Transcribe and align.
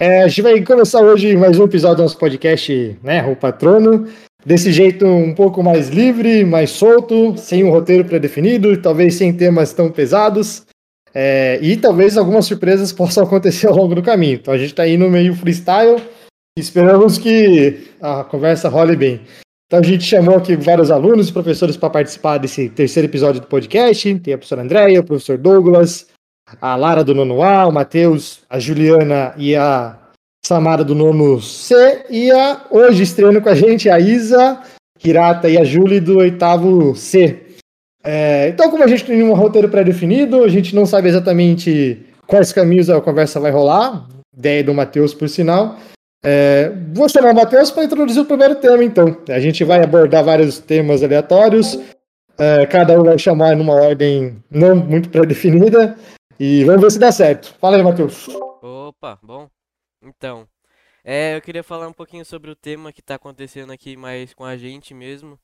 É, 0.00 0.22
a 0.22 0.28
gente 0.28 0.42
vai 0.42 0.62
começar 0.62 1.00
hoje 1.00 1.36
mais 1.36 1.58
um 1.58 1.64
episódio 1.64 1.96
do 1.96 2.02
nosso 2.02 2.18
podcast, 2.18 2.98
né, 3.02 3.26
o 3.26 3.34
Patrono. 3.34 4.06
Desse 4.46 4.70
jeito 4.70 5.04
um 5.04 5.34
pouco 5.34 5.62
mais 5.62 5.88
livre, 5.88 6.44
mais 6.44 6.70
solto, 6.70 7.36
sem 7.36 7.64
um 7.64 7.70
roteiro 7.70 8.04
pré-definido, 8.04 8.80
talvez 8.80 9.16
sem 9.16 9.32
temas 9.32 9.72
tão 9.72 9.90
pesados. 9.90 10.64
É, 11.12 11.58
e 11.60 11.76
talvez 11.76 12.16
algumas 12.16 12.46
surpresas 12.46 12.92
possam 12.94 13.24
acontecer 13.24 13.66
ao 13.66 13.76
longo 13.76 13.94
do 13.94 14.02
caminho. 14.02 14.34
Então 14.34 14.54
a 14.54 14.58
gente 14.58 14.70
está 14.70 14.86
indo 14.86 15.08
meio 15.10 15.34
freestyle 15.34 16.00
esperamos 16.58 17.18
que 17.18 17.88
a 18.00 18.24
conversa 18.24 18.68
role 18.68 18.96
bem. 18.96 19.20
Então 19.66 19.80
a 19.80 19.82
gente 19.82 20.04
chamou 20.04 20.36
aqui 20.36 20.56
vários 20.56 20.90
alunos 20.90 21.28
e 21.28 21.32
professores 21.32 21.76
para 21.76 21.90
participar 21.90 22.38
desse 22.38 22.68
terceiro 22.70 23.08
episódio 23.08 23.40
do 23.40 23.46
podcast. 23.46 24.18
Tem 24.20 24.34
a 24.34 24.38
professora 24.38 24.62
Andréia, 24.62 25.00
o 25.00 25.04
professor 25.04 25.36
Douglas, 25.36 26.06
a 26.60 26.76
Lara 26.76 27.04
do 27.04 27.14
nono 27.14 27.42
A, 27.42 27.66
o 27.66 27.72
Matheus, 27.72 28.40
a 28.48 28.58
Juliana 28.58 29.34
e 29.36 29.54
a 29.54 29.96
Samara 30.44 30.84
do 30.84 30.94
nono 30.94 31.40
C, 31.40 32.04
e 32.08 32.30
a, 32.30 32.62
hoje 32.70 33.02
estreando 33.02 33.40
com 33.40 33.48
a 33.48 33.54
gente 33.54 33.90
a 33.90 33.98
Isa, 33.98 34.60
Kirata 34.98 35.48
e 35.48 35.58
a 35.58 35.64
Julie 35.64 36.00
do 36.00 36.18
oitavo 36.18 36.94
C. 36.96 37.46
É, 38.02 38.48
então, 38.48 38.70
como 38.70 38.82
a 38.82 38.86
gente 38.86 39.04
tem 39.04 39.22
um 39.22 39.34
roteiro 39.34 39.68
pré-definido, 39.68 40.42
a 40.44 40.48
gente 40.48 40.74
não 40.74 40.86
sabe 40.86 41.08
exatamente 41.08 42.06
quais 42.26 42.52
caminhos 42.52 42.88
a 42.88 43.00
conversa 43.00 43.40
vai 43.40 43.50
rolar, 43.50 44.06
ideia 44.36 44.64
do 44.64 44.72
Matheus, 44.72 45.12
por 45.12 45.28
sinal. 45.28 45.76
É, 46.24 46.72
vou 46.92 47.08
chamar 47.08 47.32
o 47.32 47.36
Matheus 47.36 47.70
para 47.70 47.84
introduzir 47.84 48.22
o 48.22 48.26
primeiro 48.26 48.56
tema, 48.56 48.82
então. 48.82 49.16
A 49.28 49.38
gente 49.40 49.62
vai 49.64 49.82
abordar 49.82 50.24
vários 50.24 50.58
temas 50.58 51.02
aleatórios, 51.02 51.78
é, 52.38 52.66
cada 52.66 52.98
um 52.98 53.04
vai 53.04 53.18
chamar 53.18 53.56
numa 53.56 53.74
ordem 53.74 54.42
não 54.50 54.76
muito 54.76 55.10
pré-definida. 55.10 55.98
E 56.38 56.64
vamos 56.64 56.82
ver 56.82 56.90
se 56.92 56.98
dá 56.98 57.10
certo. 57.10 57.54
Fala 57.60 57.76
aí, 57.76 57.82
Matheus. 57.82 58.28
Opa, 58.62 59.18
bom. 59.22 59.50
Então, 60.00 60.46
é, 61.04 61.34
eu 61.36 61.40
queria 61.40 61.64
falar 61.64 61.88
um 61.88 61.92
pouquinho 61.92 62.24
sobre 62.24 62.50
o 62.50 62.56
tema 62.56 62.92
que 62.92 63.00
está 63.00 63.16
acontecendo 63.16 63.72
aqui 63.72 63.96
mais 63.96 64.32
com 64.32 64.44
a 64.44 64.56
gente 64.56 64.94
mesmo, 64.94 65.38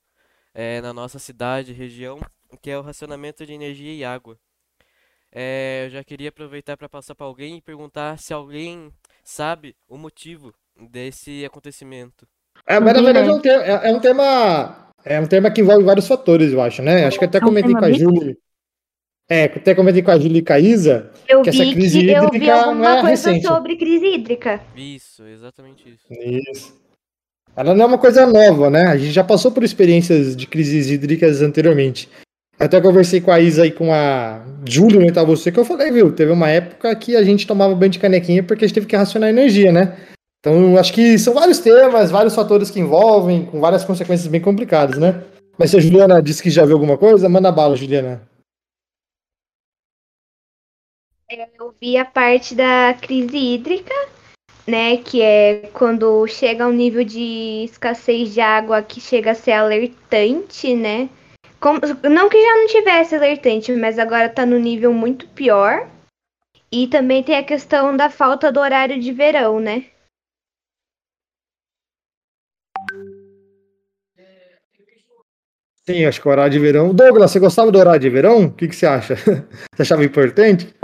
é, 0.54 0.80
na 0.80 0.92
nossa 0.92 1.18
cidade, 1.18 1.72
região, 1.72 2.20
que 2.62 2.70
é 2.70 2.78
o 2.78 2.82
racionamento 2.82 3.44
de 3.44 3.52
energia 3.52 3.92
e 3.92 4.04
água. 4.04 4.38
É, 5.32 5.86
eu 5.86 5.90
já 5.90 6.04
queria 6.04 6.28
aproveitar 6.28 6.76
para 6.76 6.88
passar 6.88 7.16
para 7.16 7.26
alguém 7.26 7.56
e 7.56 7.60
perguntar 7.60 8.18
se 8.18 8.32
alguém 8.32 8.92
sabe 9.24 9.74
o 9.88 9.98
motivo 9.98 10.54
desse 10.90 11.44
acontecimento. 11.44 12.24
É, 12.64 12.78
mas 12.78 12.94
na 12.94 13.02
verdade 13.02 13.28
é 13.28 13.32
um, 13.32 13.40
tema, 13.40 13.64
é, 13.64 13.90
é 13.90 13.92
um 13.92 14.00
tema, 14.00 14.92
é 15.04 15.20
um 15.20 15.26
tema 15.26 15.50
que 15.50 15.60
envolve 15.60 15.84
vários 15.84 16.06
fatores, 16.06 16.52
eu 16.52 16.60
acho, 16.60 16.82
né? 16.82 17.04
Acho 17.06 17.18
que 17.18 17.24
até 17.24 17.38
é 17.38 17.40
comentei 17.40 17.72
com 17.72 17.84
a 17.84 17.92
Júlia 17.92 18.36
é, 19.28 19.44
até 19.44 19.74
comentei 19.74 20.02
com 20.02 20.10
a 20.10 20.18
Júlia 20.18 20.38
e 20.38 20.44
com 20.44 20.52
a 20.52 20.60
Isa 20.60 21.10
eu 21.26 21.40
que 21.40 21.48
essa 21.48 21.64
crise 21.64 21.98
que 21.98 22.04
hídrica 22.04 22.24
eu 22.24 22.30
vi 22.30 22.50
alguma 22.50 22.74
não 22.74 22.98
é 22.98 23.00
coisa 23.00 23.30
recente. 23.30 23.46
sobre 23.46 23.76
crise 23.76 24.06
hídrica. 24.06 24.60
Isso, 24.76 25.22
exatamente 25.26 25.88
isso. 25.88 26.04
Isso. 26.52 26.74
Ela 27.56 27.74
não 27.74 27.84
é 27.84 27.86
uma 27.86 27.98
coisa 27.98 28.26
nova, 28.26 28.68
né? 28.68 28.88
A 28.88 28.96
gente 28.98 29.12
já 29.12 29.24
passou 29.24 29.50
por 29.50 29.64
experiências 29.64 30.36
de 30.36 30.46
crises 30.46 30.90
hídricas 30.90 31.40
anteriormente. 31.40 32.08
Até 32.58 32.80
conversei 32.80 33.20
com 33.20 33.30
a 33.30 33.40
Isa 33.40 33.66
e 33.66 33.72
com 33.72 33.92
a 33.92 34.44
Júlia, 34.68 35.00
né, 35.00 35.10
tá 35.10 35.24
você, 35.24 35.50
que 35.50 35.58
eu 35.58 35.64
falei, 35.64 35.90
viu, 35.90 36.12
teve 36.12 36.30
uma 36.30 36.48
época 36.48 36.94
que 36.94 37.16
a 37.16 37.22
gente 37.22 37.46
tomava 37.46 37.74
banho 37.74 37.90
de 37.90 37.98
canequinha 37.98 38.42
porque 38.42 38.64
a 38.64 38.68
gente 38.68 38.74
teve 38.74 38.86
que 38.86 38.94
racionar 38.96 39.30
energia, 39.30 39.72
né? 39.72 39.96
Então, 40.44 40.76
acho 40.76 40.92
que 40.92 41.18
são 41.18 41.32
vários 41.32 41.58
temas, 41.58 42.10
vários 42.10 42.34
fatores 42.34 42.70
que 42.70 42.78
envolvem, 42.78 43.46
com 43.46 43.60
várias 43.60 43.82
consequências 43.82 44.28
bem 44.28 44.42
complicadas, 44.42 44.98
né? 44.98 45.24
Mas 45.58 45.70
se 45.70 45.78
a 45.78 45.80
Juliana 45.80 46.22
disse 46.22 46.42
que 46.42 46.50
já 46.50 46.66
viu 46.66 46.74
alguma 46.74 46.98
coisa, 46.98 47.30
manda 47.30 47.50
bala, 47.50 47.74
Juliana. 47.74 48.20
Eu 51.58 51.74
vi 51.80 51.96
a 51.96 52.04
parte 52.04 52.54
da 52.54 52.94
crise 53.00 53.38
hídrica, 53.38 53.94
né? 54.66 54.98
Que 54.98 55.22
é 55.22 55.70
quando 55.72 56.26
chega 56.26 56.68
um 56.68 56.72
nível 56.72 57.04
de 57.04 57.64
escassez 57.64 58.34
de 58.34 58.42
água 58.42 58.82
que 58.82 59.00
chega 59.00 59.30
a 59.30 59.34
ser 59.34 59.52
alertante, 59.52 60.74
né? 60.74 61.08
Como- 61.58 61.80
não 62.02 62.28
que 62.28 62.38
já 62.38 62.54
não 62.54 62.66
tivesse 62.66 63.14
alertante, 63.14 63.72
mas 63.72 63.98
agora 63.98 64.28
tá 64.28 64.44
no 64.44 64.58
nível 64.58 64.92
muito 64.92 65.26
pior. 65.28 65.88
E 66.70 66.86
também 66.86 67.22
tem 67.22 67.36
a 67.36 67.42
questão 67.42 67.96
da 67.96 68.10
falta 68.10 68.52
do 68.52 68.60
horário 68.60 69.00
de 69.00 69.10
verão, 69.10 69.58
né? 69.58 69.86
Sim, 75.86 76.06
acho 76.06 76.20
que 76.20 76.26
o 76.26 76.30
horário 76.30 76.52
de 76.52 76.58
verão. 76.58 76.94
Douglas, 76.94 77.30
você 77.30 77.38
gostava 77.38 77.70
do 77.70 77.78
horário 77.78 78.00
de 78.00 78.08
verão? 78.08 78.46
O 78.46 78.52
que, 78.52 78.68
que 78.68 78.74
você 78.74 78.86
acha? 78.86 79.16
Você 79.74 79.82
achava 79.82 80.04
importante? 80.04 80.74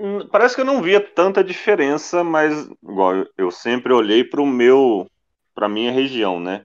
Hum, 0.00 0.28
Parece 0.30 0.54
que 0.54 0.60
eu 0.60 0.64
não 0.64 0.80
via 0.80 1.00
tanta 1.00 1.42
diferença, 1.42 2.22
mas 2.22 2.68
igual 2.82 3.26
eu 3.36 3.50
sempre 3.50 3.92
olhei 3.92 4.22
para 4.22 4.40
o 4.40 4.46
meu, 4.46 5.06
para 5.54 5.68
minha 5.68 5.90
região, 5.90 6.38
né? 6.38 6.64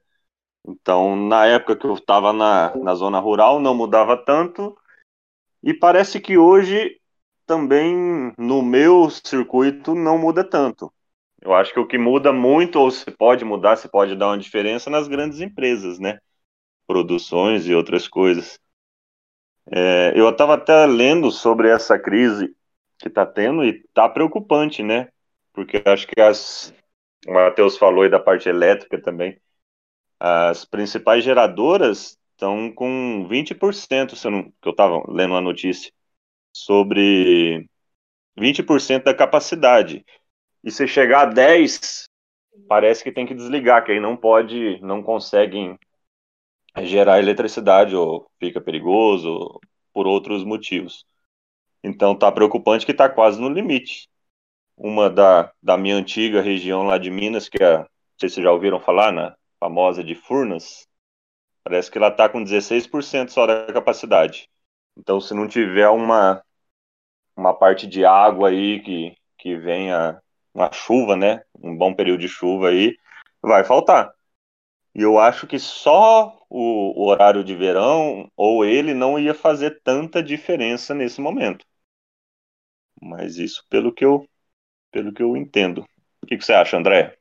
Então, 0.67 1.15
na 1.15 1.45
época 1.47 1.75
que 1.75 1.85
eu 1.85 1.93
estava 1.95 2.31
na, 2.31 2.75
na 2.75 2.95
zona 2.95 3.19
rural, 3.19 3.59
não 3.59 3.73
mudava 3.75 4.15
tanto. 4.17 4.77
E 5.63 5.73
parece 5.73 6.19
que 6.19 6.37
hoje 6.37 6.99
também 7.45 8.33
no 8.37 8.61
meu 8.61 9.09
circuito 9.09 9.95
não 9.95 10.17
muda 10.17 10.43
tanto. 10.43 10.91
Eu 11.41 11.53
acho 11.53 11.73
que 11.73 11.79
o 11.79 11.87
que 11.87 11.97
muda 11.97 12.31
muito, 12.33 12.79
ou 12.79 12.91
se 12.91 13.09
pode 13.11 13.45
mudar, 13.45 13.75
se 13.77 13.87
pode 13.87 14.15
dar 14.15 14.27
uma 14.27 14.37
diferença 14.37 14.89
nas 14.89 15.07
grandes 15.07 15.41
empresas, 15.41 15.99
né? 15.99 16.19
Produções 16.87 17.67
e 17.67 17.73
outras 17.73 18.07
coisas. 18.07 18.59
É, 19.71 20.13
eu 20.15 20.29
estava 20.29 20.53
até 20.55 20.85
lendo 20.85 21.31
sobre 21.31 21.69
essa 21.69 21.97
crise 21.97 22.55
que 22.99 23.07
está 23.07 23.25
tendo 23.25 23.63
e 23.63 23.69
está 23.69 24.07
preocupante, 24.07 24.83
né? 24.83 25.09
Porque 25.53 25.81
acho 25.85 26.07
que 26.07 26.19
as. 26.21 26.73
O 27.27 27.33
Matheus 27.33 27.77
falou 27.77 28.03
aí 28.03 28.09
da 28.09 28.19
parte 28.19 28.47
elétrica 28.47 29.01
também. 29.01 29.39
As 30.19 30.63
principais 30.63 31.23
geradoras 31.23 32.17
estão 32.31 32.71
com 32.71 33.27
20%, 33.27 34.15
se 34.15 34.27
eu 34.27 34.31
não, 34.31 34.43
que 34.43 34.67
eu 34.67 34.71
estava 34.71 35.01
lendo 35.07 35.31
uma 35.31 35.41
notícia, 35.41 35.91
sobre 36.53 37.67
20% 38.37 39.03
da 39.03 39.13
capacidade. 39.13 40.05
E 40.63 40.71
se 40.71 40.87
chegar 40.87 41.21
a 41.21 41.25
10, 41.25 42.05
parece 42.67 43.03
que 43.03 43.11
tem 43.11 43.25
que 43.25 43.33
desligar, 43.33 43.83
que 43.83 43.91
aí 43.91 43.99
não 43.99 44.15
pode, 44.15 44.79
não 44.81 45.01
conseguem 45.01 45.77
gerar 46.83 47.19
eletricidade, 47.19 47.95
ou 47.95 48.29
fica 48.39 48.59
perigoso, 48.61 49.59
por 49.93 50.07
outros 50.07 50.43
motivos. 50.43 51.05
Então 51.83 52.15
tá 52.17 52.31
preocupante 52.31 52.85
que 52.85 52.93
tá 52.93 53.07
quase 53.07 53.39
no 53.39 53.49
limite. 53.49 54.09
Uma 54.75 55.09
da, 55.09 55.51
da 55.61 55.77
minha 55.77 55.95
antiga 55.95 56.41
região 56.41 56.83
lá 56.83 56.97
de 56.97 57.09
Minas, 57.09 57.47
que 57.47 57.63
é, 57.63 57.77
não 57.79 57.87
sei 58.19 58.29
se 58.29 58.41
já 58.41 58.51
ouviram 58.51 58.79
falar, 58.79 59.11
na 59.11 59.35
famosa 59.59 60.03
de 60.03 60.15
Furnas, 60.15 60.87
parece 61.63 61.89
que 61.89 61.97
ela 61.97 62.11
tá 62.11 62.27
com 62.27 62.43
16% 62.43 63.29
só 63.29 63.45
da 63.45 63.71
capacidade. 63.71 64.49
Então 64.97 65.21
se 65.21 65.33
não 65.33 65.47
tiver 65.47 65.89
uma, 65.89 66.43
uma 67.35 67.53
parte 67.53 67.87
de 67.87 68.03
água 68.05 68.49
aí 68.49 68.81
que, 68.81 69.15
que 69.37 69.55
venha 69.55 70.19
uma 70.53 70.71
chuva, 70.71 71.15
né? 71.15 71.43
Um 71.61 71.77
bom 71.77 71.93
período 71.93 72.21
de 72.21 72.29
chuva 72.29 72.69
aí, 72.69 72.97
vai 73.41 73.63
faltar. 73.63 74.14
E 74.95 75.01
eu 75.01 75.19
acho 75.19 75.45
que 75.45 75.59
só 75.59 76.41
o, 76.49 76.99
o 77.03 77.07
horário 77.07 77.43
de 77.43 77.55
verão 77.55 78.31
ou 78.35 78.65
ele 78.65 78.93
não 78.95 79.19
ia 79.19 79.33
fazer 79.35 79.81
tanta 79.83 80.23
diferença 80.23 80.93
nesse 80.95 81.21
momento. 81.21 81.65
Mas 83.01 83.37
isso 83.37 83.63
pelo 83.69 83.93
que 83.93 84.03
eu, 84.03 84.27
pelo 84.91 85.13
que 85.13 85.23
eu 85.23 85.37
entendo. 85.37 85.85
O 86.23 86.27
que, 86.27 86.37
que 86.37 86.45
você 86.45 86.53
acha, 86.53 86.77
André? 86.77 87.17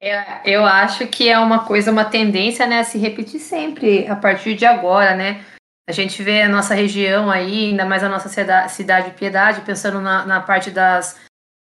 É, 0.00 0.42
Eu 0.44 0.64
acho 0.64 1.06
que 1.08 1.28
é 1.28 1.38
uma 1.38 1.64
coisa, 1.66 1.90
uma 1.90 2.04
tendência, 2.04 2.66
né, 2.66 2.80
a 2.80 2.84
se 2.84 2.98
repetir 2.98 3.40
sempre 3.40 4.06
a 4.06 4.14
partir 4.14 4.54
de 4.54 4.64
agora, 4.64 5.14
né? 5.16 5.44
A 5.88 5.92
gente 5.92 6.22
vê 6.22 6.42
a 6.42 6.48
nossa 6.48 6.74
região 6.74 7.30
aí, 7.30 7.70
ainda 7.70 7.84
mais 7.84 8.04
a 8.04 8.08
nossa 8.08 8.28
cida- 8.28 8.68
cidade 8.68 9.10
de 9.10 9.16
Piedade, 9.16 9.62
pensando 9.62 10.00
na, 10.00 10.24
na 10.26 10.40
parte 10.40 10.70
das, 10.70 11.18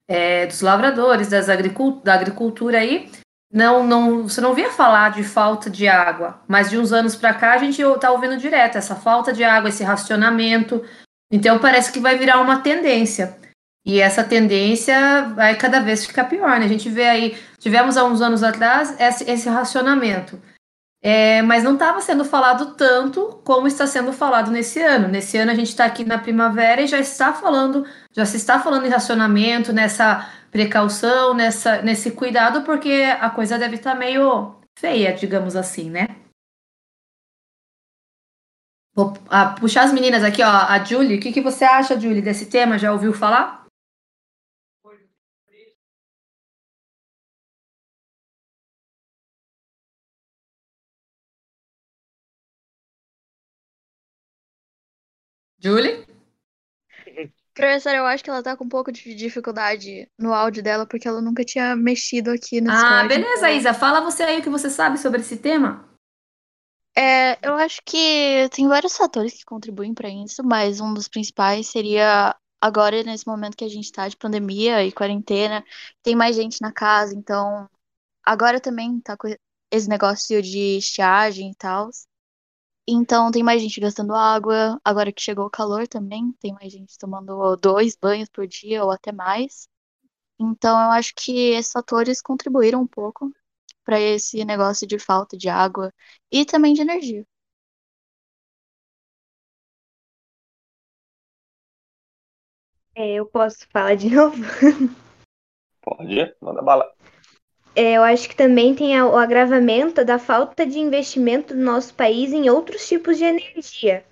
é, 0.09 0.48
dos 0.48 0.62
lavradores, 0.62 1.30
das 1.30 1.50
agricul- 1.50 2.01
da 2.04 2.15
agricultura 2.15 2.80
aí, 2.80 3.09
não, 3.51 3.86
não, 3.86 4.24
você 4.24 4.42
não 4.42 4.53
via 4.53 4.71
falar 4.71 5.12
de 5.12 5.24
falta 5.24 5.69
de 5.69 5.88
água, 5.88 6.42
mas 6.47 6.69
de 6.69 6.77
uns 6.77 6.92
anos 6.92 7.15
para 7.15 7.33
cá 7.33 7.53
a 7.53 7.57
gente 7.57 7.81
está 7.81 8.12
ouvindo 8.12 8.38
direto 8.38 8.77
essa 8.77 8.95
falta 8.95 9.31
de 9.31 9.44
água, 9.44 9.69
esse 9.69 9.83
racionamento. 9.83 10.83
Então 11.31 11.59
parece 11.59 11.92
que 11.92 12.00
vai 12.00 12.18
virar 12.18 12.42
uma 12.42 12.59
tendência. 12.59 13.38
E 13.86 14.00
essa 14.00 14.24
tendência 14.24 15.31
vai 15.36 15.56
cada 15.56 15.80
vez 15.80 16.06
ficar 16.06 16.25
pior, 16.25 16.59
né? 16.59 16.65
A 16.65 16.69
gente 16.69 16.89
vê 16.89 17.07
aí, 17.07 17.38
tivemos 17.59 17.97
há 17.97 18.03
uns 18.03 18.19
anos 18.19 18.42
atrás 18.42 19.00
esse, 19.00 19.30
esse 19.30 19.47
racionamento. 19.47 20.42
É, 21.07 21.44
mas 21.44 21.63
não 21.63 21.75
estava 21.75 22.02
sendo 22.02 22.25
falado 22.25 22.74
tanto 22.74 23.40
como 23.44 23.68
está 23.68 23.86
sendo 23.86 24.12
falado 24.12 24.50
nesse 24.50 24.81
ano. 24.81 25.07
Nesse 25.07 25.38
ano 25.38 25.52
a 25.52 25.54
gente 25.54 25.68
está 25.68 25.86
aqui 25.86 26.04
na 26.04 26.18
primavera 26.18 26.81
e 26.81 26.88
já 26.88 26.98
está 26.98 27.31
falando, 27.31 27.86
já 28.12 28.25
se 28.25 28.38
está 28.38 28.60
falando 28.60 28.88
em 28.88 28.90
racionamento, 28.90 29.72
nessa 29.72 30.28
precaução, 30.50 31.36
nessa, 31.36 31.80
nesse 31.84 32.10
cuidado, 32.10 32.63
porque 32.63 33.04
a 33.22 33.30
coisa 33.30 33.60
deve 33.60 33.75
estar 33.75 33.94
meio 33.94 34.56
feia, 34.75 35.13
digamos 35.13 35.56
assim, 35.56 35.92
né? 35.92 36.07
Vou 38.96 39.13
ah, 39.30 39.50
puxar 39.60 39.84
as 39.84 39.94
meninas 39.94 40.24
aqui, 40.24 40.42
ó. 40.42 40.50
A 40.50 40.84
Julie, 40.84 41.19
o 41.19 41.22
que, 41.22 41.31
que 41.31 41.42
você 41.42 41.66
acha, 41.66 42.00
Julie, 42.00 42.19
desse 42.19 42.48
tema? 42.48 42.80
Já 42.80 42.92
ouviu 42.92 43.13
falar? 43.13 43.64
Julie? 55.65 56.06
Professora, 57.56 57.97
eu 57.97 58.06
acho 58.06 58.23
que 58.23 58.29
ela 58.29 58.44
tá 58.44 58.56
com 58.56 58.65
um 58.65 58.69
pouco 58.69 58.91
de 58.91 59.15
dificuldade 59.15 60.07
no 60.15 60.31
áudio 60.31 60.62
dela, 60.62 60.85
porque 60.85 61.07
ela 61.07 61.21
nunca 61.21 61.44
tinha 61.44 61.75
mexido 61.75 62.29
aqui 62.29 62.62
no 62.62 62.69
Ah, 62.69 62.75
Discord. 62.75 63.07
beleza, 63.07 63.51
Isa. 63.51 63.73
Fala 63.73 64.00
você 64.00 64.21
aí 64.21 64.39
o 64.39 64.44
que 64.44 64.50
você 64.50 64.69
sabe 64.69 65.00
sobre 65.00 65.21
esse 65.21 65.38
tema. 65.38 65.89
É, 66.95 67.39
eu 67.41 67.56
acho 67.56 67.81
que 67.83 68.47
tem 68.53 68.67
vários 68.67 68.95
fatores 68.95 69.33
que 69.33 69.44
contribuem 69.44 69.94
para 69.94 70.07
isso, 70.07 70.44
mas 70.44 70.79
um 70.79 70.94
dos 70.94 71.07
principais 71.07 71.68
seria 71.68 72.35
agora, 72.61 73.01
nesse 73.01 73.25
momento 73.25 73.57
que 73.57 73.65
a 73.65 73.69
gente 73.69 73.91
tá 73.91 74.07
de 74.07 74.18
pandemia 74.18 74.85
e 74.85 74.91
quarentena, 74.91 75.63
tem 76.03 76.15
mais 76.15 76.35
gente 76.35 76.61
na 76.61 76.71
casa, 76.71 77.15
então 77.15 77.68
agora 78.23 78.59
também 78.59 79.00
tá 79.00 79.18
com 79.18 79.27
esse 79.71 79.89
negócio 79.89 80.41
de 80.44 80.77
estiagem 80.77 81.51
e 81.51 81.56
tal. 81.56 81.89
Então 82.87 83.31
tem 83.31 83.43
mais 83.43 83.61
gente 83.61 83.79
gastando 83.79 84.13
água, 84.13 84.79
agora 84.83 85.11
que 85.11 85.21
chegou 85.21 85.45
o 85.45 85.49
calor 85.49 85.87
também, 85.87 86.31
tem 86.39 86.53
mais 86.53 86.71
gente 86.71 86.97
tomando 86.97 87.55
dois 87.57 87.95
banhos 87.95 88.29
por 88.29 88.47
dia 88.47 88.83
ou 88.83 88.91
até 88.91 89.11
mais. 89.11 89.67
Então 90.39 90.71
eu 90.71 90.91
acho 90.91 91.13
que 91.15 91.51
esses 91.53 91.71
fatores 91.71 92.21
contribuíram 92.21 92.81
um 92.81 92.87
pouco 92.87 93.31
para 93.83 93.99
esse 93.99 94.43
negócio 94.45 94.87
de 94.87 94.99
falta 94.99 95.37
de 95.37 95.49
água 95.49 95.93
e 96.31 96.45
também 96.45 96.73
de 96.73 96.81
energia. 96.81 97.25
É, 102.95 103.13
eu 103.15 103.25
posso 103.25 103.67
falar 103.69 103.95
de 103.95 104.09
novo? 104.13 104.37
Pode, 105.81 106.35
manda 106.41 106.61
bala. 106.61 106.94
É, 107.75 107.94
eu 107.98 108.04
acho 108.04 108.30
que 108.30 108.36
também 108.36 108.74
tem 108.74 109.00
o 109.01 109.18
agravamento 109.18 110.06
da 110.06 110.18
falta 110.18 110.66
de 110.66 110.80
investimento 110.80 111.54
do 111.54 111.60
nosso 111.60 111.94
país 111.94 112.31
em 112.31 112.50
outros 112.50 112.88
tipos 112.88 113.18
de 113.18 113.25
energia, 113.25 114.06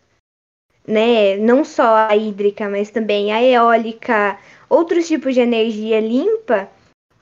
né? 0.86 1.38
Não 1.38 1.64
só 1.64 1.96
a 2.10 2.16
hídrica, 2.16 2.70
mas 2.70 2.92
também 2.92 3.32
a 3.32 3.42
eólica, 3.42 4.38
outros 4.70 5.08
tipos 5.08 5.34
de 5.34 5.40
energia 5.40 6.02
limpa. 6.02 6.70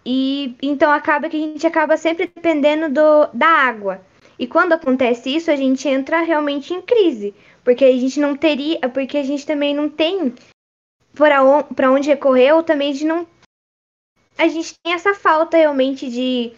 E 0.04 0.56
então 0.64 0.92
acaba 0.92 1.30
que 1.30 1.38
a 1.38 1.40
gente 1.40 1.68
acaba 1.68 1.96
sempre 1.96 2.32
dependendo 2.34 2.90
do, 2.90 3.28
da 3.34 3.48
água. 3.48 4.02
E 4.40 4.48
quando 4.48 4.74
acontece 4.74 5.36
isso, 5.36 5.52
a 5.52 5.56
gente 5.56 5.88
entra 5.88 6.22
realmente 6.22 6.74
em 6.74 6.82
crise, 6.82 7.36
porque 7.64 7.86
a 7.86 7.92
gente 7.92 8.20
não 8.20 8.36
teria, 8.36 8.80
porque 8.90 9.18
a 9.20 9.24
gente 9.24 9.46
também 9.46 9.76
não 9.76 9.88
tem 9.88 10.34
para 11.14 11.92
onde 11.92 12.10
recorrer, 12.10 12.52
ou 12.54 12.64
também 12.64 12.90
a 12.90 12.94
gente 12.94 13.06
não 13.06 13.28
a 14.38 14.48
gente 14.48 14.74
tem 14.83 14.94
essa 14.94 15.13
falta 15.13 15.57
realmente 15.57 16.10
de, 16.10 16.54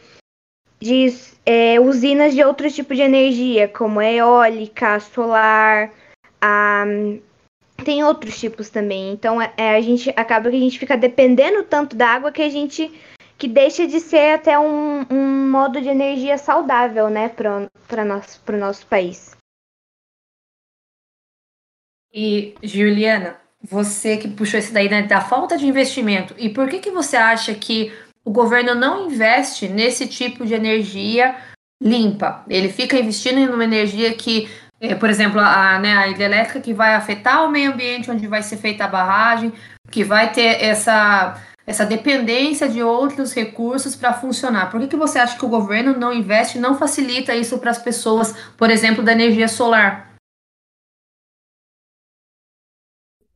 de 0.79 1.13
é, 1.45 1.79
usinas 1.79 2.33
de 2.33 2.43
outros 2.43 2.73
tipos 2.73 2.95
de 2.95 3.03
energia, 3.03 3.67
como 3.67 3.99
a 3.99 4.11
eólica, 4.11 4.99
solar, 4.99 5.91
a, 6.41 6.85
tem 7.83 8.03
outros 8.03 8.39
tipos 8.39 8.69
também. 8.69 9.11
Então 9.11 9.41
é, 9.41 9.75
a 9.75 9.81
gente 9.81 10.09
acaba 10.15 10.49
que 10.49 10.55
a 10.55 10.59
gente 10.59 10.79
fica 10.79 10.97
dependendo 10.97 11.63
tanto 11.63 11.95
da 11.95 12.07
água 12.07 12.31
que 12.31 12.41
a 12.41 12.49
gente 12.49 12.91
que 13.37 13.47
deixa 13.47 13.85
de 13.85 13.99
ser 13.99 14.35
até 14.35 14.57
um, 14.57 15.05
um 15.11 15.51
modo 15.51 15.81
de 15.81 15.89
energia 15.89 16.37
saudável, 16.37 17.09
né, 17.09 17.27
para 17.27 18.05
nosso, 18.05 18.39
nosso 18.53 18.87
país. 18.87 19.35
E 22.13 22.55
Juliana, 22.63 23.41
você 23.63 24.17
que 24.17 24.27
puxou 24.27 24.59
esse 24.59 24.73
daí 24.73 24.89
né, 24.89 25.03
da 25.03 25.21
falta 25.21 25.57
de 25.57 25.65
investimento, 25.65 26.35
e 26.37 26.49
por 26.49 26.69
que, 26.69 26.79
que 26.79 26.91
você 26.91 27.15
acha 27.15 27.53
que 27.53 27.93
o 28.25 28.31
governo 28.31 28.75
não 28.75 29.07
investe 29.07 29.67
nesse 29.67 30.05
tipo 30.07 30.45
de 30.45 30.53
energia 30.53 31.35
limpa? 31.81 32.43
Ele 32.49 32.69
fica 32.69 32.99
investindo 32.99 33.39
em 33.39 33.47
uma 33.47 33.63
energia 33.63 34.13
que, 34.13 34.49
eh, 34.81 34.95
por 34.95 35.09
exemplo, 35.09 35.39
a, 35.39 35.79
né, 35.79 35.95
a 35.95 36.07
hidrelétrica 36.07 36.59
que 36.59 36.73
vai 36.73 36.93
afetar 36.93 37.45
o 37.45 37.49
meio 37.49 37.71
ambiente 37.71 38.11
onde 38.11 38.27
vai 38.27 38.43
ser 38.43 38.57
feita 38.57 38.83
a 38.83 38.87
barragem, 38.87 39.53
que 39.89 40.03
vai 40.03 40.31
ter 40.31 40.61
essa, 40.61 41.41
essa 41.65 41.85
dependência 41.85 42.67
de 42.67 42.83
outros 42.83 43.33
recursos 43.33 43.95
para 43.95 44.13
funcionar. 44.13 44.69
Por 44.69 44.81
que, 44.81 44.87
que 44.87 44.97
você 44.97 45.19
acha 45.19 45.37
que 45.37 45.45
o 45.45 45.49
governo 45.49 45.97
não 45.97 46.13
investe, 46.13 46.59
não 46.59 46.77
facilita 46.77 47.33
isso 47.33 47.57
para 47.59 47.71
as 47.71 47.79
pessoas, 47.79 48.35
por 48.57 48.69
exemplo, 48.69 49.03
da 49.03 49.13
energia 49.13 49.47
solar? 49.47 50.12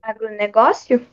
Agronegócio? 0.07 1.05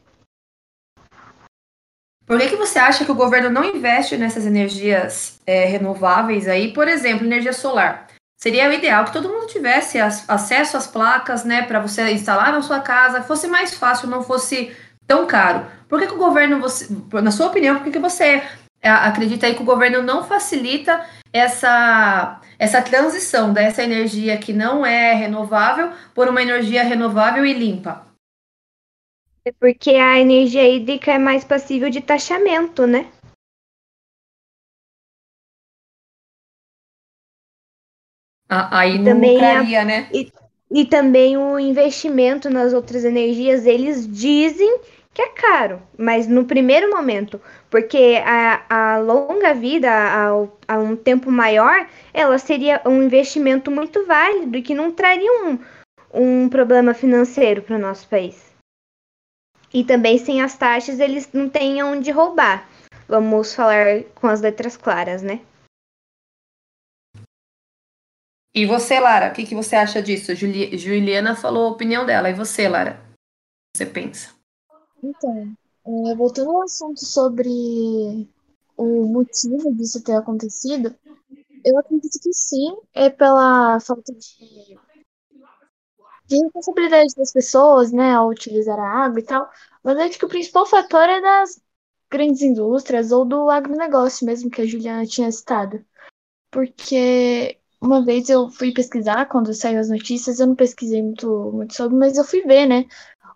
Por 2.25 2.39
que, 2.39 2.49
que 2.49 2.57
você 2.57 2.79
acha 2.79 3.05
que 3.05 3.11
o 3.11 3.17
governo 3.17 3.51
não 3.51 3.65
investe 3.65 4.17
nessas 4.17 4.47
energias 4.47 5.41
é, 5.45 5.65
renováveis 5.65 6.49
aí? 6.49 6.73
Por 6.73 6.87
exemplo, 6.87 7.27
energia 7.27 7.53
solar. 7.53 8.07
Seria 8.41 8.69
o 8.69 8.73
ideal 8.73 9.05
que 9.05 9.13
todo 9.13 9.29
mundo 9.29 9.47
tivesse 9.47 9.99
acesso 10.01 10.77
às 10.77 10.87
placas, 10.87 11.45
né, 11.45 11.63
para 11.63 11.81
você 11.81 12.11
instalar 12.13 12.53
na 12.53 12.63
sua 12.63 12.81
casa, 12.81 13.23
fosse 13.23 13.49
mais 13.49 13.75
fácil, 13.75 14.09
não 14.09 14.23
fosse 14.23 14.75
tão 15.07 15.27
caro. 15.27 15.67
Por 15.89 15.99
que, 15.99 16.07
que 16.07 16.15
o 16.15 16.19
governo, 16.19 16.61
você, 16.61 16.87
na 17.21 17.31
sua 17.31 17.47
opinião, 17.47 17.77
por 17.77 17.85
que, 17.85 17.91
que 17.91 17.99
você 17.99 18.43
é, 18.81 18.91
acredita 18.91 19.47
aí 19.47 19.55
que 19.55 19.63
o 19.63 19.67
governo 19.67 20.03
não 20.03 20.25
facilita 20.25 21.05
essa, 21.33 22.41
essa 22.59 22.81
transição 22.81 23.53
dessa 23.53 23.83
energia 23.83 24.37
que 24.39 24.53
não 24.53 24.85
é 24.87 25.13
renovável 25.15 25.91
por 26.15 26.29
uma 26.29 26.43
energia 26.43 26.85
renovável 26.85 27.45
e 27.45 27.53
limpa? 27.53 28.14
É 29.47 29.53
porque 29.53 29.91
a 29.91 30.19
energia 30.19 30.67
hídrica 30.67 31.13
é 31.13 31.19
mais 31.19 31.45
passível 31.45 31.91
de 31.91 32.01
taxamento, 32.01 32.87
né? 32.87 33.11
Aí 38.49 38.99
não 38.99 39.05
também 39.05 39.35
lucraria, 39.35 39.83
a, 39.83 39.85
né? 39.85 40.09
E, 40.13 40.33
e 40.71 40.87
também 40.87 41.37
o 41.37 41.59
investimento 41.59 42.49
nas 42.49 42.73
outras 42.73 43.05
energias, 43.05 43.67
eles 43.67 44.07
dizem 44.07 44.81
que 45.13 45.21
é 45.21 45.29
caro, 45.29 45.83
mas 45.97 46.27
no 46.27 46.45
primeiro 46.47 46.91
momento, 46.91 47.41
porque 47.71 48.21
a, 48.25 48.95
a 48.95 48.99
longa 48.99 49.55
vida, 49.55 49.91
a, 49.91 50.29
a, 50.67 50.79
um 50.79 50.97
tempo 50.97 51.31
maior, 51.31 51.87
ela 52.13 52.39
seria 52.39 52.81
um 52.87 53.03
investimento 53.03 53.71
muito 53.71 54.07
válido 54.07 54.57
e 54.57 54.63
que 54.63 54.75
não 54.75 54.91
traria 54.91 55.31
um, 55.45 55.59
um 56.13 56.49
problema 56.49 56.95
financeiro 56.95 57.61
para 57.63 57.77
o 57.77 57.81
nosso 57.81 58.09
país. 58.09 58.54
E 59.75 59.83
também 59.83 60.17
sem 60.19 60.41
as 60.41 60.57
taxas, 60.57 61.01
eles 61.01 61.29
não 61.33 61.51
têm 61.51 61.83
onde 61.83 62.13
roubar. 62.13 62.71
Vamos 63.09 63.53
falar 63.53 64.05
com 64.15 64.29
as 64.29 64.41
letras 64.41 64.77
claras, 64.77 65.21
né? 65.21 65.45
E 68.55 68.65
você, 68.65 69.01
Lara, 69.01 69.33
o 69.33 69.35
que, 69.35 69.45
que 69.45 69.55
você 69.55 69.75
acha 69.75 70.01
disso? 70.01 70.33
Juli 70.33 70.79
Juliana 70.79 71.35
falou 71.35 71.67
a 71.67 71.71
opinião 71.73 72.07
dela. 72.07 72.31
E 72.31 72.35
você, 72.35 72.69
Lara? 72.69 72.93
O 72.93 73.77
que 73.77 73.79
você 73.79 73.87
pensa? 73.87 74.33
Então, 75.03 75.53
é, 75.85 76.15
voltando 76.15 76.51
ao 76.53 76.63
assunto 76.63 77.05
sobre 77.05 78.29
o 78.77 79.07
motivo 79.07 79.75
disso 79.75 80.05
ter 80.05 80.15
acontecido, 80.15 80.95
eu 81.65 81.77
acredito 81.79 82.21
que 82.23 82.33
sim, 82.33 82.77
é 82.95 83.11
pela 83.11 83.81
falta 83.81 84.13
de, 84.15 84.79
de 86.27 86.37
responsabilidade 86.43 87.15
das 87.17 87.33
pessoas, 87.33 87.93
né, 87.93 88.13
ao 88.15 88.29
utilizar 88.29 88.79
a 88.79 89.05
água 89.05 89.21
e 89.21 89.23
tal, 89.25 89.49
mas 89.83 89.99
acho 89.99 90.19
que 90.19 90.25
o 90.25 90.29
principal 90.29 90.67
fator 90.67 91.09
é 91.09 91.21
das 91.21 91.61
grandes 92.11 92.43
indústrias 92.43 93.13
ou 93.13 93.25
do 93.25 93.51
agronegócio 93.51 94.27
mesmo, 94.27 94.51
que 94.51 94.63
a 94.63 94.67
Juliana 94.67 95.07
tinha 95.07 95.31
citado. 95.31 95.85
Porque 96.51 97.59
uma 97.81 98.05
vez 98.05 98.29
eu 98.29 98.51
fui 98.51 98.73
pesquisar, 98.73 99.27
quando 99.27 99.53
saiu 99.53 99.81
as 99.81 99.91
notícias, 99.91 100.41
eu 100.41 100.47
não 100.47 100.55
pesquisei 100.55 101.03
muito, 101.03 101.51
muito 101.53 101.75
sobre, 101.75 101.97
mas 101.97 102.17
eu 102.17 102.25
fui 102.25 102.43
ver, 102.43 102.67
né, 102.67 102.87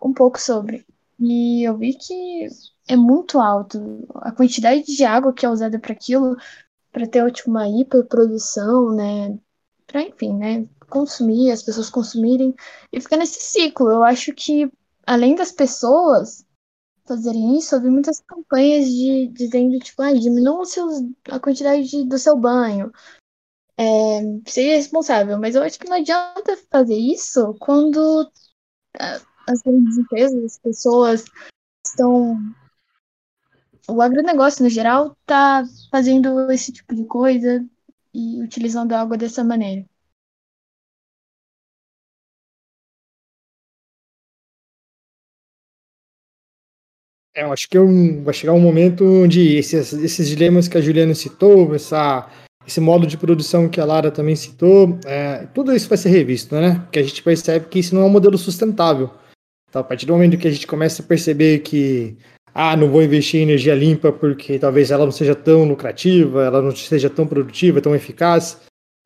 um 0.01 0.13
pouco 0.13 0.39
sobre. 0.39 0.85
E 1.19 1.63
eu 1.67 1.77
vi 1.77 1.93
que 1.93 2.47
é 2.87 2.95
muito 2.95 3.39
alto 3.39 4.07
a 4.15 4.31
quantidade 4.31 4.83
de 4.83 5.03
água 5.03 5.33
que 5.33 5.45
é 5.45 5.49
usada 5.49 5.77
para 5.77 5.93
aquilo, 5.93 6.35
para 6.91 7.07
ter 7.07 7.31
tipo, 7.31 7.49
uma 7.49 7.67
hiperprodução, 7.67 8.95
né? 8.95 9.37
Para, 9.85 10.01
enfim, 10.03 10.33
né? 10.33 10.67
Consumir, 10.89 11.51
as 11.51 11.63
pessoas 11.63 11.89
consumirem 11.89 12.55
e 12.91 12.99
fica 12.99 13.17
nesse 13.17 13.41
ciclo. 13.41 13.89
Eu 13.89 14.03
acho 14.03 14.33
que, 14.33 14.71
além 15.05 15.35
das 15.35 15.51
pessoas 15.51 16.45
fazerem 17.07 17.57
isso, 17.57 17.79
vi 17.81 17.89
muitas 17.89 18.21
campanhas 18.21 18.85
de, 18.85 19.27
dizendo, 19.27 19.79
tipo, 19.79 20.01
ah, 20.01 20.13
diminua 20.13 20.63
a 21.31 21.39
quantidade 21.39 21.83
de, 21.83 22.03
do 22.03 22.17
seu 22.19 22.37
banho. 22.37 22.91
É, 23.77 24.19
seja 24.45 24.75
responsável, 24.75 25.39
mas 25.39 25.55
eu 25.55 25.63
acho 25.63 25.79
que 25.79 25.87
não 25.87 25.97
adianta 25.97 26.57
fazer 26.69 26.97
isso 26.97 27.55
quando 27.59 28.29
as 29.47 29.61
grandes 29.61 29.97
empresas, 29.97 30.43
as 30.43 30.59
pessoas 30.59 31.25
estão. 31.85 32.37
O 33.87 34.01
agronegócio, 34.01 34.63
no 34.63 34.69
geral, 34.69 35.15
está 35.21 35.63
fazendo 35.89 36.51
esse 36.51 36.71
tipo 36.71 36.93
de 36.93 37.05
coisa 37.05 37.65
e 38.13 38.43
utilizando 38.43 38.93
a 38.93 39.01
água 39.01 39.17
dessa 39.17 39.43
maneira. 39.43 39.85
Eu 47.41 47.51
acho 47.51 47.67
que 47.69 47.77
um, 47.77 48.23
vai 48.23 48.33
chegar 48.33 48.53
um 48.53 48.59
momento 48.59 49.05
onde 49.05 49.55
esses, 49.55 49.93
esses 49.93 50.27
dilemas 50.27 50.67
que 50.67 50.77
a 50.77 50.81
Juliana 50.81 51.13
citou, 51.13 51.73
essa, 51.75 52.29
esse 52.65 52.79
modo 52.79 53.05
de 53.05 53.17
produção 53.17 53.69
que 53.69 53.79
a 53.79 53.85
Lara 53.85 54.11
também 54.11 54.35
citou, 54.35 54.97
é, 55.05 55.47
tudo 55.53 55.75
isso 55.75 55.89
vai 55.89 55.97
ser 55.97 56.09
revisto, 56.09 56.55
né? 56.55 56.81
Porque 56.83 56.99
a 56.99 57.03
gente 57.03 57.21
percebe 57.21 57.67
que 57.67 57.79
isso 57.79 57.95
não 57.95 58.03
é 58.03 58.05
um 58.05 58.09
modelo 58.09 58.37
sustentável. 58.37 59.09
Então, 59.69 59.81
a 59.81 59.83
partir 59.83 60.05
do 60.05 60.13
momento 60.13 60.37
que 60.37 60.47
a 60.47 60.51
gente 60.51 60.65
começa 60.65 61.01
a 61.01 61.05
perceber 61.05 61.59
que, 61.59 62.17
ah, 62.53 62.75
não 62.75 62.89
vou 62.89 63.03
investir 63.03 63.39
em 63.39 63.43
energia 63.43 63.75
limpa 63.75 64.11
porque 64.11 64.57
talvez 64.57 64.89
ela 64.91 65.05
não 65.05 65.11
seja 65.11 65.35
tão 65.35 65.63
lucrativa, 65.63 66.43
ela 66.43 66.61
não 66.61 66.75
seja 66.75 67.09
tão 67.09 67.27
produtiva, 67.27 67.81
tão 67.81 67.95
eficaz, 67.95 68.59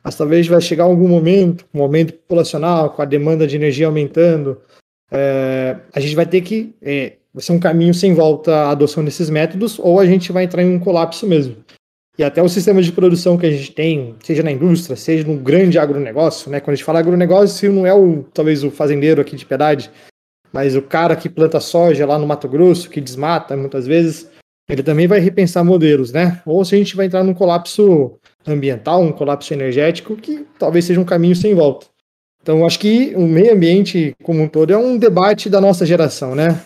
mas 0.03 0.15
talvez 0.15 0.47
vai 0.47 0.61
chegar 0.61 0.85
algum 0.85 1.07
momento, 1.07 1.65
um 1.73 1.79
momento 1.79 2.13
populacional, 2.13 2.91
com 2.91 3.01
a 3.01 3.05
demanda 3.05 3.45
de 3.45 3.55
energia 3.55 3.87
aumentando, 3.87 4.61
é, 5.11 5.77
a 5.93 5.99
gente 5.99 6.15
vai 6.15 6.25
ter 6.25 6.41
que. 6.41 6.73
É, 6.81 7.13
vai 7.33 7.43
ser 7.43 7.51
um 7.53 7.59
caminho 7.59 7.93
sem 7.93 8.13
volta 8.13 8.53
a 8.53 8.71
adoção 8.71 9.03
desses 9.03 9.29
métodos, 9.29 9.79
ou 9.79 9.99
a 9.99 10.05
gente 10.05 10.31
vai 10.31 10.43
entrar 10.43 10.61
em 10.61 10.75
um 10.75 10.79
colapso 10.79 11.25
mesmo. 11.25 11.57
E 12.17 12.23
até 12.23 12.43
o 12.43 12.49
sistema 12.49 12.81
de 12.81 12.91
produção 12.91 13.37
que 13.37 13.45
a 13.45 13.51
gente 13.51 13.71
tem, 13.71 14.15
seja 14.23 14.43
na 14.43 14.51
indústria, 14.51 14.95
seja 14.95 15.27
no 15.27 15.35
grande 15.37 15.79
agronegócio, 15.79 16.51
né? 16.51 16.59
Quando 16.59 16.73
a 16.73 16.75
gente 16.75 16.85
fala 16.85 16.99
agronegócio, 16.99 17.73
não 17.73 17.87
é 17.87 17.93
o 17.93 18.23
talvez 18.31 18.63
o 18.63 18.69
fazendeiro 18.69 19.19
aqui 19.19 19.35
de 19.35 19.45
piedade, 19.45 19.89
mas 20.51 20.75
o 20.75 20.81
cara 20.83 21.15
que 21.15 21.27
planta 21.27 21.59
soja 21.59 22.05
lá 22.05 22.19
no 22.19 22.27
Mato 22.27 22.47
Grosso, 22.47 22.87
que 22.87 23.01
desmata 23.01 23.57
muitas 23.57 23.87
vezes, 23.87 24.29
ele 24.69 24.83
também 24.83 25.07
vai 25.07 25.19
repensar 25.19 25.63
modelos, 25.63 26.11
né? 26.11 26.39
Ou 26.45 26.63
se 26.63 26.75
a 26.75 26.77
gente 26.77 26.95
vai 26.95 27.07
entrar 27.07 27.23
num 27.23 27.33
colapso 27.33 28.19
ambiental, 28.45 29.01
um 29.01 29.11
colapso 29.11 29.51
energético, 29.51 30.15
que 30.15 30.45
talvez 30.59 30.85
seja 30.85 31.01
um 31.01 31.05
caminho 31.05 31.35
sem 31.35 31.55
volta. 31.55 31.87
Então, 32.43 32.65
acho 32.65 32.77
que 32.77 33.13
o 33.15 33.21
meio 33.21 33.53
ambiente 33.53 34.13
como 34.21 34.43
um 34.43 34.47
todo 34.47 34.71
é 34.71 34.77
um 34.77 34.97
debate 34.97 35.49
da 35.49 35.59
nossa 35.59 35.85
geração, 35.85 36.35
né? 36.35 36.61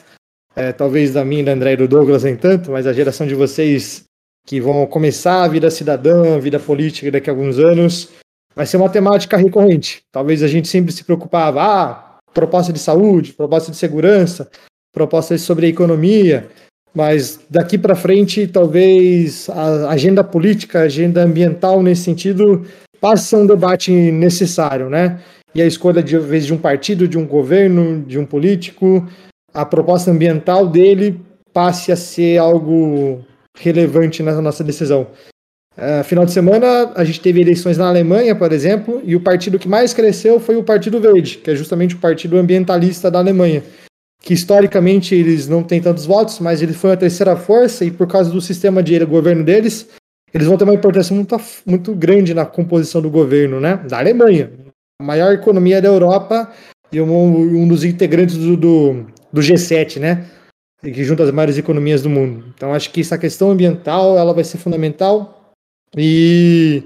É, 0.57 0.71
talvez 0.71 1.13
da 1.13 1.23
minha, 1.23 1.43
da 1.43 1.51
André 1.51 1.73
e 1.73 1.77
do 1.77 1.87
Douglas 1.87 2.23
nem 2.23 2.35
tanto, 2.35 2.71
mas 2.71 2.87
a 2.87 2.91
geração 2.91 3.27
de 3.27 3.35
vocês 3.35 4.05
que 4.47 4.59
vão 4.59 4.87
começar 4.87 5.43
a 5.43 5.47
vida 5.47 5.69
cidadã, 5.69 6.39
vida 6.39 6.59
política 6.59 7.11
daqui 7.11 7.29
a 7.29 7.33
alguns 7.33 7.59
anos, 7.59 8.09
vai 8.55 8.65
ser 8.65 8.77
uma 8.77 8.89
temática 8.89 9.37
recorrente. 9.37 10.01
Talvez 10.11 10.41
a 10.41 10.47
gente 10.47 10.67
sempre 10.67 10.91
se 10.91 11.03
preocupava, 11.03 11.61
ah, 11.61 12.17
proposta 12.33 12.73
de 12.73 12.79
saúde, 12.79 13.33
proposta 13.33 13.69
de 13.69 13.77
segurança, 13.77 14.49
proposta 14.91 15.37
sobre 15.37 15.67
a 15.67 15.69
economia, 15.69 16.47
mas 16.91 17.39
daqui 17.47 17.77
para 17.77 17.93
frente, 17.93 18.47
talvez 18.47 19.47
a 19.51 19.91
agenda 19.91 20.23
política, 20.23 20.79
a 20.79 20.83
agenda 20.85 21.21
ambiental 21.21 21.83
nesse 21.83 22.01
sentido 22.01 22.65
passe 22.99 23.35
a 23.35 23.37
um 23.37 23.45
debate 23.45 23.91
necessário, 23.91 24.89
né? 24.89 25.19
E 25.53 25.61
a 25.61 25.67
escolha 25.67 26.01
de 26.01 26.17
vez 26.17 26.47
de 26.47 26.53
um 26.53 26.57
partido, 26.57 27.07
de 27.07 27.15
um 27.15 27.27
governo, 27.27 28.01
de 28.01 28.17
um 28.17 28.25
político, 28.25 29.07
a 29.57 29.65
proposta 29.65 30.11
ambiental 30.11 30.67
dele 30.67 31.19
passe 31.51 31.91
a 31.91 31.95
ser 31.95 32.37
algo 32.37 33.25
relevante 33.57 34.21
na 34.21 34.39
nossa 34.41 34.63
decisão. 34.63 35.07
Uh, 35.75 36.03
final 36.03 36.25
de 36.25 36.31
semana, 36.31 36.91
a 36.95 37.03
gente 37.03 37.21
teve 37.21 37.41
eleições 37.41 37.77
na 37.77 37.87
Alemanha, 37.87 38.35
por 38.35 38.51
exemplo, 38.51 39.01
e 39.03 39.15
o 39.15 39.21
partido 39.21 39.59
que 39.59 39.67
mais 39.67 39.93
cresceu 39.93 40.39
foi 40.39 40.55
o 40.55 40.63
Partido 40.63 40.99
Verde, 40.99 41.37
que 41.37 41.51
é 41.51 41.55
justamente 41.55 41.95
o 41.95 41.99
partido 41.99 42.37
ambientalista 42.37 43.09
da 43.09 43.19
Alemanha 43.19 43.63
que 44.21 44.33
historicamente 44.33 45.15
eles 45.15 45.47
não 45.47 45.63
têm 45.63 45.81
tantos 45.81 46.05
votos, 46.05 46.39
mas 46.39 46.61
ele 46.61 46.73
foi 46.73 46.91
a 46.91 46.97
terceira 46.97 47.35
força 47.37 47.85
e 47.85 47.91
por 47.91 48.07
causa 48.07 48.29
do 48.29 48.41
sistema 48.41 48.83
de 48.83 48.99
governo 49.05 49.43
deles, 49.43 49.87
eles 50.33 50.47
vão 50.47 50.57
ter 50.57 50.65
uma 50.65 50.73
importância 50.73 51.15
muito, 51.15 51.39
muito 51.65 51.95
grande 51.95 52.33
na 52.33 52.45
composição 52.45 53.01
do 53.01 53.09
governo, 53.09 53.61
né? 53.61 53.77
Da 53.87 53.99
Alemanha, 53.99 54.51
a 54.99 55.03
maior 55.05 55.33
economia 55.33 55.81
da 55.81 55.87
Europa 55.87 56.51
e 56.91 56.99
um, 56.99 57.61
um 57.63 57.67
dos 57.67 57.83
integrantes 57.83 58.37
do, 58.37 58.57
do, 58.57 59.05
do, 59.37 59.41
G7, 59.41 59.99
né? 59.99 60.25
Que 60.81 61.03
junta 61.03 61.23
as 61.23 61.31
maiores 61.31 61.57
economias 61.57 62.01
do 62.01 62.09
mundo. 62.09 62.45
Então 62.55 62.73
acho 62.73 62.91
que 62.91 63.01
essa 63.01 63.17
questão 63.17 63.51
ambiental 63.51 64.17
ela 64.17 64.33
vai 64.33 64.43
ser 64.43 64.57
fundamental 64.57 65.53
e, 65.95 66.83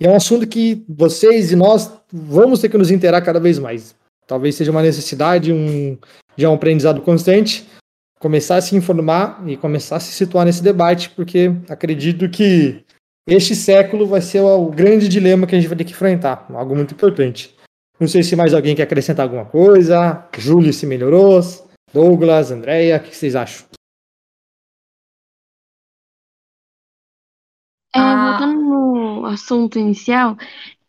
e 0.00 0.06
é 0.06 0.10
um 0.10 0.16
assunto 0.16 0.46
que 0.46 0.84
vocês 0.88 1.52
e 1.52 1.56
nós 1.56 1.92
vamos 2.12 2.60
ter 2.60 2.68
que 2.68 2.78
nos 2.78 2.90
inteirar 2.90 3.20
cada 3.22 3.40
vez 3.40 3.58
mais. 3.58 3.94
Talvez 4.26 4.56
seja 4.56 4.72
uma 4.72 4.82
necessidade, 4.82 5.52
um, 5.52 5.96
é 6.36 6.48
um 6.48 6.54
aprendizado 6.54 7.00
constante, 7.00 7.66
começar 8.18 8.56
a 8.56 8.60
se 8.60 8.74
informar 8.74 9.42
e 9.46 9.56
começar 9.56 9.96
a 9.96 10.00
se 10.00 10.12
situar 10.12 10.44
nesse 10.44 10.62
debate, 10.62 11.10
porque 11.10 11.52
acredito 11.68 12.28
que 12.28 12.84
este 13.28 13.54
século 13.54 14.06
vai 14.06 14.20
ser 14.20 14.40
o 14.40 14.68
grande 14.70 15.08
dilema 15.08 15.46
que 15.46 15.54
a 15.54 15.58
gente 15.58 15.68
vai 15.68 15.76
ter 15.76 15.84
que 15.84 15.92
enfrentar, 15.92 16.46
algo 16.50 16.74
muito 16.74 16.94
importante. 16.94 17.55
Não 17.98 18.06
sei 18.06 18.22
se 18.22 18.36
mais 18.36 18.52
alguém 18.52 18.76
quer 18.76 18.82
acrescentar 18.82 19.24
alguma 19.24 19.46
coisa. 19.46 20.28
Júlio 20.36 20.72
se 20.72 20.86
melhorou. 20.86 21.40
Douglas, 21.92 22.50
Andréia, 22.50 22.98
o 22.98 23.00
que 23.00 23.16
vocês 23.16 23.34
acham? 23.34 23.66
É, 27.94 27.98
voltando 27.98 28.60
no 28.60 29.24
assunto 29.24 29.78
inicial, 29.78 30.36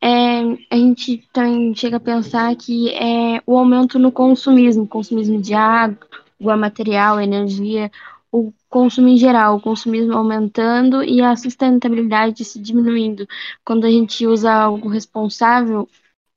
é, 0.02 0.42
a 0.70 0.76
gente 0.76 1.26
também 1.32 1.74
chega 1.74 1.96
a 1.96 2.02
pensar 2.02 2.54
que 2.58 2.90
é 2.90 3.42
o 3.46 3.58
aumento 3.58 3.98
no 3.98 4.12
consumismo, 4.12 4.86
consumismo 4.86 5.42
de 5.42 5.54
água, 5.54 6.58
material, 6.58 7.22
energia, 7.22 7.90
o 8.30 8.52
consumo 8.70 9.08
em 9.08 9.18
geral, 9.18 9.56
o 9.56 9.62
consumismo 9.62 10.14
aumentando 10.14 11.02
e 11.02 11.22
a 11.22 11.36
sustentabilidade 11.38 12.44
se 12.44 12.60
diminuindo. 12.60 13.26
Quando 13.64 13.86
a 13.86 13.90
gente 13.90 14.28
usa 14.28 14.52
algo 14.52 14.90
responsável, 14.90 15.88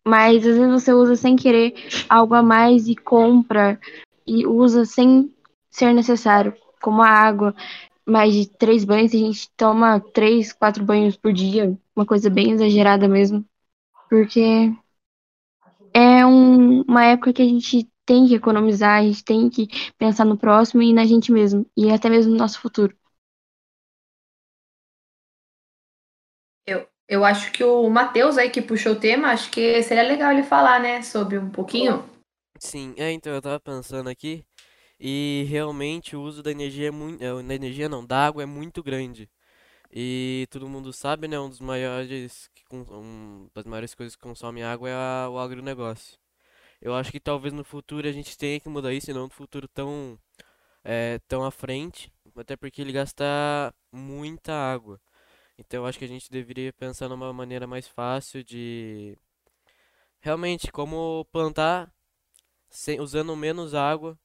mas 0.07 0.47
às 0.47 0.57
vezes 0.57 0.71
você 0.71 0.93
usa 0.93 1.17
sem 1.17 1.37
querer 1.37 1.75
algo 2.09 2.35
a 2.35 2.43
mais 2.43 2.89
e 2.89 2.97
compra 2.97 3.79
e 4.27 4.47
usa 4.47 4.85
sem 4.85 5.35
ser 5.71 5.93
necessário, 5.93 6.55
como 6.83 7.03
a 7.03 7.09
água. 7.09 7.55
Mais 8.07 8.35
de 8.35 8.49
três 8.49 8.85
banhos, 8.85 9.15
a 9.15 9.19
gente 9.19 9.49
toma 9.57 10.01
três, 10.01 10.53
quatro 10.53 10.85
banhos 10.85 11.17
por 11.17 11.33
dia, 11.33 11.79
uma 11.95 12.05
coisa 12.05 12.29
bem 12.29 12.51
exagerada 12.51 13.07
mesmo 13.07 13.45
porque 14.11 14.75
é 15.95 16.27
um, 16.27 16.83
uma 16.83 17.05
época 17.05 17.33
que 17.33 17.43
a 17.43 17.45
gente 17.45 17.89
tem 18.05 18.27
que 18.27 18.35
economizar, 18.35 18.99
a 18.99 19.03
gente 19.05 19.25
tem 19.25 19.49
que 19.49 19.69
pensar 19.97 20.25
no 20.25 20.37
próximo 20.37 20.83
e 20.83 20.93
na 20.93 21.07
gente 21.07 21.31
mesmo, 21.31 21.65
e 21.77 21.93
até 21.93 22.11
mesmo 22.11 22.33
no 22.33 22.39
nosso 22.39 22.61
futuro. 22.61 22.93
Eu, 27.11 27.25
acho 27.25 27.51
que 27.51 27.65
o 27.65 27.91
Matheus 27.91 28.39
aí 28.39 28.49
que 28.51 28.63
puxou 28.63 28.93
o 28.93 29.01
tema, 29.01 29.33
acho 29.33 29.51
que 29.51 29.83
seria 29.83 30.05
legal 30.05 30.31
ele 30.31 30.45
falar, 30.45 30.81
né, 30.81 31.03
sobre 31.03 31.37
um 31.37 31.51
pouquinho. 31.51 32.09
Sim, 32.57 32.95
é, 32.97 33.11
então 33.11 33.33
eu 33.33 33.43
tava 33.43 33.59
pensando 33.59 34.09
aqui, 34.09 34.45
e 34.99 35.45
realmente 35.49 36.15
o 36.15 36.23
uso 36.23 36.41
da 36.41 36.53
energia 36.53 36.89
é 36.89 36.91
muito, 36.91 37.23
é, 37.23 37.43
da 37.43 37.55
energia 37.55 37.89
não, 37.89 38.07
da 38.07 38.27
água 38.27 38.45
é 38.45 38.47
muito 38.47 38.81
grande. 38.81 39.29
E 39.93 40.47
todo 40.51 40.69
mundo 40.69 40.93
sabe, 40.93 41.27
né? 41.27 41.39
Um 41.41 41.49
dos 41.49 41.61
maiores, 41.61 42.49
um 42.73 43.49
das 43.53 43.65
maiores 43.67 43.95
coisas 43.95 44.15
que 44.15 44.23
consome 44.23 44.63
água 44.63 44.89
é 44.89 44.95
a, 44.95 45.29
o 45.29 45.39
agronegócio. 45.39 46.17
Eu 46.81 46.95
acho 46.95 47.11
que 47.13 47.21
talvez 47.21 47.53
no 47.53 47.65
futuro 47.65 48.09
a 48.09 48.13
gente 48.13 48.39
tenha 48.39 48.61
que 48.61 48.69
mudar 48.69 48.93
isso, 48.95 49.11
e 49.11 49.15
não 49.15 49.25
no 49.25 49.31
futuro 49.31 49.67
tão, 49.69 50.19
é, 50.85 51.19
tão 51.29 51.45
à 51.45 51.51
frente, 51.51 52.13
até 52.37 52.57
porque 52.57 52.81
ele 52.83 52.93
gasta 52.93 53.25
muita 53.93 54.53
água. 54.55 55.01
Então 55.61 55.83
eu 55.83 55.87
acho 55.87 55.99
que 55.99 56.05
a 56.07 56.09
gente 56.09 56.31
deveria 56.31 56.73
pensar 56.73 57.09
numa 57.09 57.33
maneira 57.33 57.67
mais 57.67 57.87
fácil 57.87 58.43
de 58.43 59.17
realmente 60.21 60.73
como 60.73 61.27
plantar 61.31 61.93
sem, 62.71 62.99
usando 62.99 63.37
menos 63.37 63.75
água 63.75 64.19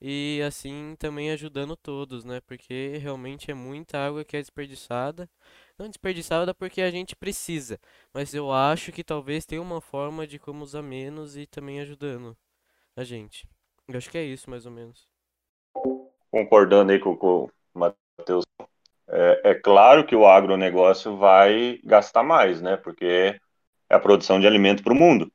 e 0.00 0.40
assim 0.46 0.94
também 0.98 1.32
ajudando 1.32 1.76
todos, 1.76 2.24
né? 2.24 2.40
Porque 2.42 2.98
realmente 2.98 3.50
é 3.50 3.54
muita 3.54 3.98
água 3.98 4.24
que 4.24 4.36
é 4.36 4.40
desperdiçada. 4.40 5.28
Não 5.78 5.88
desperdiçada 5.88 6.54
porque 6.54 6.80
a 6.80 6.90
gente 6.92 7.16
precisa, 7.16 7.80
mas 8.14 8.32
eu 8.32 8.52
acho 8.52 8.92
que 8.92 9.02
talvez 9.02 9.44
tenha 9.44 9.62
uma 9.62 9.80
forma 9.80 10.26
de 10.28 10.38
como 10.38 10.62
usar 10.62 10.82
menos 10.82 11.36
e 11.36 11.44
também 11.46 11.80
ajudando 11.80 12.36
a 12.96 13.02
gente. 13.02 13.48
Eu 13.88 13.98
acho 13.98 14.10
que 14.10 14.18
é 14.18 14.24
isso, 14.24 14.48
mais 14.48 14.64
ou 14.64 14.72
menos. 14.72 15.08
Concordando 16.30 16.92
aí 16.92 17.00
com, 17.00 17.14
o 17.14 17.50
Matheus, 17.74 18.44
é, 19.12 19.50
é 19.50 19.54
claro 19.54 20.06
que 20.06 20.16
o 20.16 20.26
agronegócio 20.26 21.16
vai 21.16 21.78
gastar 21.84 22.22
mais, 22.22 22.60
né? 22.62 22.76
Porque 22.76 23.38
é 23.90 23.94
a 23.94 24.00
produção 24.00 24.40
de 24.40 24.46
alimento 24.46 24.82
para 24.82 24.92
o 24.92 24.96
mundo. 24.96 25.30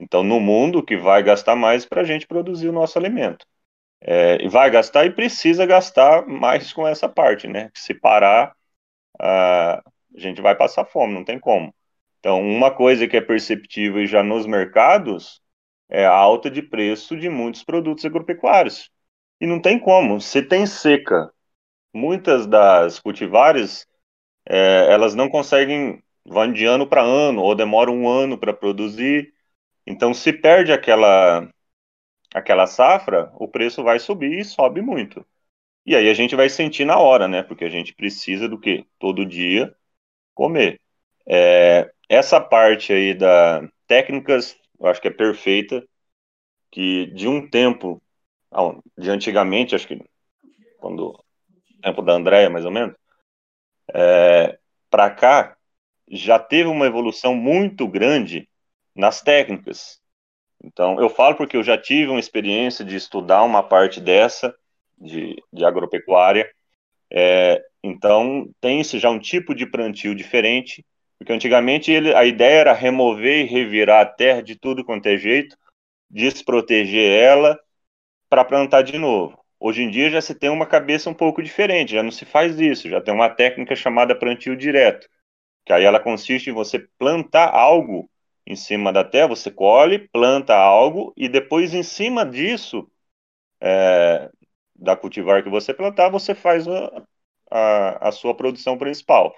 Então, 0.00 0.22
no 0.22 0.40
mundo, 0.40 0.82
que 0.82 0.96
vai 0.96 1.22
gastar 1.22 1.56
mais 1.56 1.84
para 1.84 2.00
a 2.02 2.04
gente 2.04 2.26
produzir 2.26 2.68
o 2.68 2.72
nosso 2.72 2.98
alimento. 2.98 3.46
É, 4.00 4.42
e 4.42 4.48
vai 4.48 4.70
gastar 4.70 5.04
e 5.06 5.10
precisa 5.10 5.66
gastar 5.66 6.26
mais 6.26 6.72
com 6.72 6.86
essa 6.86 7.08
parte, 7.08 7.48
né? 7.48 7.70
Se 7.74 7.94
parar, 7.94 8.54
a 9.20 9.82
gente 10.16 10.40
vai 10.40 10.54
passar 10.54 10.84
fome, 10.84 11.14
não 11.14 11.24
tem 11.24 11.38
como. 11.38 11.74
Então, 12.20 12.40
uma 12.42 12.70
coisa 12.70 13.06
que 13.06 13.16
é 13.16 13.20
perceptível 13.20 14.06
já 14.06 14.22
nos 14.22 14.46
mercados 14.46 15.40
é 15.88 16.06
a 16.06 16.12
alta 16.12 16.50
de 16.50 16.62
preço 16.62 17.16
de 17.16 17.28
muitos 17.28 17.64
produtos 17.64 18.04
agropecuários. 18.04 18.90
E 19.40 19.46
não 19.46 19.60
tem 19.60 19.78
como. 19.78 20.20
Se 20.20 20.42
tem 20.42 20.66
seca, 20.66 21.32
muitas 21.92 22.46
das 22.46 22.98
cultivares, 23.00 23.86
é, 24.46 24.92
elas 24.92 25.14
não 25.14 25.28
conseguem, 25.28 26.02
vão 26.24 26.52
de 26.52 26.64
ano 26.66 26.86
para 26.86 27.02
ano, 27.02 27.42
ou 27.42 27.54
demoram 27.54 27.94
um 27.96 28.08
ano 28.08 28.38
para 28.38 28.52
produzir. 28.52 29.32
Então, 29.86 30.14
se 30.14 30.32
perde 30.32 30.72
aquela 30.72 31.48
aquela 32.34 32.66
safra, 32.66 33.32
o 33.36 33.48
preço 33.48 33.82
vai 33.82 33.98
subir 33.98 34.38
e 34.38 34.44
sobe 34.44 34.82
muito. 34.82 35.24
E 35.86 35.96
aí 35.96 36.08
a 36.10 36.14
gente 36.14 36.36
vai 36.36 36.48
sentir 36.50 36.84
na 36.84 36.98
hora, 36.98 37.28
né? 37.28 37.42
Porque 37.42 37.64
a 37.64 37.70
gente 37.70 37.94
precisa 37.94 38.48
do 38.48 38.60
quê? 38.60 38.84
Todo 38.98 39.26
dia 39.26 39.74
comer. 40.34 40.80
É, 41.26 41.90
essa 42.08 42.40
parte 42.40 42.92
aí 42.92 43.14
da 43.14 43.68
técnicas, 43.86 44.56
eu 44.80 44.86
acho 44.86 45.00
que 45.00 45.08
é 45.08 45.10
perfeita, 45.10 45.86
que 46.70 47.06
de 47.08 47.28
um 47.28 47.48
tempo, 47.48 48.02
de 48.96 49.10
antigamente, 49.10 49.74
acho 49.74 49.88
que 49.88 50.00
quando 50.78 51.18
tempo 51.80 52.02
da 52.02 52.12
Andréia, 52.12 52.50
mais 52.50 52.64
ou 52.64 52.70
menos, 52.70 52.94
é, 53.92 54.58
para 54.90 55.10
cá, 55.10 55.56
já 56.10 56.38
teve 56.38 56.68
uma 56.68 56.86
evolução 56.86 57.34
muito 57.34 57.86
grande 57.86 58.48
nas 58.94 59.20
técnicas. 59.20 60.00
Então, 60.62 61.00
eu 61.00 61.08
falo 61.08 61.36
porque 61.36 61.56
eu 61.56 61.62
já 61.62 61.78
tive 61.78 62.10
uma 62.10 62.20
experiência 62.20 62.84
de 62.84 62.96
estudar 62.96 63.44
uma 63.44 63.62
parte 63.62 64.00
dessa, 64.00 64.54
de, 64.96 65.36
de 65.52 65.64
agropecuária. 65.64 66.50
É, 67.10 67.64
então, 67.82 68.50
tem-se 68.60 68.98
já 68.98 69.10
um 69.10 69.18
tipo 69.18 69.54
de 69.54 69.66
plantio 69.66 70.14
diferente, 70.14 70.84
porque 71.18 71.32
antigamente 71.32 71.90
ele, 71.92 72.14
a 72.14 72.24
ideia 72.24 72.60
era 72.60 72.72
remover 72.72 73.44
e 73.44 73.48
revirar 73.48 74.00
a 74.00 74.06
terra 74.06 74.42
de 74.42 74.56
tudo 74.56 74.84
quanto 74.84 75.06
é 75.06 75.16
jeito, 75.16 75.56
desproteger 76.10 77.10
ela 77.10 77.58
para 78.28 78.44
plantar 78.44 78.82
de 78.82 78.98
novo. 78.98 79.38
Hoje 79.60 79.82
em 79.82 79.90
dia 79.90 80.10
já 80.10 80.20
se 80.20 80.34
tem 80.34 80.50
uma 80.50 80.66
cabeça 80.66 81.10
um 81.10 81.14
pouco 81.14 81.42
diferente, 81.42 81.92
já 81.94 82.02
não 82.02 82.10
se 82.12 82.24
faz 82.24 82.58
isso, 82.60 82.88
já 82.88 83.00
tem 83.00 83.12
uma 83.14 83.28
técnica 83.30 83.74
chamada 83.76 84.14
plantio 84.18 84.56
direto, 84.56 85.08
que 85.66 85.72
aí 85.72 85.84
ela 85.84 86.00
consiste 86.00 86.50
em 86.50 86.54
você 86.54 86.80
plantar 86.98 87.50
algo 87.54 88.10
em 88.46 88.56
cima 88.56 88.92
da 88.92 89.04
terra, 89.04 89.28
você 89.28 89.50
colhe, 89.50 90.08
planta 90.10 90.54
algo 90.56 91.12
e 91.16 91.28
depois 91.28 91.74
em 91.74 91.82
cima 91.82 92.26
disso, 92.26 92.90
é, 93.60 94.30
da 94.74 94.96
cultivar 94.96 95.42
que 95.42 95.50
você 95.50 95.74
plantar, 95.74 96.08
você 96.10 96.34
faz 96.34 96.66
a, 96.68 97.02
a, 97.50 98.08
a 98.08 98.12
sua 98.12 98.34
produção 98.36 98.78
principal. 98.78 99.34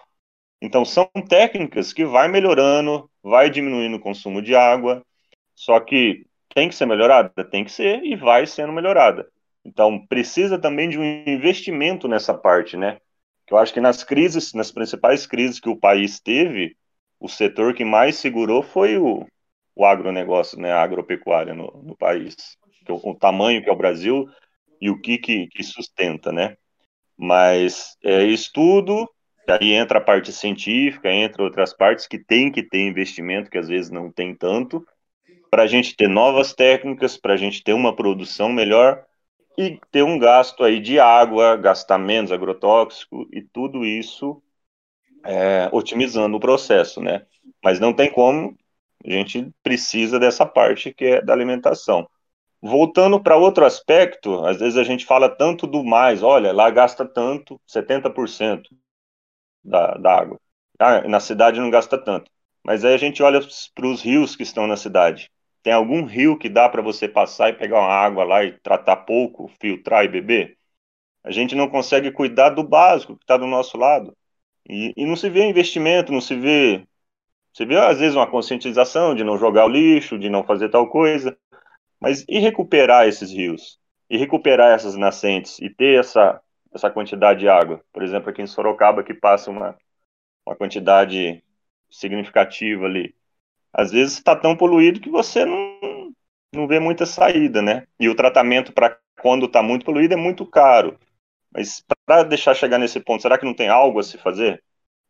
Então 0.62 0.84
são 0.84 1.06
técnicas 1.28 1.92
que 1.92 2.04
vai 2.04 2.28
melhorando, 2.28 3.10
vai 3.22 3.50
diminuindo 3.50 3.96
o 3.96 4.00
consumo 4.00 4.42
de 4.42 4.54
água, 4.54 5.04
só 5.54 5.80
que 5.80 6.26
tem 6.54 6.68
que 6.68 6.74
ser 6.74 6.86
melhorada, 6.86 7.44
tem 7.44 7.64
que 7.64 7.72
ser 7.72 8.02
e 8.04 8.16
vai 8.16 8.46
sendo 8.46 8.72
melhorada. 8.72 9.30
Então, 9.64 10.04
precisa 10.06 10.58
também 10.58 10.88
de 10.88 10.98
um 10.98 11.04
investimento 11.26 12.08
nessa 12.08 12.32
parte, 12.34 12.76
né? 12.76 12.98
Eu 13.50 13.58
acho 13.58 13.74
que 13.74 13.80
nas 13.80 14.04
crises, 14.04 14.52
nas 14.54 14.70
principais 14.70 15.26
crises 15.26 15.58
que 15.60 15.68
o 15.68 15.76
país 15.76 16.20
teve, 16.20 16.76
o 17.18 17.28
setor 17.28 17.74
que 17.74 17.84
mais 17.84 18.16
segurou 18.16 18.62
foi 18.62 18.96
o, 18.96 19.26
o 19.74 19.84
agronegócio, 19.84 20.58
né? 20.58 20.72
A 20.72 20.82
agropecuária 20.82 21.52
no, 21.52 21.66
no 21.82 21.96
país. 21.96 22.36
O, 22.88 23.10
o, 23.10 23.14
tamanho 23.14 23.62
que 23.62 23.68
é 23.68 23.72
o 23.72 23.76
Brasil 23.76 24.26
e 24.80 24.88
o 24.88 25.00
que, 25.00 25.18
que, 25.18 25.46
que 25.48 25.62
sustenta, 25.62 26.32
né? 26.32 26.56
Mas 27.16 27.96
é 28.02 28.24
estudo, 28.24 29.08
aí 29.46 29.72
entra 29.72 29.98
a 29.98 30.02
parte 30.02 30.32
científica, 30.32 31.12
entra 31.12 31.42
outras 31.42 31.74
partes 31.74 32.06
que 32.06 32.18
tem 32.18 32.50
que 32.50 32.62
ter 32.62 32.80
investimento, 32.80 33.50
que 33.50 33.58
às 33.58 33.68
vezes 33.68 33.90
não 33.90 34.10
tem 34.10 34.34
tanto, 34.34 34.86
para 35.50 35.64
a 35.64 35.66
gente 35.66 35.94
ter 35.96 36.08
novas 36.08 36.54
técnicas, 36.54 37.18
para 37.18 37.34
a 37.34 37.36
gente 37.36 37.62
ter 37.62 37.74
uma 37.74 37.94
produção 37.94 38.48
melhor 38.48 39.04
e 39.60 39.78
ter 39.90 40.02
um 40.02 40.18
gasto 40.18 40.64
aí 40.64 40.80
de 40.80 40.98
água, 40.98 41.56
gastar 41.56 41.98
menos 41.98 42.32
agrotóxico 42.32 43.28
e 43.30 43.42
tudo 43.42 43.84
isso 43.84 44.42
é, 45.24 45.68
otimizando 45.72 46.36
o 46.36 46.40
processo, 46.40 47.00
né? 47.00 47.26
Mas 47.62 47.78
não 47.78 47.92
tem 47.92 48.10
como, 48.10 48.56
a 49.04 49.10
gente 49.10 49.50
precisa 49.62 50.18
dessa 50.18 50.46
parte 50.46 50.94
que 50.94 51.04
é 51.04 51.22
da 51.22 51.32
alimentação. 51.32 52.08
Voltando 52.62 53.22
para 53.22 53.36
outro 53.36 53.64
aspecto, 53.64 54.44
às 54.46 54.58
vezes 54.58 54.78
a 54.78 54.84
gente 54.84 55.04
fala 55.04 55.28
tanto 55.28 55.66
do 55.66 55.84
mais, 55.84 56.22
olha, 56.22 56.52
lá 56.52 56.70
gasta 56.70 57.06
tanto, 57.06 57.60
70% 57.66 58.62
da, 59.64 59.94
da 59.94 60.14
água. 60.20 60.40
Ah, 60.78 61.06
na 61.08 61.20
cidade 61.20 61.60
não 61.60 61.70
gasta 61.70 61.98
tanto. 61.98 62.30
Mas 62.64 62.84
aí 62.84 62.94
a 62.94 62.98
gente 62.98 63.22
olha 63.22 63.40
para 63.74 63.86
os 63.86 64.02
rios 64.02 64.36
que 64.36 64.42
estão 64.42 64.66
na 64.66 64.76
cidade. 64.76 65.30
Tem 65.62 65.72
algum 65.72 66.04
rio 66.04 66.38
que 66.38 66.48
dá 66.48 66.68
para 66.68 66.82
você 66.82 67.08
passar 67.08 67.50
e 67.50 67.52
pegar 67.52 67.80
uma 67.80 67.92
água 67.92 68.24
lá 68.24 68.44
e 68.44 68.52
tratar 68.60 68.96
pouco, 68.96 69.48
filtrar 69.60 70.04
e 70.04 70.08
beber? 70.08 70.56
A 71.22 71.30
gente 71.30 71.54
não 71.54 71.68
consegue 71.68 72.10
cuidar 72.10 72.50
do 72.50 72.64
básico 72.64 73.16
que 73.16 73.24
está 73.24 73.36
do 73.36 73.46
nosso 73.46 73.76
lado. 73.76 74.16
E, 74.68 74.92
e, 74.96 75.06
não 75.06 75.16
se 75.16 75.28
vê 75.28 75.44
investimento, 75.46 76.12
não 76.12 76.20
se 76.20 76.34
vê. 76.34 76.86
Você 77.52 77.66
vê, 77.66 77.76
às 77.76 77.98
vezes, 77.98 78.16
uma 78.16 78.30
conscientização 78.30 79.14
de 79.14 79.24
não 79.24 79.38
jogar 79.38 79.66
o 79.66 79.68
lixo, 79.68 80.18
de 80.18 80.30
não 80.30 80.44
fazer 80.44 80.70
tal 80.70 80.88
coisa. 80.88 81.36
Mas 82.00 82.24
e 82.28 82.38
recuperar 82.38 83.06
esses 83.08 83.32
rios? 83.32 83.78
E 84.08 84.16
recuperar 84.16 84.72
essas 84.72 84.96
nascentes? 84.96 85.58
E 85.60 85.70
ter 85.70 86.00
essa, 86.00 86.40
essa 86.74 86.90
quantidade 86.90 87.40
de 87.40 87.48
água? 87.48 87.84
Por 87.92 88.02
exemplo, 88.02 88.30
aqui 88.30 88.42
em 88.42 88.46
Sorocaba, 88.46 89.04
que 89.04 89.14
passa 89.14 89.50
uma, 89.50 89.76
uma 90.46 90.56
quantidade 90.56 91.42
significativa 91.90 92.86
ali 92.86 93.14
às 93.72 93.90
vezes 93.90 94.14
está 94.14 94.34
tão 94.34 94.56
poluído 94.56 95.00
que 95.00 95.10
você 95.10 95.44
não, 95.44 96.12
não 96.54 96.66
vê 96.66 96.80
muita 96.80 97.06
saída, 97.06 97.62
né? 97.62 97.86
E 97.98 98.08
o 98.08 98.14
tratamento 98.14 98.72
para 98.72 98.98
quando 99.20 99.46
está 99.46 99.62
muito 99.62 99.84
poluído 99.84 100.14
é 100.14 100.16
muito 100.16 100.46
caro. 100.46 100.98
Mas 101.52 101.84
para 102.06 102.22
deixar 102.22 102.54
chegar 102.54 102.78
nesse 102.78 103.00
ponto, 103.00 103.22
será 103.22 103.38
que 103.38 103.44
não 103.44 103.54
tem 103.54 103.68
algo 103.68 103.98
a 103.98 104.02
se 104.02 104.18
fazer? 104.18 104.62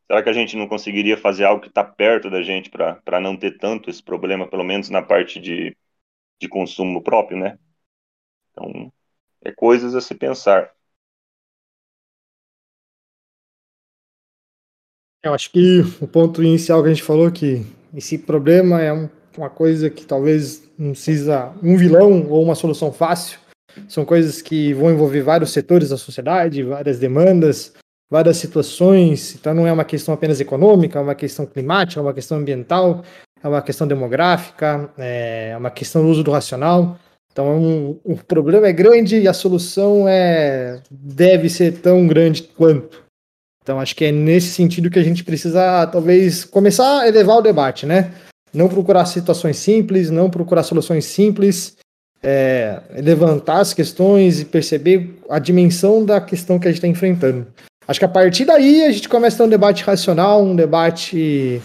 Será 0.06 0.22
que 0.22 0.28
a 0.28 0.32
gente 0.32 0.56
não 0.56 0.66
conseguiria 0.66 1.16
fazer 1.16 1.44
algo 1.44 1.62
que 1.62 1.68
está 1.68 1.84
perto 1.84 2.28
da 2.28 2.42
gente 2.42 2.68
para 2.70 3.20
não 3.20 3.36
ter 3.36 3.58
tanto 3.58 3.88
esse 3.88 4.02
problema, 4.02 4.48
pelo 4.48 4.64
menos 4.64 4.90
na 4.90 5.02
parte 5.02 5.38
de, 5.40 5.76
de 6.40 6.48
consumo 6.48 7.02
próprio, 7.02 7.38
né? 7.38 7.58
Então, 8.50 8.92
é 9.42 9.52
coisas 9.52 9.94
a 9.94 10.00
se 10.00 10.14
pensar. 10.14 10.74
Eu 15.22 15.34
acho 15.34 15.52
que 15.52 15.80
o 16.00 16.08
ponto 16.08 16.42
inicial 16.42 16.82
que 16.82 16.88
a 16.88 16.92
gente 16.92 17.02
falou 17.02 17.30
que 17.30 17.62
esse 17.94 18.18
problema 18.18 18.80
é 18.80 18.92
um, 18.92 19.08
uma 19.36 19.50
coisa 19.50 19.90
que 19.90 20.04
talvez 20.04 20.62
não 20.78 20.92
precisa 20.92 21.52
um 21.62 21.76
vilão 21.76 22.26
ou 22.28 22.42
uma 22.42 22.54
solução 22.54 22.92
fácil. 22.92 23.38
São 23.88 24.04
coisas 24.04 24.42
que 24.42 24.72
vão 24.74 24.90
envolver 24.90 25.22
vários 25.22 25.52
setores 25.52 25.90
da 25.90 25.96
sociedade, 25.96 26.62
várias 26.62 26.98
demandas, 26.98 27.72
várias 28.10 28.36
situações. 28.36 29.34
Então 29.34 29.54
não 29.54 29.66
é 29.66 29.72
uma 29.72 29.84
questão 29.84 30.12
apenas 30.12 30.40
econômica, 30.40 30.98
é 30.98 31.02
uma 31.02 31.14
questão 31.14 31.46
climática, 31.46 32.00
é 32.00 32.02
uma 32.02 32.14
questão 32.14 32.38
ambiental, 32.38 33.04
é 33.42 33.48
uma 33.48 33.62
questão 33.62 33.86
demográfica, 33.86 34.90
é 34.98 35.54
uma 35.56 35.70
questão 35.70 36.02
do 36.02 36.08
uso 36.08 36.24
do 36.24 36.32
racional. 36.32 36.98
Então 37.32 37.56
um, 37.56 38.00
o 38.04 38.16
problema 38.16 38.66
é 38.66 38.72
grande 38.72 39.20
e 39.20 39.28
a 39.28 39.32
solução 39.32 40.08
é 40.08 40.82
deve 40.90 41.48
ser 41.48 41.78
tão 41.80 42.06
grande 42.06 42.42
quanto. 42.42 43.09
Então 43.62 43.78
acho 43.78 43.94
que 43.94 44.06
é 44.06 44.12
nesse 44.12 44.48
sentido 44.48 44.90
que 44.90 44.98
a 44.98 45.02
gente 45.02 45.22
precisa 45.22 45.86
talvez 45.86 46.44
começar 46.44 47.00
a 47.00 47.08
elevar 47.08 47.38
o 47.38 47.42
debate, 47.42 47.86
né? 47.86 48.12
Não 48.52 48.68
procurar 48.68 49.06
situações 49.06 49.58
simples, 49.58 50.10
não 50.10 50.30
procurar 50.30 50.62
soluções 50.62 51.04
simples, 51.04 51.76
é, 52.22 52.80
levantar 53.02 53.60
as 53.60 53.72
questões 53.72 54.40
e 54.40 54.44
perceber 54.44 55.16
a 55.28 55.38
dimensão 55.38 56.04
da 56.04 56.20
questão 56.20 56.58
que 56.58 56.66
a 56.66 56.70
gente 56.70 56.78
está 56.78 56.88
enfrentando. 56.88 57.46
Acho 57.86 57.98
que 57.98 58.04
a 58.04 58.08
partir 58.08 58.44
daí 58.44 58.84
a 58.84 58.92
gente 58.92 59.08
começa 59.08 59.36
a 59.36 59.38
ter 59.38 59.44
um 59.44 59.48
debate 59.48 59.84
racional, 59.84 60.42
um 60.42 60.56
debate 60.56 61.60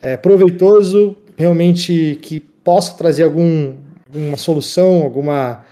é, 0.00 0.16
proveitoso, 0.16 1.16
realmente 1.36 2.18
que 2.22 2.40
possa 2.40 2.94
trazer 2.94 3.24
algum, 3.24 3.74
alguma 4.06 4.36
solução, 4.36 5.02
alguma. 5.02 5.64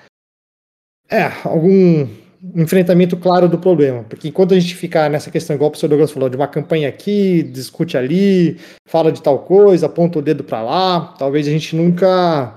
É, 1.10 1.30
algum 1.44 2.08
enfrentamento 2.54 3.16
claro 3.16 3.48
do 3.48 3.58
problema. 3.58 4.04
Porque 4.04 4.28
enquanto 4.28 4.52
a 4.52 4.58
gente 4.58 4.74
ficar 4.74 5.08
nessa 5.08 5.30
questão, 5.30 5.56
igual 5.56 5.68
o 5.68 5.70
professor 5.70 5.88
Douglas 5.88 6.10
falou, 6.10 6.28
de 6.28 6.36
uma 6.36 6.48
campanha 6.48 6.88
aqui, 6.88 7.42
discute 7.42 7.96
ali, 7.96 8.58
fala 8.86 9.10
de 9.10 9.22
tal 9.22 9.38
coisa, 9.40 9.86
aponta 9.86 10.18
o 10.18 10.22
dedo 10.22 10.44
para 10.44 10.62
lá, 10.62 11.14
talvez 11.18 11.46
a 11.46 11.50
gente 11.50 11.74
nunca 11.74 12.54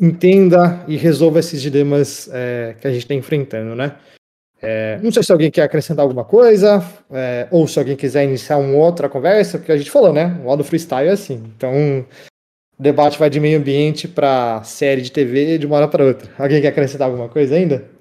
entenda 0.00 0.84
e 0.86 0.96
resolva 0.96 1.40
esses 1.40 1.60
dilemas 1.60 2.30
é, 2.32 2.76
que 2.80 2.86
a 2.86 2.90
gente 2.90 3.02
está 3.02 3.14
enfrentando, 3.14 3.74
né? 3.74 3.96
É, 4.62 4.98
não 5.02 5.12
sei 5.12 5.22
se 5.22 5.30
alguém 5.30 5.50
quer 5.50 5.62
acrescentar 5.62 6.02
alguma 6.02 6.24
coisa, 6.24 6.82
é, 7.10 7.46
ou 7.50 7.68
se 7.68 7.78
alguém 7.78 7.94
quiser 7.94 8.24
iniciar 8.24 8.56
uma 8.56 8.76
outra 8.78 9.08
conversa, 9.08 9.58
porque 9.58 9.72
a 9.72 9.76
gente 9.76 9.90
falou, 9.90 10.12
né? 10.12 10.38
O 10.40 10.44
modo 10.44 10.64
freestyle 10.64 11.08
é 11.08 11.12
assim. 11.12 11.42
Então, 11.56 12.06
o 12.78 12.82
debate 12.82 13.18
vai 13.18 13.28
de 13.28 13.38
meio 13.38 13.58
ambiente 13.58 14.08
para 14.08 14.62
série 14.64 15.02
de 15.02 15.12
TV 15.12 15.58
de 15.58 15.66
uma 15.66 15.76
hora 15.76 15.88
para 15.88 16.04
outra. 16.04 16.30
Alguém 16.38 16.62
quer 16.62 16.68
acrescentar 16.68 17.08
alguma 17.08 17.28
coisa 17.28 17.54
ainda? 17.54 17.95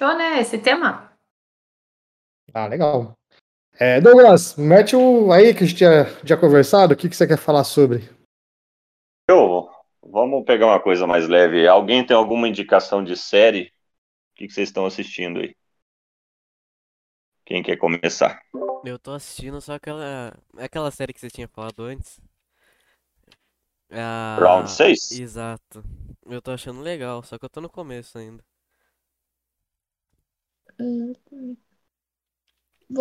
Fechou, 0.00 0.16
né? 0.16 0.40
Esse 0.40 0.56
tema. 0.56 1.12
Ah, 2.54 2.66
legal. 2.66 3.12
É, 3.78 4.00
Douglas, 4.00 4.56
mete 4.56 4.96
o 4.96 5.30
aí 5.30 5.54
que 5.54 5.62
a 5.62 5.66
gente 5.66 5.76
tinha, 5.76 6.04
tinha 6.24 6.38
conversado, 6.38 6.94
o 6.94 6.96
que, 6.96 7.08
que 7.08 7.14
você 7.14 7.26
quer 7.26 7.36
falar 7.36 7.64
sobre? 7.64 8.08
Eu, 9.28 9.68
vamos 10.02 10.44
pegar 10.44 10.66
uma 10.66 10.80
coisa 10.80 11.06
mais 11.06 11.28
leve. 11.28 11.68
Alguém 11.68 12.04
tem 12.04 12.16
alguma 12.16 12.48
indicação 12.48 13.04
de 13.04 13.14
série? 13.14 13.72
O 14.32 14.36
que, 14.36 14.46
que 14.46 14.54
vocês 14.54 14.70
estão 14.70 14.86
assistindo 14.86 15.40
aí? 15.40 15.54
Quem 17.44 17.62
quer 17.62 17.76
começar? 17.76 18.40
Eu 18.84 18.98
tô 18.98 19.12
assistindo 19.12 19.60
só 19.60 19.74
aquela. 19.74 20.34
Aquela 20.56 20.90
série 20.90 21.12
que 21.12 21.20
você 21.20 21.28
tinha 21.28 21.48
falado 21.48 21.82
antes. 21.82 22.18
Ah, 23.90 24.38
Round 24.40 24.70
6? 24.70 25.10
Exato. 25.12 25.84
Eu 26.24 26.40
tô 26.40 26.52
achando 26.52 26.80
legal, 26.80 27.22
só 27.22 27.36
que 27.38 27.44
eu 27.44 27.50
tô 27.50 27.60
no 27.60 27.68
começo 27.68 28.16
ainda. 28.16 28.42
Eu 30.80 31.14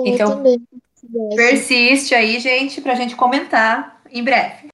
Então, 0.06 0.36
também. 0.36 0.68
Persiste 1.36 2.14
aí, 2.14 2.40
gente, 2.40 2.82
pra 2.82 2.96
gente 2.96 3.16
comentar 3.16 4.02
em 4.10 4.24
breve. 4.24 4.70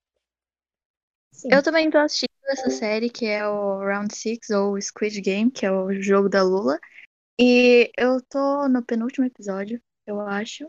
Sim. 1.32 1.50
Eu 1.52 1.62
também 1.62 1.90
tô 1.90 1.98
assistindo 1.98 2.30
essa 2.48 2.70
série 2.70 3.10
que 3.10 3.26
é 3.26 3.48
o 3.48 3.80
Round 3.80 4.16
Six 4.16 4.50
ou 4.50 4.80
Squid 4.82 5.22
Game, 5.22 5.52
que 5.52 5.66
é 5.66 5.72
o 5.72 5.92
jogo 6.02 6.30
da 6.30 6.42
Lula. 6.44 6.80
E 7.40 7.92
eu 7.98 8.22
tô 8.22 8.68
no 8.68 8.84
penúltimo 8.84 9.26
episódio, 9.26 9.82
eu 10.08 10.20
acho. 10.22 10.68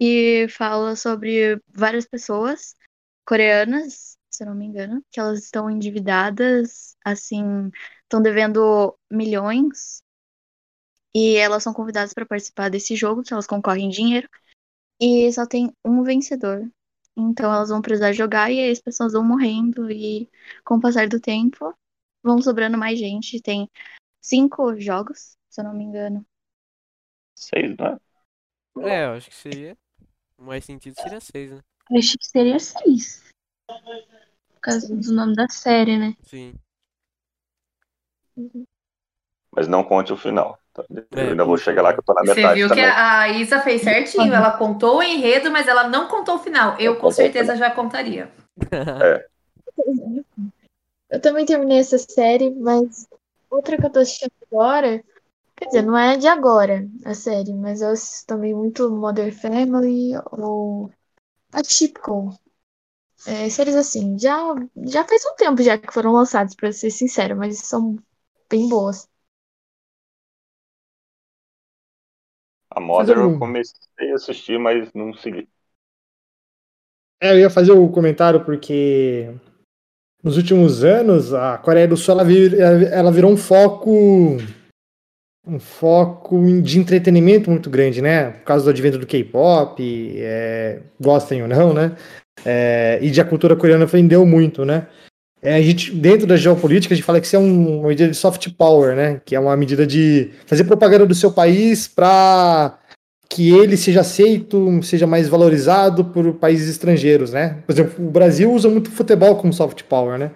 E 0.00 0.46
fala 0.48 0.96
sobre 0.96 1.60
várias 1.68 2.06
pessoas 2.06 2.74
coreanas, 3.26 4.16
se 4.30 4.42
eu 4.42 4.48
não 4.48 4.54
me 4.54 4.64
engano, 4.64 5.04
que 5.10 5.20
elas 5.20 5.44
estão 5.44 5.70
endividadas, 5.70 6.96
assim, 7.04 7.70
estão 8.02 8.22
devendo 8.22 8.96
milhões. 9.10 10.02
E 11.14 11.36
elas 11.36 11.62
são 11.62 11.72
convidadas 11.72 12.12
para 12.12 12.26
participar 12.26 12.70
desse 12.70 12.94
jogo, 12.94 13.22
que 13.22 13.32
elas 13.32 13.46
concorrem 13.46 13.86
em 13.86 13.90
dinheiro. 13.90 14.28
E 15.00 15.32
só 15.32 15.46
tem 15.46 15.72
um 15.84 16.02
vencedor. 16.02 16.70
Então 17.16 17.52
elas 17.52 17.68
vão 17.68 17.82
precisar 17.82 18.12
jogar 18.12 18.50
e 18.50 18.60
aí 18.60 18.70
as 18.70 18.80
pessoas 18.80 19.12
vão 19.12 19.24
morrendo. 19.24 19.90
E 19.90 20.30
com 20.64 20.76
o 20.76 20.80
passar 20.80 21.08
do 21.08 21.20
tempo, 21.20 21.74
vão 22.22 22.40
sobrando 22.40 22.78
mais 22.78 22.98
gente. 22.98 23.40
Tem 23.40 23.68
cinco 24.20 24.78
jogos, 24.78 25.36
se 25.48 25.60
eu 25.60 25.64
não 25.64 25.74
me 25.74 25.84
engano. 25.84 26.24
Seis, 27.34 27.76
não 27.76 27.86
é? 27.86 27.98
É, 28.80 29.04
eu 29.06 29.12
acho 29.12 29.30
que 29.30 29.36
seria. 29.36 29.76
O 30.36 30.44
mais 30.44 30.64
sentido 30.64 30.94
seria 31.00 31.20
seis, 31.20 31.50
né? 31.50 31.60
Eu 31.90 31.98
achei 31.98 32.16
que 32.16 32.26
seria 32.26 32.58
seis. 32.58 33.24
Por 33.66 34.60
causa 34.60 34.94
do 34.94 35.12
nome 35.12 35.34
da 35.34 35.48
série, 35.48 35.98
né? 35.98 36.16
Sim. 36.22 36.54
Mas 39.50 39.66
não 39.66 39.82
conte 39.82 40.12
o 40.12 40.16
final. 40.16 40.57
Eu 41.12 41.30
É, 41.30 41.30
ainda 41.30 41.44
vou 41.44 41.56
chegar 41.58 41.82
lá 41.82 41.92
que 41.92 42.00
eu 42.00 42.04
tô 42.04 42.14
na 42.14 42.24
Você 42.24 42.46
metade 42.46 42.48
viu 42.48 42.70
que 42.70 42.80
também. 42.80 42.96
a 43.06 43.28
Isa 43.30 43.60
fez 43.62 43.82
certinho, 43.82 44.34
ela 44.34 44.52
contou 44.58 44.98
o 44.98 45.02
enredo, 45.02 45.50
mas 45.50 45.68
ela 45.68 45.88
não 45.88 46.08
contou 46.08 46.36
o 46.36 46.38
final. 46.40 46.76
Eu 46.80 46.96
com 47.00 47.10
contou 47.10 47.26
o 47.26 47.30
certeza 47.30 47.56
já 47.56 47.70
contaria. 47.70 48.30
Eu 51.10 51.20
também 51.20 51.44
terminei 51.46 51.78
essa 51.78 51.98
série, 51.98 52.50
mas 52.50 53.06
outra 53.50 53.78
que 53.78 53.84
eu 53.86 53.90
tô 53.90 53.98
assistindo 54.00 54.32
agora, 54.50 55.04
quer 55.56 55.66
dizer, 55.66 55.82
não 55.82 55.96
é 55.98 56.16
de 56.16 56.28
agora 56.28 56.88
a 57.04 57.14
série, 57.14 57.54
mas 57.54 57.82
eu 57.82 57.90
assisto 57.90 58.26
também 58.26 58.54
muito 58.54 58.90
Modern 58.90 59.32
Family 59.32 60.12
ou 60.32 60.90
Atypical. 61.52 62.30
É, 63.26 63.48
séries 63.50 63.76
assim, 63.76 64.18
já, 64.18 64.36
já 64.86 65.04
faz 65.06 65.24
um 65.26 65.34
tempo 65.36 65.62
já 65.62 65.78
que 65.78 65.92
foram 65.92 66.12
lançadas, 66.12 66.54
pra 66.54 66.72
ser 66.72 66.90
sincero, 66.90 67.36
mas 67.36 67.58
são 67.60 67.96
bem 68.50 68.68
boas. 68.68 69.08
A 72.78 72.80
Modern 72.80 73.06
Fazer 73.08 73.20
um- 73.26 73.32
eu 73.32 73.38
comecei 73.38 74.12
a 74.12 74.14
assistir, 74.14 74.56
mas 74.58 74.88
não 74.94 75.12
segui. 75.12 75.48
É, 77.20 77.32
eu 77.32 77.40
ia 77.40 77.50
fazer 77.50 77.72
o 77.72 77.88
comentário 77.88 78.44
porque 78.44 79.28
nos 80.22 80.36
últimos 80.36 80.84
anos 80.84 81.34
a 81.34 81.58
Coreia 81.58 81.88
do 81.88 81.96
Sul 81.96 82.14
ela, 82.14 82.24
vir- 82.24 82.54
ela 82.60 83.10
virou 83.10 83.32
um 83.32 83.36
foco 83.36 84.36
um 85.44 85.58
foco 85.58 86.38
de 86.62 86.78
entretenimento 86.78 87.50
muito 87.50 87.68
grande, 87.70 88.00
né? 88.02 88.30
Por 88.30 88.44
causa 88.44 88.64
do 88.64 88.70
advento 88.70 88.98
do 88.98 89.06
K-pop, 89.06 89.82
é, 90.16 90.82
gostem 91.00 91.42
ou 91.42 91.48
não, 91.48 91.72
né? 91.72 91.96
É, 92.44 92.98
e 93.02 93.10
de 93.10 93.20
a 93.20 93.24
cultura 93.24 93.56
coreana 93.56 93.86
vendeu 93.86 94.24
muito, 94.26 94.64
né? 94.64 94.86
É, 95.40 95.54
a 95.54 95.62
gente, 95.62 95.92
dentro 95.92 96.26
da 96.26 96.36
geopolítica, 96.36 96.92
a 96.92 96.96
gente 96.96 97.04
fala 97.04 97.20
que 97.20 97.26
isso 97.26 97.36
é 97.36 97.38
um- 97.38 97.80
uma 97.80 97.88
medida 97.88 98.10
de 98.10 98.16
soft 98.16 98.48
power, 98.56 98.96
né? 98.96 99.20
Que 99.24 99.36
é 99.36 99.40
uma 99.40 99.56
medida 99.56 99.86
de 99.86 100.30
fazer 100.46 100.64
propaganda 100.64 101.06
do 101.06 101.14
seu 101.14 101.30
país 101.32 101.86
para 101.86 102.78
que 103.30 103.50
ele 103.56 103.76
seja 103.76 104.00
aceito, 104.00 104.80
seja 104.82 105.06
mais 105.06 105.28
valorizado 105.28 106.04
por 106.04 106.32
países 106.34 106.68
estrangeiros, 106.68 107.32
né? 107.32 107.58
Por 107.66 107.72
exemplo, 107.72 108.06
o 108.06 108.10
Brasil 108.10 108.50
usa 108.52 108.68
muito 108.68 108.90
futebol 108.90 109.36
como 109.36 109.52
soft 109.52 109.82
power, 109.84 110.18
né? 110.18 110.30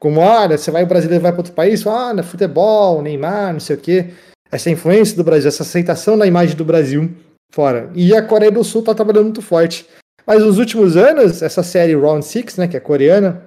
Como, 0.00 0.18
olha, 0.20 0.56
você 0.56 0.70
vai, 0.70 0.82
o 0.82 0.86
brasileiro 0.86 1.22
vai 1.22 1.30
para 1.30 1.40
outro 1.40 1.52
país, 1.52 1.86
ah, 1.86 2.14
né, 2.14 2.22
futebol, 2.22 3.02
Neymar, 3.02 3.52
não 3.52 3.60
sei 3.60 3.76
o 3.76 3.78
quê. 3.78 4.06
Essa 4.50 4.70
influência 4.70 5.14
do 5.14 5.22
Brasil, 5.22 5.46
essa 5.48 5.62
aceitação 5.62 6.16
da 6.16 6.26
imagem 6.26 6.56
do 6.56 6.64
Brasil 6.64 7.10
fora. 7.52 7.90
E 7.94 8.16
a 8.16 8.22
Coreia 8.22 8.50
do 8.50 8.64
Sul 8.64 8.82
tá 8.82 8.94
trabalhando 8.94 9.24
muito 9.24 9.42
forte. 9.42 9.86
Mas 10.26 10.42
nos 10.42 10.58
últimos 10.58 10.96
anos, 10.96 11.42
essa 11.42 11.62
série 11.62 11.94
Round 11.94 12.24
Six, 12.24 12.56
né, 12.56 12.66
que 12.66 12.76
é 12.76 12.80
coreana, 12.80 13.42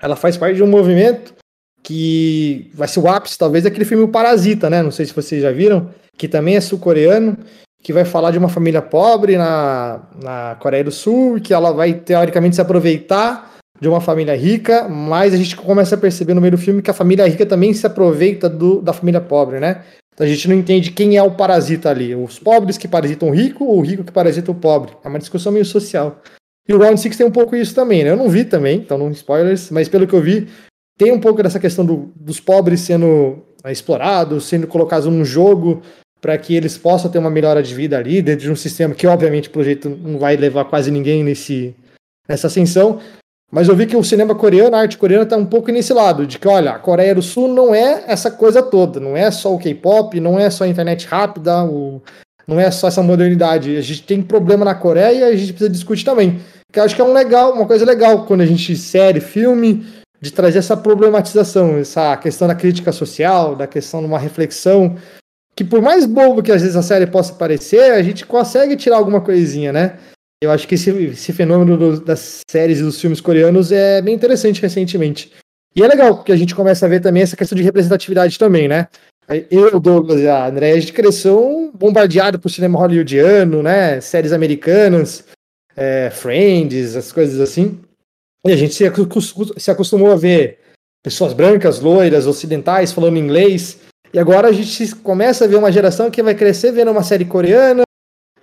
ela 0.00 0.16
faz 0.16 0.36
parte 0.36 0.56
de 0.56 0.62
um 0.62 0.66
movimento 0.66 1.34
que 1.82 2.70
vai 2.74 2.88
ser 2.88 3.00
o 3.00 3.08
ápice, 3.08 3.38
talvez, 3.38 3.64
daquele 3.64 3.84
filme 3.84 4.04
O 4.04 4.08
Parasita, 4.08 4.70
né? 4.70 4.82
Não 4.82 4.90
sei 4.90 5.04
se 5.04 5.14
vocês 5.14 5.42
já 5.42 5.52
viram, 5.52 5.90
que 6.16 6.26
também 6.26 6.56
é 6.56 6.60
sul-coreano, 6.60 7.36
que 7.82 7.92
vai 7.92 8.06
falar 8.06 8.30
de 8.30 8.38
uma 8.38 8.48
família 8.48 8.80
pobre 8.80 9.36
na, 9.36 10.00
na 10.22 10.56
Coreia 10.58 10.82
do 10.82 10.90
Sul, 10.90 11.38
que 11.40 11.52
ela 11.52 11.72
vai, 11.72 11.92
teoricamente, 11.92 12.56
se 12.56 12.62
aproveitar 12.62 13.52
de 13.78 13.88
uma 13.88 14.00
família 14.00 14.34
rica, 14.34 14.88
mas 14.88 15.34
a 15.34 15.36
gente 15.36 15.56
começa 15.56 15.94
a 15.94 15.98
perceber 15.98 16.32
no 16.32 16.40
meio 16.40 16.52
do 16.52 16.58
filme 16.58 16.80
que 16.80 16.90
a 16.90 16.94
família 16.94 17.28
rica 17.28 17.44
também 17.44 17.74
se 17.74 17.86
aproveita 17.86 18.48
do, 18.48 18.80
da 18.80 18.94
família 18.94 19.20
pobre, 19.20 19.60
né? 19.60 19.82
Então 20.14 20.24
a 20.24 20.30
gente 20.30 20.48
não 20.48 20.54
entende 20.54 20.92
quem 20.92 21.16
é 21.16 21.22
o 21.22 21.32
parasita 21.32 21.90
ali, 21.90 22.14
os 22.14 22.38
pobres 22.38 22.78
que 22.78 22.86
parasitam 22.86 23.28
o 23.28 23.32
rico 23.32 23.64
ou 23.64 23.78
o 23.78 23.82
rico 23.82 24.04
que 24.04 24.12
parasita 24.12 24.50
o 24.50 24.54
pobre. 24.54 24.92
É 25.04 25.08
uma 25.08 25.18
discussão 25.18 25.52
meio 25.52 25.64
social. 25.64 26.22
E 26.68 26.72
o 26.72 26.78
Round 26.78 26.98
Six 26.98 27.16
tem 27.16 27.26
um 27.26 27.30
pouco 27.30 27.54
isso 27.54 27.74
também, 27.74 28.04
né? 28.04 28.10
Eu 28.10 28.16
não 28.16 28.28
vi 28.28 28.44
também, 28.44 28.78
então 28.78 28.96
não 28.96 29.10
spoilers, 29.10 29.70
mas 29.70 29.88
pelo 29.88 30.06
que 30.06 30.14
eu 30.14 30.20
vi, 30.20 30.48
tem 30.98 31.12
um 31.12 31.20
pouco 31.20 31.42
dessa 31.42 31.60
questão 31.60 31.84
do- 31.84 32.10
dos 32.16 32.40
pobres 32.40 32.80
sendo 32.80 33.42
é, 33.64 33.72
explorados, 33.72 34.44
sendo 34.44 34.66
colocados 34.66 35.06
num 35.06 35.24
jogo 35.24 35.82
para 36.20 36.38
que 36.38 36.54
eles 36.54 36.78
possam 36.78 37.10
ter 37.10 37.18
uma 37.18 37.30
melhora 37.30 37.62
de 37.62 37.74
vida 37.74 37.98
ali, 37.98 38.22
dentro 38.22 38.44
de 38.44 38.50
um 38.50 38.56
sistema 38.56 38.94
que, 38.94 39.06
obviamente, 39.06 39.50
pelo 39.50 39.64
jeito, 39.64 39.90
não 39.90 40.18
vai 40.18 40.36
levar 40.36 40.64
quase 40.64 40.90
ninguém 40.90 41.22
nesse, 41.22 41.74
nessa 42.28 42.46
ascensão. 42.46 42.98
Mas 43.52 43.68
eu 43.68 43.76
vi 43.76 43.86
que 43.86 43.96
o 43.96 44.02
cinema 44.02 44.34
coreano, 44.34 44.74
a 44.74 44.80
arte 44.80 44.96
coreana, 44.96 45.24
está 45.24 45.36
um 45.36 45.44
pouco 45.46 45.70
nesse 45.70 45.92
lado, 45.92 46.26
de 46.26 46.38
que, 46.38 46.48
olha, 46.48 46.72
a 46.72 46.78
Coreia 46.78 47.14
do 47.14 47.22
Sul 47.22 47.48
não 47.48 47.74
é 47.74 48.04
essa 48.06 48.30
coisa 48.30 48.62
toda, 48.62 48.98
não 48.98 49.16
é 49.16 49.30
só 49.30 49.54
o 49.54 49.58
K-pop, 49.58 50.18
não 50.18 50.38
é 50.38 50.48
só 50.50 50.64
a 50.64 50.68
internet 50.68 51.06
rápida, 51.06 51.62
o, 51.64 52.02
não 52.46 52.58
é 52.60 52.70
só 52.70 52.88
essa 52.88 53.02
modernidade. 53.02 53.76
A 53.76 53.80
gente 53.80 54.02
tem 54.02 54.22
problema 54.22 54.64
na 54.64 54.74
Coreia 54.74 55.30
e 55.30 55.34
a 55.34 55.36
gente 55.36 55.52
precisa 55.52 55.70
discutir 55.70 56.04
também. 56.04 56.40
Que 56.72 56.80
eu 56.80 56.84
acho 56.84 56.94
que 56.94 57.00
é 57.00 57.04
um 57.04 57.12
legal, 57.12 57.52
uma 57.52 57.66
coisa 57.66 57.84
legal 57.84 58.26
quando 58.26 58.40
a 58.40 58.46
gente 58.46 58.76
série, 58.76 59.20
filme, 59.20 59.86
de 60.20 60.32
trazer 60.32 60.58
essa 60.58 60.76
problematização, 60.76 61.78
essa 61.78 62.16
questão 62.16 62.48
da 62.48 62.54
crítica 62.54 62.92
social, 62.92 63.54
da 63.54 63.66
questão 63.66 64.00
de 64.00 64.06
uma 64.06 64.18
reflexão, 64.18 64.96
que 65.56 65.62
por 65.62 65.80
mais 65.80 66.04
bobo 66.06 66.42
que 66.42 66.50
às 66.50 66.62
vezes 66.62 66.76
a 66.76 66.82
série 66.82 67.06
possa 67.06 67.34
parecer, 67.34 67.92
a 67.92 68.02
gente 68.02 68.26
consegue 68.26 68.76
tirar 68.76 68.96
alguma 68.96 69.20
coisinha, 69.20 69.72
né? 69.72 69.98
Eu 70.42 70.50
acho 70.50 70.66
que 70.66 70.74
esse, 70.74 70.90
esse 70.90 71.32
fenômeno 71.32 71.76
do- 71.76 72.00
das 72.00 72.40
séries 72.50 72.80
e 72.80 72.82
dos 72.82 73.00
filmes 73.00 73.20
coreanos 73.20 73.70
é 73.70 74.02
bem 74.02 74.14
interessante 74.14 74.60
recentemente. 74.60 75.32
E 75.76 75.82
é 75.82 75.88
legal, 75.88 76.16
porque 76.16 76.32
a 76.32 76.36
gente 76.36 76.54
começa 76.54 76.86
a 76.86 76.88
ver 76.88 77.00
também 77.00 77.22
essa 77.22 77.36
questão 77.36 77.56
de 77.56 77.62
representatividade 77.62 78.38
também, 78.38 78.68
né? 78.68 78.88
Eu, 79.50 79.80
Douglas 79.80 80.20
e 80.20 80.28
a 80.28 80.46
André, 80.46 80.72
a 80.72 80.80
gente 80.80 80.92
cresceu 80.92 81.70
bombardeado 81.74 82.38
por 82.38 82.50
cinema 82.50 82.78
hollywoodiano, 82.78 83.62
né? 83.62 84.00
Séries 84.00 84.32
americanas, 84.32 85.24
é, 85.76 86.10
Friends, 86.10 86.94
as 86.94 87.10
coisas 87.10 87.40
assim. 87.40 87.80
E 88.46 88.52
a 88.52 88.56
gente 88.56 88.74
se, 88.74 88.84
acos- 88.86 89.34
se 89.56 89.70
acostumou 89.70 90.12
a 90.12 90.16
ver 90.16 90.58
pessoas 91.02 91.32
brancas, 91.32 91.80
loiras, 91.80 92.26
ocidentais 92.26 92.92
falando 92.92 93.16
inglês. 93.16 93.78
E 94.12 94.18
agora 94.18 94.48
a 94.48 94.52
gente 94.52 94.94
começa 94.96 95.44
a 95.44 95.48
ver 95.48 95.56
uma 95.56 95.72
geração 95.72 96.10
que 96.10 96.22
vai 96.22 96.34
crescer 96.34 96.70
vendo 96.72 96.90
uma 96.90 97.02
série 97.02 97.24
coreana, 97.24 97.82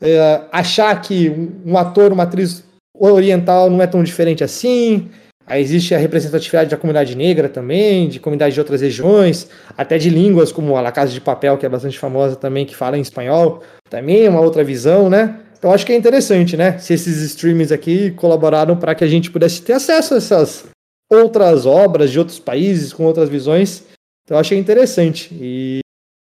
é, 0.01 0.41
achar 0.51 0.99
que 1.01 1.29
um 1.65 1.77
ator, 1.77 2.11
uma 2.11 2.23
atriz 2.23 2.63
oriental 2.93 3.69
não 3.69 3.81
é 3.81 3.87
tão 3.87 4.03
diferente 4.03 4.43
assim. 4.43 5.09
Aí 5.51 5.61
existe 5.61 5.93
a 5.93 5.97
representatividade 5.97 6.69
da 6.69 6.77
comunidade 6.77 7.13
negra 7.13 7.49
também, 7.49 8.07
de 8.07 8.21
comunidades 8.21 8.53
de 8.53 8.61
outras 8.61 8.79
regiões, 8.79 9.49
até 9.77 9.97
de 9.97 10.09
línguas 10.09 10.49
como 10.49 10.77
a 10.77 10.81
La 10.81 10.93
Casa 10.93 11.11
de 11.11 11.19
Papel, 11.19 11.57
que 11.57 11.65
é 11.65 11.69
bastante 11.69 11.99
famosa 11.99 12.37
também, 12.37 12.65
que 12.65 12.73
fala 12.73 12.97
em 12.97 13.01
espanhol, 13.01 13.61
também 13.89 14.23
é 14.23 14.29
uma 14.29 14.39
outra 14.39 14.63
visão, 14.63 15.09
né? 15.09 15.41
Então 15.59 15.73
acho 15.73 15.85
que 15.85 15.91
é 15.91 15.95
interessante, 15.97 16.55
né? 16.55 16.77
Se 16.77 16.93
esses 16.93 17.21
streams 17.23 17.73
aqui 17.73 18.11
colaboraram 18.11 18.77
para 18.77 18.95
que 18.95 19.03
a 19.03 19.07
gente 19.07 19.29
pudesse 19.29 19.61
ter 19.61 19.73
acesso 19.73 20.13
a 20.13 20.17
essas 20.17 20.69
outras 21.11 21.65
obras 21.65 22.11
de 22.11 22.17
outros 22.17 22.39
países 22.39 22.93
com 22.93 23.03
outras 23.03 23.27
visões. 23.27 23.83
Então 24.23 24.39
achei 24.39 24.57
interessante 24.57 25.33
e 25.33 25.81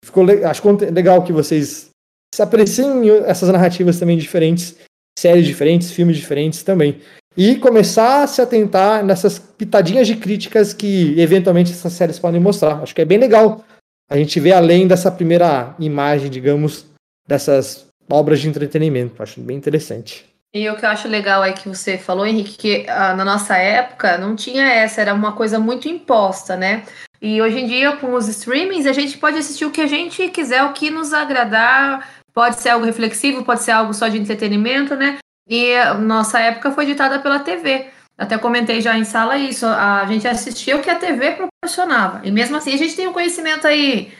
ficou 0.04 0.26
acho 0.46 0.62
legal 0.92 1.24
que 1.24 1.32
vocês 1.32 1.88
se 2.36 2.42
apreciem 2.42 3.10
essas 3.26 3.48
narrativas 3.48 3.98
também 3.98 4.18
diferentes, 4.18 4.76
séries 5.18 5.48
diferentes, 5.48 5.92
filmes 5.92 6.18
diferentes 6.18 6.62
também. 6.62 7.00
E 7.36 7.56
começar 7.56 8.24
a 8.24 8.28
se 8.28 8.42
atentar 8.42 9.04
nessas 9.04 9.40
pitadinhas 9.40 10.08
de 10.08 10.16
críticas 10.16 10.74
que 10.74 11.20
eventualmente 11.20 11.72
essas 11.72 11.94
séries 11.94 12.20
podem 12.20 12.40
mostrar. 12.40 12.82
Acho 12.82 12.94
que 12.94 13.02
é 13.02 13.06
bem 13.06 13.18
legal 13.18 13.64
a 14.10 14.18
gente 14.18 14.40
ver 14.40 14.54
além 14.54 14.88
dessa 14.88 15.12
primeira 15.12 15.74
imagem, 15.80 16.30
digamos, 16.30 16.86
dessas 17.28 17.88
obras 18.12 18.40
de 18.40 18.48
entretenimento. 18.48 19.24
Acho 19.24 19.42
bem 19.42 19.58
interessante. 19.58 20.26
E 20.54 20.70
o 20.70 20.76
que 20.76 20.86
eu 20.86 20.90
acho 20.90 21.08
legal 21.08 21.44
é 21.44 21.52
que 21.52 21.68
você 21.68 21.98
falou, 21.98 22.28
Henrique, 22.28 22.58
que 22.58 22.86
ah, 22.88 23.16
na 23.16 23.26
nossa 23.26 23.58
época 23.58 24.20
não 24.20 24.36
tinha 24.36 24.72
essa, 24.72 25.02
era 25.02 25.12
uma 25.12 25.32
coisa 25.32 25.58
muito 25.58 25.90
imposta, 25.90 26.56
né? 26.56 26.84
E 27.20 27.42
hoje 27.42 27.60
em 27.60 27.66
dia, 27.66 27.96
com 27.96 28.14
os 28.14 28.28
streamings, 28.28 28.86
a 28.86 28.94
gente 28.94 29.18
pode 29.18 29.40
assistir 29.40 29.66
o 29.66 29.72
que 29.72 29.82
a 29.82 29.88
gente 29.88 30.30
quiser, 30.30 30.64
o 30.64 30.74
que 30.74 30.92
nos 30.92 31.12
agradar. 31.12 32.08
Pode 32.32 32.60
ser 32.60 32.70
algo 32.70 32.86
reflexivo, 32.86 33.44
pode 33.44 33.64
ser 33.64 33.72
algo 33.72 33.94
só 33.94 34.08
de 34.08 34.20
entretenimento, 34.20 34.96
né? 34.96 35.18
E 35.48 35.76
nossa 36.00 36.40
época 36.40 36.72
foi 36.72 36.86
ditada 36.86 37.20
pela 37.20 37.40
TV. 37.40 37.90
Até 38.18 38.38
comentei 38.38 38.80
já 38.80 38.98
em 38.98 39.04
sala 39.04 39.38
isso. 39.38 39.66
A 39.66 40.06
gente 40.06 40.28
assistia 40.28 40.78
o 40.78 40.82
que 40.82 40.90
a 40.90 40.96
TV 40.96 41.32
proporcionava. 41.32 42.22
E 42.24 42.32
mesmo 42.32 42.56
assim, 42.56 42.74
a 42.74 42.78
gente 42.78 42.96
tem 42.96 43.08
um 43.08 43.14
conhecimento 43.14 43.68
aí 43.68 44.14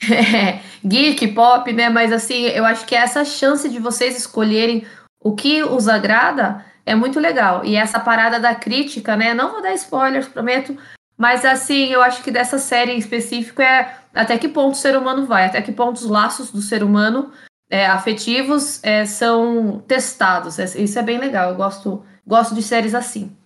geek, 0.84 1.28
pop, 1.28 1.72
né? 1.72 1.88
Mas 1.88 2.12
assim, 2.12 2.42
eu 2.46 2.64
acho 2.64 2.86
que 2.86 2.94
essa 2.94 3.24
chance 3.24 3.68
de 3.68 3.78
vocês 3.78 4.16
escolherem 4.16 4.86
o 5.20 5.34
que 5.34 5.62
os 5.62 5.88
agrada 5.88 6.64
é 6.84 6.94
muito 6.94 7.18
legal. 7.18 7.64
E 7.64 7.74
essa 7.74 7.98
parada 7.98 8.38
da 8.38 8.54
crítica, 8.54 9.16
né? 9.16 9.34
Não 9.34 9.50
vou 9.50 9.62
dar 9.62 9.74
spoilers, 9.74 10.28
prometo. 10.28 10.76
Mas 11.16 11.44
assim, 11.44 11.88
eu 11.88 12.00
acho 12.00 12.22
que 12.22 12.30
dessa 12.30 12.58
série 12.58 12.92
em 12.92 12.98
específico 12.98 13.60
é 13.60 13.96
até 14.14 14.38
que 14.38 14.48
ponto 14.48 14.74
o 14.74 14.76
ser 14.76 14.96
humano 14.96 15.26
vai, 15.26 15.46
até 15.46 15.60
que 15.60 15.72
ponto 15.72 15.96
os 15.96 16.06
laços 16.06 16.50
do 16.50 16.62
ser 16.62 16.82
humano 16.82 17.32
é, 17.70 17.86
afetivos 17.86 18.82
é, 18.82 19.04
são 19.04 19.80
testados. 19.80 20.58
Isso 20.58 20.98
é 20.98 21.02
bem 21.02 21.18
legal. 21.18 21.50
Eu 21.50 21.56
gosto, 21.56 22.04
gosto 22.26 22.54
de 22.54 22.62
séries 22.62 22.94
assim. 22.94 23.36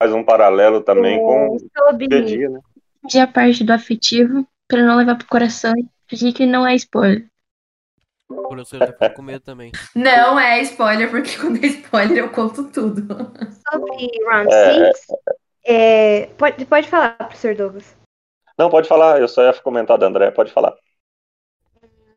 Faz 0.00 0.12
um 0.12 0.24
paralelo 0.24 0.80
também 0.80 1.18
com 1.18 1.56
o 1.56 1.92
dia 1.96 2.48
né? 2.48 2.60
De 3.04 3.18
a 3.18 3.26
parte 3.26 3.62
do 3.64 3.72
afetivo, 3.72 4.46
para 4.68 4.82
não 4.82 4.96
levar 4.96 5.16
pro 5.16 5.26
coração, 5.26 5.72
que 6.06 6.46
não 6.46 6.66
é 6.66 6.74
spoiler. 6.74 7.28
O 8.28 8.48
professor 8.48 8.92
tá 8.94 9.10
com 9.10 9.22
medo 9.22 9.40
também. 9.40 9.72
Não 9.94 10.40
é 10.40 10.62
spoiler, 10.62 11.10
porque 11.10 11.36
quando 11.36 11.62
é 11.62 11.66
spoiler 11.66 12.16
eu 12.16 12.30
conto 12.30 12.64
tudo. 12.70 13.06
Sobre 13.70 14.10
Round 14.26 14.50
6, 14.50 15.06
é... 15.66 16.22
é, 16.22 16.26
pode, 16.38 16.64
pode 16.64 16.88
falar, 16.88 17.12
professor 17.18 17.54
Douglas. 17.54 17.94
Não, 18.58 18.70
pode 18.70 18.88
falar, 18.88 19.20
eu 19.20 19.28
só 19.28 19.42
ia 19.42 19.52
comentar 19.60 19.98
da 19.98 20.06
André, 20.06 20.30
pode 20.30 20.50
falar. 20.50 20.74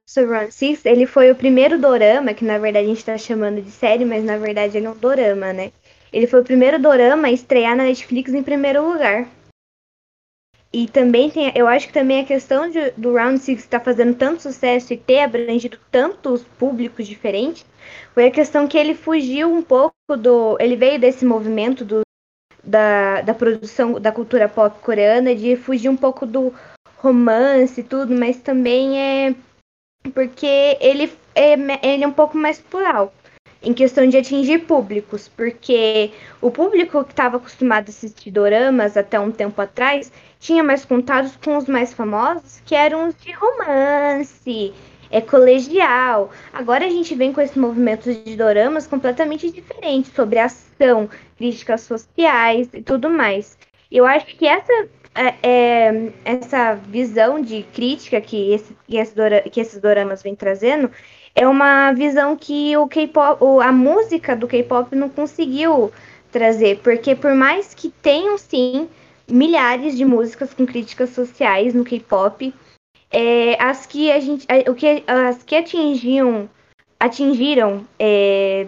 Sobre 0.07 0.37
Round 0.37 0.53
6, 0.53 0.85
ele 0.85 1.07
foi 1.07 1.31
o 1.31 1.35
primeiro 1.35 1.79
dorama, 1.79 2.33
que 2.33 2.45
na 2.45 2.59
verdade 2.59 2.85
a 2.85 2.89
gente 2.89 3.03
tá 3.03 3.17
chamando 3.17 3.59
de 3.61 3.71
série, 3.71 4.05
mas 4.05 4.23
na 4.23 4.37
verdade 4.37 4.77
ele 4.77 4.85
é 4.85 4.89
um 4.89 4.95
dorama, 4.95 5.51
né? 5.51 5.71
Ele 6.13 6.27
foi 6.27 6.41
o 6.41 6.43
primeiro 6.43 6.79
dorama 6.79 7.27
a 7.27 7.31
estrear 7.31 7.75
na 7.75 7.83
Netflix 7.83 8.31
em 8.31 8.43
primeiro 8.43 8.87
lugar. 8.87 9.27
E 10.71 10.87
também 10.87 11.31
tem, 11.31 11.51
eu 11.55 11.67
acho 11.67 11.87
que 11.87 11.93
também 11.93 12.21
a 12.21 12.25
questão 12.25 12.69
de, 12.69 12.91
do 12.91 13.13
Round 13.13 13.39
Six 13.39 13.63
estar 13.63 13.79
tá 13.79 13.85
fazendo 13.85 14.13
tanto 14.13 14.43
sucesso 14.43 14.93
e 14.93 14.97
ter 14.97 15.21
abrangido 15.21 15.79
tantos 15.89 16.43
públicos 16.43 17.07
diferentes, 17.07 17.65
foi 18.13 18.27
a 18.27 18.31
questão 18.31 18.67
que 18.67 18.77
ele 18.77 18.93
fugiu 18.93 19.51
um 19.51 19.63
pouco 19.63 19.95
do. 20.17 20.57
Ele 20.59 20.75
veio 20.75 20.99
desse 20.99 21.25
movimento 21.25 21.83
do, 21.83 22.01
da, 22.63 23.21
da 23.21 23.33
produção 23.33 23.93
da 23.93 24.11
cultura 24.11 24.47
pop 24.47 24.79
coreana, 24.81 25.33
de 25.33 25.55
fugir 25.55 25.89
um 25.89 25.97
pouco 25.97 26.25
do 26.25 26.53
romance 26.97 27.81
e 27.81 27.83
tudo, 27.83 28.13
mas 28.13 28.37
também 28.37 28.99
é 28.99 29.35
porque 30.13 30.77
ele 30.79 31.11
é, 31.33 31.53
ele 31.93 32.03
é 32.03 32.07
um 32.07 32.11
pouco 32.11 32.37
mais 32.37 32.59
plural 32.59 33.13
em 33.65 33.73
questão 33.73 34.07
de 34.07 34.15
atingir 34.15 34.59
públicos, 34.59 35.27
porque 35.27 36.11
o 36.39 36.51
público 36.51 37.03
que 37.03 37.11
estava 37.11 37.37
acostumado 37.37 37.87
a 37.87 37.89
assistir 37.89 38.29
doramas 38.29 38.95
até 38.95 39.19
um 39.19 39.31
tempo 39.31 39.59
atrás 39.59 40.11
tinha 40.39 40.63
mais 40.63 40.85
contatos 40.85 41.35
com 41.43 41.57
os 41.57 41.65
mais 41.65 41.91
famosos, 41.91 42.61
que 42.63 42.75
eram 42.75 43.07
os 43.07 43.15
de 43.15 43.31
romance, 43.31 44.71
é 45.09 45.19
colegial. 45.19 46.29
Agora 46.53 46.85
a 46.85 46.89
gente 46.89 47.15
vem 47.15 47.33
com 47.33 47.41
esse 47.41 47.57
movimento 47.57 48.13
de 48.13 48.35
doramas 48.35 48.85
completamente 48.85 49.49
diferente 49.49 50.09
sobre 50.09 50.37
ação, 50.37 51.09
críticas 51.35 51.81
sociais 51.81 52.69
e 52.71 52.81
tudo 52.83 53.09
mais. 53.09 53.57
Eu 53.91 54.05
acho 54.05 54.27
que 54.37 54.45
essa 54.45 54.87
é, 55.15 55.33
é, 55.41 56.11
essa 56.25 56.75
visão 56.75 57.41
de 57.41 57.63
crítica 57.73 58.19
que, 58.19 58.53
esse, 58.53 58.75
que, 58.85 58.97
esse 58.97 59.15
que 59.49 59.61
esses 59.61 59.79
doramas 59.79 60.21
vêm 60.21 60.35
trazendo 60.35 60.91
é 61.33 61.47
uma 61.47 61.93
visão 61.93 62.35
que 62.35 62.75
o 62.77 62.87
K-pop, 62.87 63.41
a 63.61 63.71
música 63.71 64.35
do 64.35 64.47
K-pop 64.47 64.95
não 64.95 65.09
conseguiu 65.09 65.91
trazer, 66.31 66.79
porque 66.79 67.15
por 67.15 67.33
mais 67.33 67.73
que 67.73 67.89
tenham 67.89 68.37
sim 68.37 68.89
milhares 69.27 69.97
de 69.97 70.05
músicas 70.05 70.53
com 70.53 70.65
críticas 70.65 71.09
sociais 71.11 71.73
no 71.73 71.83
K-pop, 71.83 72.53
é, 73.11 73.61
as 73.61 73.85
que 73.85 74.11
a 74.11 74.19
gente, 74.19 74.45
o 74.69 74.75
que 74.75 75.03
as 75.07 75.43
que 75.43 75.55
atingiam, 75.55 76.49
atingiram 76.99 77.85
é, 77.97 78.67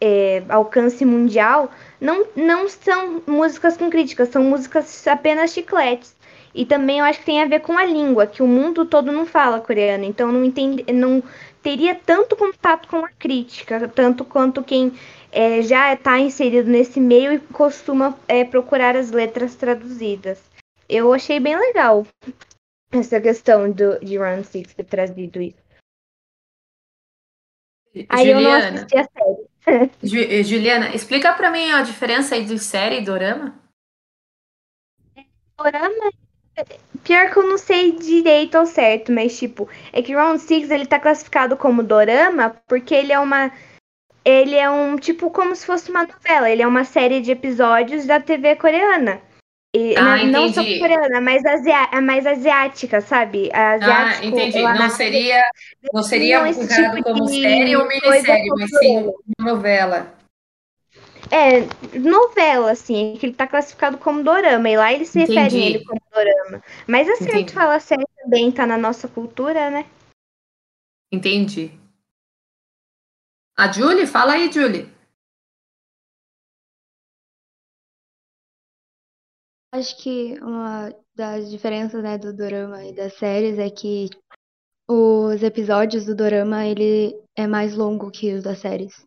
é, 0.00 0.42
alcance 0.48 1.04
mundial, 1.04 1.70
não, 2.00 2.26
não 2.36 2.68
são 2.68 3.22
músicas 3.26 3.76
com 3.76 3.90
críticas, 3.90 4.28
são 4.28 4.42
músicas 4.42 5.06
apenas 5.06 5.52
chicletes. 5.52 6.14
E 6.54 6.64
também 6.64 7.00
eu 7.00 7.04
acho 7.04 7.18
que 7.18 7.26
tem 7.26 7.42
a 7.42 7.46
ver 7.46 7.60
com 7.60 7.76
a 7.76 7.84
língua, 7.84 8.26
que 8.26 8.42
o 8.42 8.46
mundo 8.46 8.86
todo 8.86 9.12
não 9.12 9.26
fala 9.26 9.60
coreano, 9.60 10.04
então 10.04 10.32
não 10.32 10.42
entende, 10.42 10.90
não 10.90 11.22
teria 11.62 11.94
tanto 11.94 12.34
contato 12.34 12.88
com 12.88 13.04
a 13.04 13.10
crítica, 13.10 13.88
tanto 13.88 14.24
quanto 14.24 14.62
quem 14.62 14.92
é, 15.30 15.60
já 15.60 15.92
está 15.92 16.18
inserido 16.18 16.70
nesse 16.70 16.98
meio 16.98 17.32
e 17.32 17.38
costuma 17.38 18.16
é, 18.26 18.42
procurar 18.42 18.96
as 18.96 19.10
letras 19.10 19.54
traduzidas. 19.54 20.40
Eu 20.88 21.12
achei 21.12 21.38
bem 21.38 21.58
legal 21.58 22.06
essa 22.90 23.20
questão 23.20 23.70
do, 23.70 23.98
de 23.98 24.16
Run 24.16 24.42
Six 24.44 24.72
ter 24.72 24.84
trazido 24.84 25.42
isso. 25.42 25.66
Aí 28.08 28.30
eu 28.30 28.40
não 28.40 28.52
assisti 28.52 28.96
a 28.96 29.04
série. 29.04 29.55
Juliana, 30.02 30.94
explica 30.94 31.32
para 31.32 31.50
mim 31.50 31.70
a 31.70 31.82
diferença 31.82 32.34
aí 32.34 32.44
de 32.44 32.58
série 32.58 32.98
e 32.98 33.04
dorama. 33.04 33.54
Dorama 35.58 36.12
Pior 37.04 37.30
que 37.30 37.38
eu 37.38 37.46
não 37.46 37.58
sei 37.58 37.92
direito 37.92 38.56
ao 38.56 38.64
certo, 38.64 39.12
mas 39.12 39.38
tipo, 39.38 39.68
é 39.92 40.00
que 40.00 40.14
Round 40.14 40.40
Six 40.40 40.70
ele 40.70 40.86
tá 40.86 40.98
classificado 40.98 41.56
como 41.56 41.82
dorama 41.82 42.50
porque 42.66 42.94
ele 42.94 43.12
é 43.12 43.18
uma. 43.18 43.52
Ele 44.24 44.56
é 44.56 44.68
um 44.68 44.96
tipo 44.96 45.30
como 45.30 45.54
se 45.54 45.66
fosse 45.66 45.90
uma 45.90 46.04
novela. 46.04 46.50
Ele 46.50 46.62
é 46.62 46.66
uma 46.66 46.84
série 46.84 47.20
de 47.20 47.30
episódios 47.30 48.06
da 48.06 48.18
TV 48.18 48.56
coreana. 48.56 49.20
E, 49.76 49.94
ah, 49.94 50.24
não 50.24 50.50
só 50.50 50.62
coreana, 50.64 51.20
mas, 51.20 51.44
asia, 51.44 52.00
mais 52.00 52.26
asiática, 52.26 53.02
sabe? 53.02 53.50
Asiático, 53.52 54.24
ah, 54.24 54.26
entendi. 54.26 54.62
Não 54.62 54.88
seria, 54.88 55.42
não 55.92 56.02
seria 56.02 56.42
não 56.42 56.50
tipo 56.50 57.02
como 57.04 57.28
série 57.28 57.76
ou 57.76 57.86
minissérie, 57.86 58.48
mas 58.56 58.70
sim 58.78 59.12
novela. 59.38 60.14
É, 61.30 61.60
novela, 61.98 62.70
assim, 62.70 63.16
que 63.20 63.26
ele 63.26 63.34
tá 63.34 63.46
classificado 63.46 63.98
como 63.98 64.22
dorama, 64.22 64.70
e 64.70 64.78
lá 64.78 64.92
eles 64.94 65.10
se 65.10 65.20
Entendi. 65.20 65.40
referem 65.40 65.66
ele 65.66 65.84
como 65.84 66.00
dorama. 66.10 66.62
Mas 66.86 67.06
assim, 67.06 67.24
Entendi. 67.24 67.36
a 67.36 67.38
gente 67.40 67.52
fala 67.52 67.78
série 67.78 68.04
também, 68.22 68.50
tá 68.50 68.64
na 68.66 68.78
nossa 68.78 69.06
cultura, 69.06 69.68
né? 69.68 69.84
Entendi. 71.12 71.70
A 73.58 73.70
Julie? 73.70 74.06
Fala 74.06 74.34
aí, 74.34 74.50
Julie. 74.50 74.88
Acho 79.76 79.94
que 79.98 80.38
uma 80.40 80.90
das 81.14 81.50
diferenças 81.50 82.02
né, 82.02 82.16
do 82.16 82.32
dorama 82.34 82.82
e 82.82 82.94
das 82.94 83.12
séries 83.12 83.58
é 83.58 83.68
que 83.68 84.08
os 84.88 85.42
episódios 85.42 86.06
do 86.06 86.16
dorama 86.16 86.64
ele 86.64 87.14
é 87.36 87.46
mais 87.46 87.74
longo 87.74 88.10
que 88.10 88.32
os 88.32 88.42
das 88.42 88.58
séries. 88.58 89.06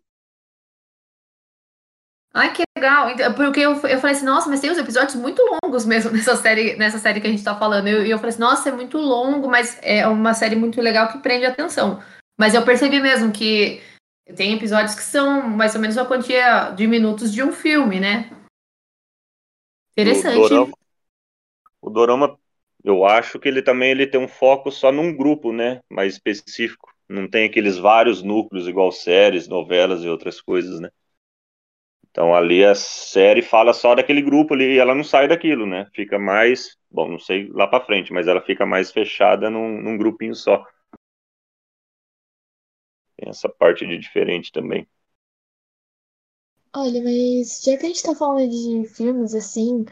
Ai, 2.32 2.54
que 2.54 2.62
legal. 2.78 3.10
Então, 3.10 3.34
porque 3.34 3.60
eu, 3.60 3.72
eu 3.72 4.00
falei 4.00 4.16
assim, 4.16 4.26
nossa, 4.26 4.48
mas 4.48 4.60
tem 4.60 4.70
uns 4.70 4.78
episódios 4.78 5.16
muito 5.16 5.42
longos 5.64 5.88
mesmo 5.88 6.12
nessa 6.16 6.36
série, 6.36 6.76
nessa 6.76 7.00
série 7.00 7.20
que 7.20 7.26
a 7.26 7.32
gente 7.32 7.44
tá 7.44 7.56
falando. 7.56 7.88
E 7.88 7.92
eu, 7.92 8.06
eu, 8.06 8.18
falei 8.20 8.30
assim, 8.30 8.40
nossa, 8.40 8.70
é 8.70 8.72
muito 8.72 9.00
longo, 9.00 9.50
mas 9.50 9.80
é 9.82 10.08
uma 10.08 10.36
série 10.36 10.56
muito 10.56 10.80
legal 10.80 11.12
que 11.12 11.18
prende 11.18 11.48
a 11.48 11.50
atenção. 11.50 12.00
Mas 12.38 12.54
eu 12.54 12.64
percebi 12.64 13.00
mesmo 13.00 13.32
que 13.32 13.82
tem 14.36 14.54
episódios 14.54 14.94
que 14.94 15.02
são 15.02 15.42
mais 15.50 15.74
ou 15.74 15.82
menos 15.82 15.98
a 15.98 16.06
quantia 16.06 16.70
de 16.76 16.86
minutos 16.86 17.34
de 17.34 17.42
um 17.42 17.52
filme, 17.52 18.00
né? 18.00 18.30
Interessante. 20.02 20.38
O 20.38 20.50
dorama, 20.50 20.74
o 21.82 21.90
dorama, 21.90 22.40
eu 22.84 23.06
acho 23.06 23.40
que 23.40 23.48
ele 23.48 23.62
também 23.62 23.92
ele 23.92 24.08
tem 24.08 24.20
um 24.20 24.28
foco 24.28 24.72
só 24.72 24.92
num 24.92 25.16
grupo, 25.16 25.52
né? 25.52 25.82
Mais 25.90 26.14
específico. 26.14 26.90
Não 27.08 27.28
tem 27.30 27.46
aqueles 27.46 27.78
vários 27.78 28.22
núcleos 28.22 28.68
igual 28.68 28.92
séries, 28.92 29.48
novelas 29.48 30.04
e 30.04 30.08
outras 30.08 30.40
coisas, 30.42 30.80
né? 30.80 30.90
Então 32.12 32.36
ali 32.36 32.66
a 32.66 32.76
série 32.76 33.42
fala 33.42 33.74
só 33.74 33.96
daquele 33.96 34.22
grupo 34.22 34.54
ali 34.54 34.76
e 34.76 34.80
ela 34.80 34.96
não 34.96 35.04
sai 35.04 35.28
daquilo, 35.28 35.66
né? 35.66 35.88
Fica 35.94 36.18
mais, 36.20 36.78
bom, 36.90 37.08
não 37.08 37.20
sei 37.20 37.48
lá 37.52 37.68
para 37.68 37.86
frente, 37.86 38.12
mas 38.12 38.28
ela 38.28 38.42
fica 38.42 38.66
mais 38.66 38.92
fechada 38.92 39.50
num, 39.50 39.82
num 39.82 39.98
grupinho 39.98 40.36
só. 40.36 40.64
Tem 43.18 43.30
essa 43.30 43.50
parte 43.50 43.86
de 43.86 43.98
diferente 43.98 44.52
também. 44.52 44.88
Olha, 46.76 47.04
mas 47.04 47.62
já 47.64 47.78
que 47.78 47.86
a 47.86 47.90
gente 47.90 48.04
tá 48.04 48.14
falando 48.14 48.48
de 48.48 48.88
filmes 48.90 49.34
assim, 49.34 49.86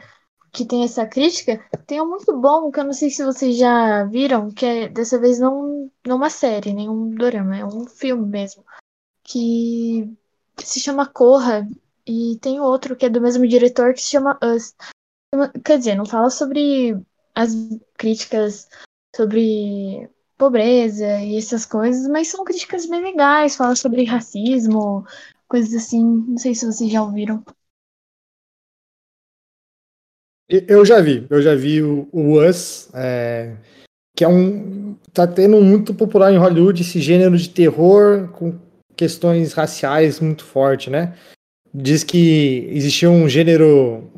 que 0.52 0.64
tem 0.64 0.84
essa 0.84 1.06
crítica, 1.06 1.62
tem 1.86 2.00
um 2.00 2.08
muito 2.08 2.36
bom, 2.38 2.70
que 2.70 2.78
eu 2.78 2.84
não 2.84 2.92
sei 2.92 3.10
se 3.10 3.24
vocês 3.24 3.56
já 3.56 4.04
viram, 4.04 4.50
que 4.50 4.64
é 4.64 4.88
dessa 4.88 5.18
vez 5.18 5.38
não, 5.38 5.90
não 6.06 6.16
uma 6.16 6.30
série, 6.30 6.72
nem 6.72 6.88
um 6.88 7.10
drama, 7.14 7.56
é 7.56 7.64
um 7.64 7.86
filme 7.86 8.26
mesmo, 8.26 8.64
que 9.24 10.08
se 10.58 10.80
chama 10.80 11.06
Corra, 11.06 11.68
e 12.06 12.38
tem 12.40 12.60
outro 12.60 12.96
que 12.96 13.06
é 13.06 13.10
do 13.10 13.20
mesmo 13.20 13.46
diretor 13.46 13.92
que 13.92 14.00
se 14.00 14.10
chama 14.10 14.38
Us. 14.42 14.74
Quer 15.64 15.78
dizer, 15.78 15.94
não 15.94 16.06
fala 16.06 16.30
sobre 16.30 16.96
as 17.34 17.52
críticas 17.94 18.68
sobre 19.14 20.08
pobreza 20.38 21.20
e 21.20 21.36
essas 21.36 21.66
coisas, 21.66 22.08
mas 22.08 22.28
são 22.28 22.44
críticas 22.44 22.86
bem 22.86 23.02
legais, 23.02 23.56
fala 23.56 23.74
sobre 23.74 24.04
racismo, 24.04 25.04
coisas 25.48 25.74
assim. 25.74 26.04
Não 26.04 26.38
sei 26.38 26.54
se 26.54 26.66
vocês 26.66 26.90
já 26.92 27.02
ouviram. 27.02 27.42
Eu 30.50 30.84
já 30.84 31.00
vi, 31.00 31.26
eu 31.28 31.42
já 31.42 31.54
vi 31.54 31.82
o, 31.82 32.08
Us, 32.12 32.88
é, 32.94 33.54
que 34.16 34.24
é 34.24 34.28
um. 34.28 34.96
tá 35.12 35.26
tendo 35.26 35.60
muito 35.60 35.92
popular 35.92 36.32
em 36.32 36.38
Hollywood 36.38 36.80
esse 36.80 37.00
gênero 37.00 37.36
de 37.36 37.50
terror 37.50 38.28
com 38.28 38.58
questões 38.96 39.52
raciais 39.52 40.20
muito 40.20 40.44
forte, 40.44 40.88
né? 40.88 41.14
Diz 41.74 42.02
que 42.02 42.66
existia 42.70 43.10
um 43.10 43.28
gênero 43.28 44.10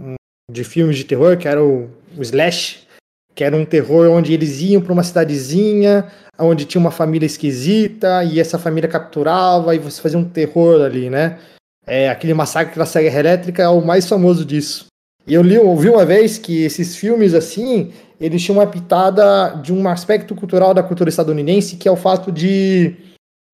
de 0.50 0.62
filmes 0.62 0.96
de 0.96 1.04
terror 1.04 1.36
que 1.36 1.48
era 1.48 1.64
o, 1.64 1.90
o 2.16 2.22
slash, 2.22 2.86
que 3.34 3.44
era 3.44 3.56
um 3.56 3.64
terror 3.64 4.10
onde 4.10 4.32
eles 4.32 4.60
iam 4.60 4.80
para 4.82 4.92
uma 4.92 5.02
cidadezinha, 5.02 6.06
onde 6.38 6.64
tinha 6.64 6.80
uma 6.80 6.90
família 6.90 7.26
esquisita 7.26 8.24
e 8.24 8.40
essa 8.40 8.58
família 8.58 8.88
capturava 8.88 9.74
e 9.74 9.78
você 9.78 10.00
fazia 10.00 10.18
um 10.18 10.24
terror 10.24 10.82
ali, 10.82 11.10
né? 11.10 11.38
É, 11.86 12.08
aquele 12.08 12.34
massacre 12.34 12.78
da 12.78 12.86
Serra 12.86 13.18
Elétrica 13.18 13.62
é 13.62 13.68
o 13.68 13.80
mais 13.80 14.08
famoso 14.08 14.44
disso. 14.44 14.86
E 15.26 15.34
eu 15.34 15.42
li, 15.42 15.58
ouvi 15.58 15.88
uma 15.88 16.04
vez 16.04 16.38
que 16.38 16.62
esses 16.62 16.96
filmes 16.96 17.34
assim, 17.34 17.92
eles 18.20 18.42
tinham 18.42 18.58
uma 18.58 18.66
pitada 18.66 19.56
de 19.62 19.72
um 19.72 19.88
aspecto 19.88 20.34
cultural 20.34 20.74
da 20.74 20.82
cultura 20.82 21.10
estadunidense, 21.10 21.76
que 21.76 21.88
é 21.88 21.92
o 21.92 21.96
fato 21.96 22.30
de 22.32 22.96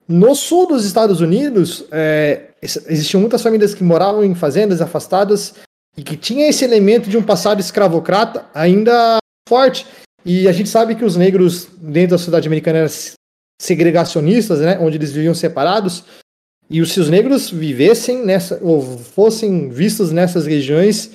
no 0.09 0.35
sul 0.35 0.69
dos 0.69 0.85
Estados 0.85 1.21
Unidos 1.21 1.85
é, 1.91 2.51
existiam 2.63 3.21
muitas 3.21 3.43
famílias 3.43 3.75
que 3.75 3.83
moravam 3.83 4.25
em 4.25 4.35
fazendas 4.35 4.81
afastadas 4.81 5.55
e 5.97 6.03
que 6.03 6.17
tinha 6.17 6.49
esse 6.49 6.65
elemento 6.65 7.11
de 7.11 7.17
um 7.17 7.23
passado 7.23 7.61
escravocrata 7.61 8.45
ainda 8.55 9.19
forte. 9.49 9.87
E 10.25 10.49
a 10.49 10.53
gente 10.53 10.69
sabe 10.69 10.95
que 10.95 11.05
os 11.05 11.17
negros 11.17 11.69
dentro 11.79 12.11
da 12.11 12.19
sociedade 12.19 12.49
americana 12.49 12.79
eram 12.79 12.91
segregacionistas, 13.61 14.61
né, 14.61 14.79
onde 14.81 14.97
eles 14.97 15.13
viviam 15.13 15.35
separados. 15.35 16.05
E 16.69 16.85
se 16.85 16.99
os 16.99 17.09
negros 17.09 17.51
vivessem 17.51 18.25
nessa 18.25 18.59
ou 18.61 18.83
fossem 18.83 19.69
vistos 19.69 20.11
nessas 20.11 20.47
regiões, 20.47 21.13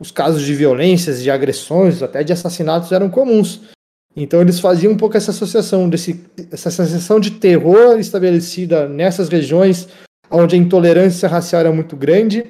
os 0.00 0.10
casos 0.10 0.42
de 0.42 0.54
violências, 0.54 1.22
de 1.22 1.30
agressões, 1.30 2.02
até 2.02 2.24
de 2.24 2.32
assassinatos 2.32 2.90
eram 2.90 3.10
comuns. 3.10 3.60
Então 4.16 4.40
eles 4.40 4.60
faziam 4.60 4.92
um 4.92 4.96
pouco 4.96 5.16
essa 5.16 5.30
associação, 5.30 5.88
desse, 5.88 6.24
essa 6.50 6.70
sensação 6.70 7.20
de 7.20 7.32
terror 7.32 7.98
estabelecida 7.98 8.88
nessas 8.88 9.28
regiões 9.28 9.88
onde 10.30 10.56
a 10.56 10.58
intolerância 10.58 11.28
racial 11.28 11.60
era 11.60 11.72
muito 11.72 11.96
grande 11.96 12.44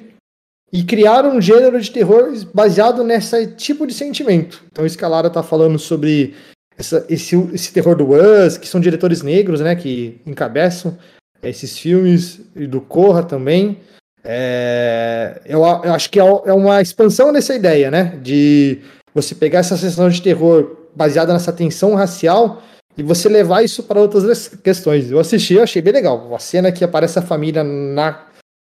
e 0.75 0.83
criaram 0.83 1.37
um 1.37 1.41
gênero 1.41 1.79
de 1.79 1.89
terror 1.89 2.33
baseado 2.53 3.01
nesse 3.01 3.47
tipo 3.47 3.87
de 3.87 3.93
sentimento. 3.93 4.61
Então 4.69 4.85
isso 4.85 4.97
que 4.97 5.05
a 5.05 5.07
Lara 5.07 5.27
está 5.27 5.41
falando 5.41 5.79
sobre 5.79 6.35
essa, 6.77 7.05
esse, 7.09 7.33
esse 7.53 7.71
terror 7.71 7.95
do 7.95 8.09
Us, 8.11 8.57
que 8.57 8.67
são 8.67 8.81
diretores 8.81 9.21
negros, 9.21 9.61
né, 9.61 9.73
que 9.73 10.19
encabeçam 10.25 10.97
esses 11.41 11.77
filmes, 11.77 12.41
e 12.53 12.67
do 12.67 12.81
Corra 12.81 13.23
também. 13.23 13.79
É, 14.21 15.39
eu, 15.45 15.59
eu, 15.59 15.93
acho 15.93 16.09
que 16.09 16.19
é, 16.19 16.23
é 16.23 16.53
uma 16.53 16.81
expansão 16.81 17.31
dessa 17.31 17.55
ideia, 17.55 17.89
né? 17.89 18.19
De 18.21 18.79
você 19.13 19.33
pegar 19.33 19.59
essa 19.59 19.77
sensação 19.77 20.09
de 20.09 20.21
terror 20.21 20.75
baseada 20.93 21.31
nessa 21.31 21.53
tensão 21.53 21.93
racial 21.93 22.61
e 22.97 23.03
você 23.03 23.29
levar 23.29 23.63
isso 23.63 23.83
para 23.83 24.01
outras 24.01 24.47
questões. 24.47 25.09
Eu 25.09 25.19
assisti, 25.19 25.53
eu 25.53 25.63
achei 25.63 25.81
bem 25.81 25.93
legal. 25.93 26.33
A 26.35 26.39
cena 26.39 26.71
que 26.71 26.83
aparece 26.83 27.19
a 27.19 27.21
família 27.21 27.63
na 27.63 28.25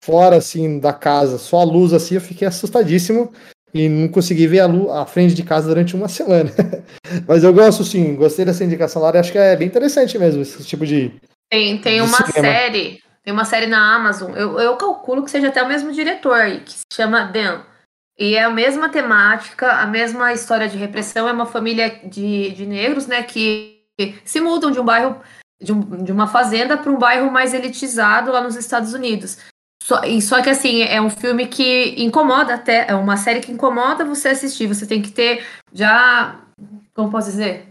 fora 0.02 0.36
assim 0.36 0.78
da 0.78 0.92
casa, 0.92 1.38
só 1.38 1.60
a 1.60 1.64
luz 1.64 1.92
assim, 1.92 2.14
eu 2.14 2.20
fiquei 2.20 2.46
assustadíssimo 2.46 3.32
e 3.74 3.88
não 3.88 4.08
consegui 4.08 4.46
ver 4.46 4.60
a, 4.60 4.66
luz, 4.66 4.90
a 4.90 5.04
frente 5.04 5.34
de 5.34 5.42
casa 5.42 5.68
durante 5.68 5.94
uma 5.94 6.08
semana. 6.08 6.50
Mas 7.26 7.44
eu 7.44 7.52
gosto 7.52 7.84
sim, 7.84 8.14
gostei 8.14 8.44
dessa 8.44 8.64
indicação 8.64 9.02
lá, 9.02 9.10
acho 9.10 9.32
que 9.32 9.38
é 9.38 9.56
bem 9.56 9.68
interessante 9.68 10.18
mesmo 10.18 10.42
esse 10.42 10.64
tipo 10.64 10.86
de 10.86 11.12
Tem, 11.50 11.78
tem 11.80 12.00
uma 12.00 12.26
cinema. 12.26 12.54
série 12.54 13.00
tem 13.28 13.32
uma 13.34 13.44
série 13.44 13.66
na 13.66 13.94
Amazon, 13.94 14.34
eu, 14.34 14.58
eu 14.58 14.74
calculo 14.76 15.22
que 15.22 15.30
seja 15.30 15.48
até 15.48 15.62
o 15.62 15.68
mesmo 15.68 15.92
diretor, 15.92 16.46
que 16.64 16.72
se 16.72 16.84
chama 16.90 17.24
Dan. 17.24 17.60
E 18.18 18.34
é 18.34 18.44
a 18.44 18.50
mesma 18.50 18.88
temática, 18.88 19.70
a 19.70 19.86
mesma 19.86 20.32
história 20.32 20.66
de 20.66 20.78
repressão. 20.78 21.28
É 21.28 21.32
uma 21.32 21.44
família 21.44 22.00
de, 22.04 22.52
de 22.52 22.64
negros, 22.64 23.06
né, 23.06 23.22
que 23.22 23.84
se 24.24 24.40
mudam 24.40 24.70
de 24.70 24.80
um 24.80 24.84
bairro, 24.84 25.20
de, 25.60 25.72
um, 25.74 25.80
de 26.02 26.10
uma 26.10 26.26
fazenda 26.26 26.76
para 26.78 26.90
um 26.90 26.98
bairro 26.98 27.30
mais 27.30 27.52
elitizado 27.52 28.32
lá 28.32 28.40
nos 28.40 28.56
Estados 28.56 28.94
Unidos. 28.94 29.36
Só, 29.82 30.04
e 30.04 30.20
só 30.20 30.42
que 30.42 30.50
assim, 30.50 30.82
é 30.82 31.00
um 31.00 31.08
filme 31.08 31.46
que 31.46 31.94
incomoda 32.02 32.54
até, 32.54 32.90
é 32.90 32.94
uma 32.94 33.16
série 33.16 33.40
que 33.40 33.52
incomoda 33.52 34.04
você 34.04 34.28
assistir. 34.28 34.66
Você 34.66 34.86
tem 34.86 35.00
que 35.00 35.10
ter 35.10 35.46
já, 35.72 36.40
como 36.94 37.10
posso 37.10 37.30
dizer? 37.30 37.68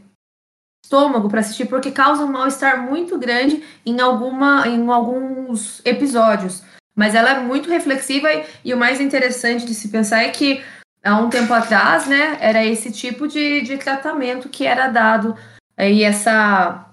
estômago 0.88 1.30
para 1.30 1.42
assistir 1.42 1.66
porque 1.66 1.92
causa 1.92 2.24
um 2.24 2.32
mal-estar 2.32 2.82
muito 2.82 3.20
grande 3.20 3.62
em 3.86 4.00
alguma 4.00 4.66
em 4.68 4.90
alguns 4.90 5.82
episódios. 5.86 6.64
Mas 6.96 7.14
ela 7.14 7.32
é 7.32 7.40
muito 7.40 7.70
reflexiva 7.70 8.34
e, 8.34 8.46
e, 8.66 8.74
o 8.74 8.78
mais 8.78 9.00
interessante 9.00 9.66
de 9.66 9.76
se 9.76 9.90
pensar 9.90 10.24
é 10.24 10.30
que 10.30 10.64
há 11.04 11.16
um 11.18 11.30
tempo 11.30 11.54
atrás, 11.54 12.08
né, 12.08 12.38
era 12.40 12.66
esse 12.66 12.92
tipo 12.92 13.28
de, 13.28 13.62
de 13.62 13.78
tratamento 13.78 14.50
que 14.50 14.66
era 14.66 14.88
dado 14.88 15.36
e 15.78 16.04
essa 16.04 16.86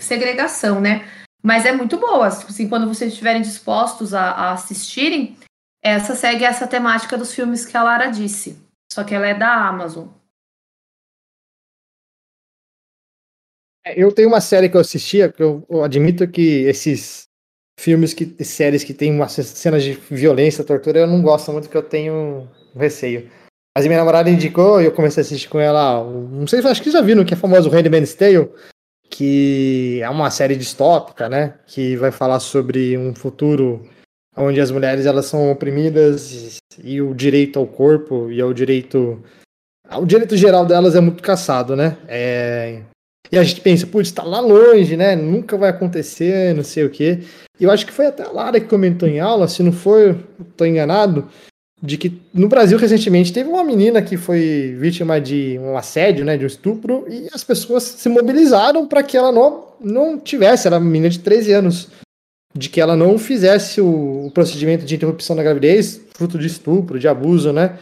segregação, 0.00 0.80
né? 0.80 1.04
Mas 1.44 1.66
é 1.66 1.72
muito 1.72 1.98
boa, 1.98 2.28
assim, 2.28 2.66
quando 2.66 2.88
vocês 2.88 3.12
estiverem 3.12 3.42
dispostos 3.42 4.14
a, 4.14 4.30
a 4.30 4.52
assistirem, 4.52 5.36
essa 5.82 6.14
segue 6.14 6.42
essa 6.42 6.66
temática 6.66 7.18
dos 7.18 7.34
filmes 7.34 7.66
que 7.66 7.76
a 7.76 7.82
Lara 7.82 8.06
disse. 8.06 8.58
Só 8.90 9.04
que 9.04 9.14
ela 9.14 9.26
é 9.26 9.34
da 9.34 9.68
Amazon. 9.68 10.08
É, 13.84 14.02
eu 14.02 14.10
tenho 14.10 14.28
uma 14.28 14.40
série 14.40 14.70
que 14.70 14.76
eu 14.78 14.80
assistia, 14.80 15.30
que 15.30 15.42
eu, 15.42 15.62
eu 15.68 15.84
admito 15.84 16.26
que 16.26 16.62
esses 16.62 17.24
filmes, 17.78 18.14
que 18.14 18.42
séries 18.42 18.82
que 18.82 18.94
tem 18.94 19.12
uma 19.12 19.28
cenas 19.28 19.82
de 19.82 19.92
violência, 19.92 20.64
tortura, 20.64 21.00
eu 21.00 21.06
não 21.06 21.20
gosto 21.20 21.52
muito, 21.52 21.64
porque 21.64 21.76
eu 21.76 21.86
tenho 21.86 22.48
receio. 22.74 23.30
Mas 23.76 23.86
minha 23.86 23.98
namorada 23.98 24.30
indicou 24.30 24.80
e 24.80 24.86
eu 24.86 24.94
comecei 24.94 25.20
a 25.20 25.26
assistir 25.26 25.48
com 25.50 25.60
ela. 25.60 26.02
Não 26.02 26.46
sei, 26.46 26.60
acho 26.60 26.82
que 26.82 26.90
já 26.90 27.02
viram, 27.02 27.22
que 27.22 27.34
é 27.34 27.36
famoso 27.36 27.68
Handmaid's 27.68 28.14
Tale, 28.14 28.50
que 29.10 30.00
é 30.02 30.10
uma 30.10 30.30
série 30.30 30.56
distópica, 30.56 31.28
né? 31.28 31.54
Que 31.66 31.96
vai 31.96 32.10
falar 32.10 32.40
sobre 32.40 32.96
um 32.98 33.14
futuro 33.14 33.88
onde 34.36 34.60
as 34.60 34.70
mulheres 34.70 35.06
elas 35.06 35.26
são 35.26 35.50
oprimidas 35.50 36.58
e, 36.82 37.00
o 37.00 37.14
direito 37.14 37.58
ao 37.58 37.66
corpo 37.66 38.30
e 38.30 38.40
ao 38.40 38.52
direito. 38.52 39.22
O 39.96 40.04
direito 40.04 40.36
geral 40.36 40.66
delas 40.66 40.96
é 40.96 41.00
muito 41.00 41.22
caçado, 41.22 41.76
né? 41.76 41.96
É, 42.08 42.82
e 43.30 43.38
a 43.38 43.42
gente 43.42 43.60
pensa, 43.60 43.86
putz, 43.86 44.12
tá 44.12 44.22
lá 44.22 44.40
longe, 44.40 44.96
né? 44.96 45.16
Nunca 45.16 45.56
vai 45.56 45.70
acontecer, 45.70 46.54
não 46.54 46.64
sei 46.64 46.84
o 46.84 46.90
quê. 46.90 47.20
E 47.58 47.64
eu 47.64 47.70
acho 47.70 47.86
que 47.86 47.92
foi 47.92 48.06
até 48.06 48.22
a 48.22 48.30
Lara 48.30 48.60
que 48.60 48.66
comentou 48.66 49.08
em 49.08 49.20
aula, 49.20 49.48
se 49.48 49.62
não 49.62 49.72
for, 49.72 50.16
tô 50.56 50.64
enganado, 50.64 51.28
de 51.84 51.98
que 51.98 52.18
no 52.32 52.48
Brasil 52.48 52.78
recentemente 52.78 53.30
teve 53.30 53.50
uma 53.50 53.62
menina 53.62 54.00
que 54.00 54.16
foi 54.16 54.74
vítima 54.78 55.20
de 55.20 55.58
um 55.60 55.76
assédio, 55.76 56.24
né, 56.24 56.34
de 56.34 56.44
um 56.44 56.46
estupro, 56.46 57.04
e 57.10 57.28
as 57.30 57.44
pessoas 57.44 57.82
se 57.82 58.08
mobilizaram 58.08 58.86
para 58.86 59.02
que 59.02 59.18
ela 59.18 59.30
não, 59.30 59.66
não 59.78 60.18
tivesse, 60.18 60.66
era 60.66 60.78
uma 60.78 60.90
menina 60.90 61.10
de 61.10 61.18
13 61.18 61.52
anos, 61.52 61.88
de 62.56 62.70
que 62.70 62.80
ela 62.80 62.96
não 62.96 63.18
fizesse 63.18 63.82
o, 63.82 64.26
o 64.26 64.30
procedimento 64.30 64.86
de 64.86 64.94
interrupção 64.94 65.36
da 65.36 65.42
gravidez, 65.42 66.00
fruto 66.14 66.38
de 66.38 66.46
estupro, 66.46 66.98
de 66.98 67.06
abuso, 67.06 67.52
né? 67.52 67.78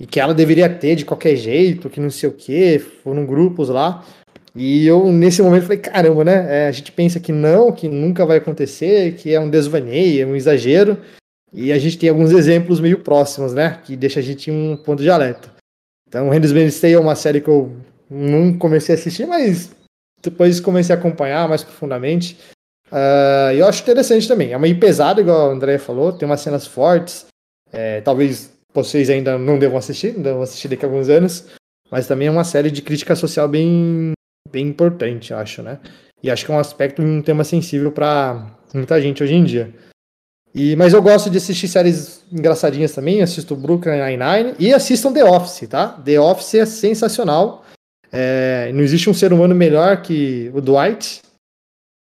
E 0.00 0.06
que 0.06 0.18
ela 0.18 0.34
deveria 0.34 0.68
ter 0.68 0.96
de 0.96 1.04
qualquer 1.04 1.36
jeito, 1.36 1.88
que 1.88 2.00
não 2.00 2.10
sei 2.10 2.28
o 2.28 2.32
que, 2.32 2.80
foram 3.04 3.24
grupos 3.24 3.68
lá. 3.68 4.04
E 4.56 4.84
eu, 4.84 5.12
nesse 5.12 5.42
momento, 5.42 5.64
falei, 5.64 5.78
caramba, 5.78 6.24
né? 6.24 6.64
É, 6.64 6.68
a 6.68 6.72
gente 6.72 6.90
pensa 6.90 7.20
que 7.20 7.30
não, 7.30 7.70
que 7.70 7.88
nunca 7.88 8.26
vai 8.26 8.38
acontecer, 8.38 9.14
que 9.14 9.32
é 9.32 9.38
um 9.38 9.48
desvaneio, 9.48 10.22
é 10.22 10.26
um 10.26 10.34
exagero. 10.34 10.98
E 11.54 11.72
a 11.72 11.78
gente 11.78 11.96
tem 11.96 12.08
alguns 12.08 12.32
exemplos 12.32 12.80
meio 12.80 12.98
próximos, 12.98 13.54
né? 13.54 13.80
Que 13.84 13.96
deixa 13.96 14.18
a 14.18 14.22
gente 14.22 14.50
um 14.50 14.76
ponto 14.76 15.00
de 15.00 15.08
alerta. 15.08 15.52
Então, 16.08 16.28
Handmaid's 16.28 16.80
Tale 16.80 16.94
é 16.94 16.98
uma 16.98 17.14
série 17.14 17.40
que 17.40 17.48
eu 17.48 17.74
não 18.10 18.58
comecei 18.58 18.94
a 18.94 18.98
assistir, 18.98 19.24
mas 19.26 19.70
depois 20.20 20.58
comecei 20.58 20.94
a 20.94 20.98
acompanhar 20.98 21.48
mais 21.48 21.62
profundamente. 21.62 22.36
Uh, 22.90 23.52
eu 23.56 23.66
acho 23.66 23.82
interessante 23.82 24.26
também. 24.26 24.52
É 24.52 24.58
meio 24.58 24.78
pesado, 24.80 25.20
igual 25.20 25.50
a 25.50 25.52
André 25.52 25.78
falou, 25.78 26.12
tem 26.12 26.26
umas 26.26 26.40
cenas 26.40 26.66
fortes. 26.66 27.26
É, 27.72 28.00
talvez 28.00 28.52
vocês 28.72 29.08
ainda 29.08 29.38
não 29.38 29.58
devam 29.58 29.78
assistir, 29.78 30.12
não 30.12 30.22
devam 30.22 30.42
assistir 30.42 30.68
daqui 30.68 30.84
a 30.84 30.88
alguns 30.88 31.08
anos. 31.08 31.46
Mas 31.90 32.08
também 32.08 32.26
é 32.26 32.30
uma 32.30 32.44
série 32.44 32.70
de 32.70 32.82
crítica 32.82 33.14
social 33.14 33.48
bem 33.48 34.12
bem 34.50 34.68
importante, 34.68 35.32
acho, 35.32 35.62
né? 35.62 35.78
E 36.22 36.30
acho 36.30 36.44
que 36.44 36.52
é 36.52 36.54
um 36.54 36.58
aspecto, 36.58 37.02
um 37.02 37.22
tema 37.22 37.44
sensível 37.44 37.90
para 37.90 38.50
muita 38.72 39.00
gente 39.00 39.22
hoje 39.22 39.34
em 39.34 39.44
dia. 39.44 39.72
E, 40.54 40.76
mas 40.76 40.92
eu 40.92 41.02
gosto 41.02 41.28
de 41.28 41.38
assistir 41.38 41.66
séries 41.66 42.22
engraçadinhas 42.32 42.92
também, 42.92 43.20
assisto 43.20 43.56
Brooklyn 43.56 44.00
Nine-Nine 44.00 44.54
e 44.58 44.72
assistam 44.72 45.12
The 45.12 45.24
Office, 45.24 45.68
tá? 45.68 45.88
The 46.04 46.20
Office 46.20 46.54
é 46.54 46.64
sensacional. 46.64 47.64
É, 48.12 48.70
não 48.72 48.80
existe 48.80 49.10
um 49.10 49.14
ser 49.14 49.32
humano 49.32 49.54
melhor 49.54 50.00
que 50.00 50.52
o 50.54 50.60
Dwight 50.60 51.22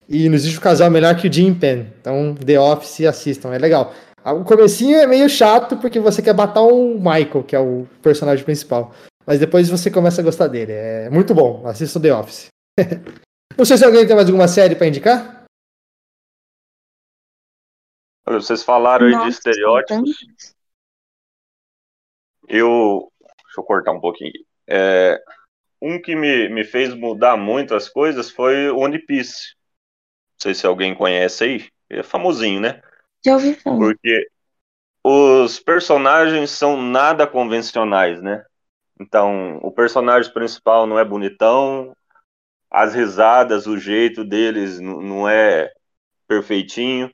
e 0.07 0.29
não 0.29 0.35
existe 0.35 0.59
um 0.59 0.61
casal 0.61 0.91
melhor 0.91 1.15
que 1.15 1.27
o 1.27 1.33
Jim 1.33 1.55
Penn. 1.55 1.85
Então, 1.99 2.35
The 2.35 2.59
Office 2.59 3.01
assistam, 3.01 3.51
é 3.51 3.57
legal. 3.57 3.91
O 4.23 4.43
comecinho 4.43 4.97
é 4.97 5.07
meio 5.07 5.27
chato 5.27 5.75
porque 5.77 5.99
você 5.99 6.21
quer 6.21 6.35
matar 6.35 6.61
o 6.61 6.95
Michael, 6.97 7.43
que 7.43 7.55
é 7.55 7.59
o 7.59 7.87
personagem 8.01 8.45
principal. 8.45 8.93
mas 9.25 9.39
depois 9.39 9.69
você 9.69 9.89
começa 9.89 10.21
a 10.21 10.23
gostar 10.23 10.47
dele. 10.47 10.73
É 10.73 11.09
muito 11.09 11.33
bom. 11.33 11.63
Assista 11.65 11.97
o 11.97 12.01
The 12.01 12.13
Office. 12.13 12.47
Não 13.57 13.65
sei 13.65 13.77
se 13.77 13.85
alguém 13.85 14.05
tem 14.05 14.15
mais 14.15 14.27
alguma 14.27 14.47
série 14.47 14.75
para 14.75 14.87
indicar. 14.87 15.42
Vocês 18.25 18.63
falaram 18.63 19.05
aí 19.05 19.11
Nossa, 19.11 19.25
de 19.25 19.31
estereótipos. 19.31 20.55
Eu. 22.47 23.11
Deixa 23.19 23.59
eu 23.59 23.63
cortar 23.63 23.91
um 23.91 23.99
pouquinho. 23.99 24.31
É, 24.67 25.21
um 25.81 26.01
que 26.01 26.15
me, 26.15 26.49
me 26.49 26.63
fez 26.63 26.93
mudar 26.93 27.35
muito 27.35 27.75
as 27.75 27.89
coisas 27.89 28.31
foi 28.31 28.69
o 28.69 28.79
One 28.79 28.99
Piece. 28.99 29.55
Não 30.33 30.39
sei 30.39 30.53
se 30.53 30.65
alguém 30.65 30.95
conhece 30.95 31.43
aí. 31.43 31.69
É 31.89 32.01
famosinho, 32.01 32.61
né? 32.61 32.81
Já 33.23 33.33
ouvi 33.33 33.53
falar. 33.53 33.77
Porque 33.77 34.27
os 35.03 35.59
personagens 35.59 36.49
são 36.51 36.81
nada 36.81 37.27
convencionais, 37.27 38.21
né? 38.21 38.43
Então, 38.99 39.57
o 39.61 39.71
personagem 39.71 40.31
principal 40.31 40.87
não 40.87 40.97
é 40.97 41.03
bonitão, 41.03 41.95
as 42.71 42.95
risadas, 42.95 43.67
o 43.67 43.77
jeito 43.77 44.23
deles 44.23 44.79
não 44.79 45.27
é 45.27 45.71
perfeitinho. 46.27 47.13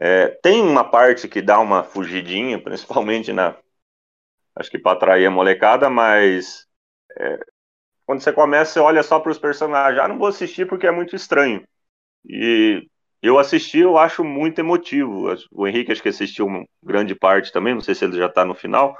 É, 0.00 0.28
tem 0.42 0.62
uma 0.62 0.84
parte 0.88 1.28
que 1.28 1.42
dá 1.42 1.58
uma 1.58 1.82
fugidinha, 1.82 2.58
principalmente 2.62 3.32
na. 3.32 3.56
Acho 4.54 4.70
que 4.70 4.78
para 4.78 4.92
atrair 4.96 5.26
a 5.26 5.30
molecada, 5.30 5.88
mas. 5.90 6.66
é, 7.18 7.38
quando 8.06 8.22
você 8.22 8.32
começa, 8.32 8.72
você 8.72 8.80
olha 8.80 9.02
só 9.02 9.20
para 9.20 9.32
os 9.32 9.38
personagens. 9.38 10.02
Ah, 10.02 10.08
não 10.08 10.18
vou 10.18 10.28
assistir 10.28 10.66
porque 10.66 10.86
é 10.86 10.90
muito 10.90 11.14
estranho. 11.16 11.62
E 12.24 12.88
eu 13.22 13.38
assisti, 13.38 13.78
eu 13.80 13.98
acho 13.98 14.24
muito 14.24 14.58
emotivo. 14.60 15.34
O 15.52 15.66
Henrique 15.66 15.92
acho 15.92 16.02
que 16.02 16.08
assistiu 16.08 16.46
uma 16.46 16.64
grande 16.82 17.14
parte 17.14 17.52
também, 17.52 17.74
não 17.74 17.80
sei 17.80 17.94
se 17.94 18.04
ele 18.04 18.16
já 18.16 18.26
está 18.26 18.44
no 18.44 18.54
final. 18.54 18.96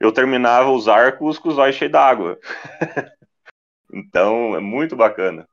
Eu 0.00 0.12
terminava 0.12 0.70
os 0.70 0.88
arcos 0.88 1.38
com 1.38 1.50
os 1.50 1.58
olhos 1.58 1.76
cheios 1.76 1.92
d'água. 1.92 2.38
então, 3.92 4.56
é 4.56 4.60
muito 4.60 4.96
bacana. 4.96 5.48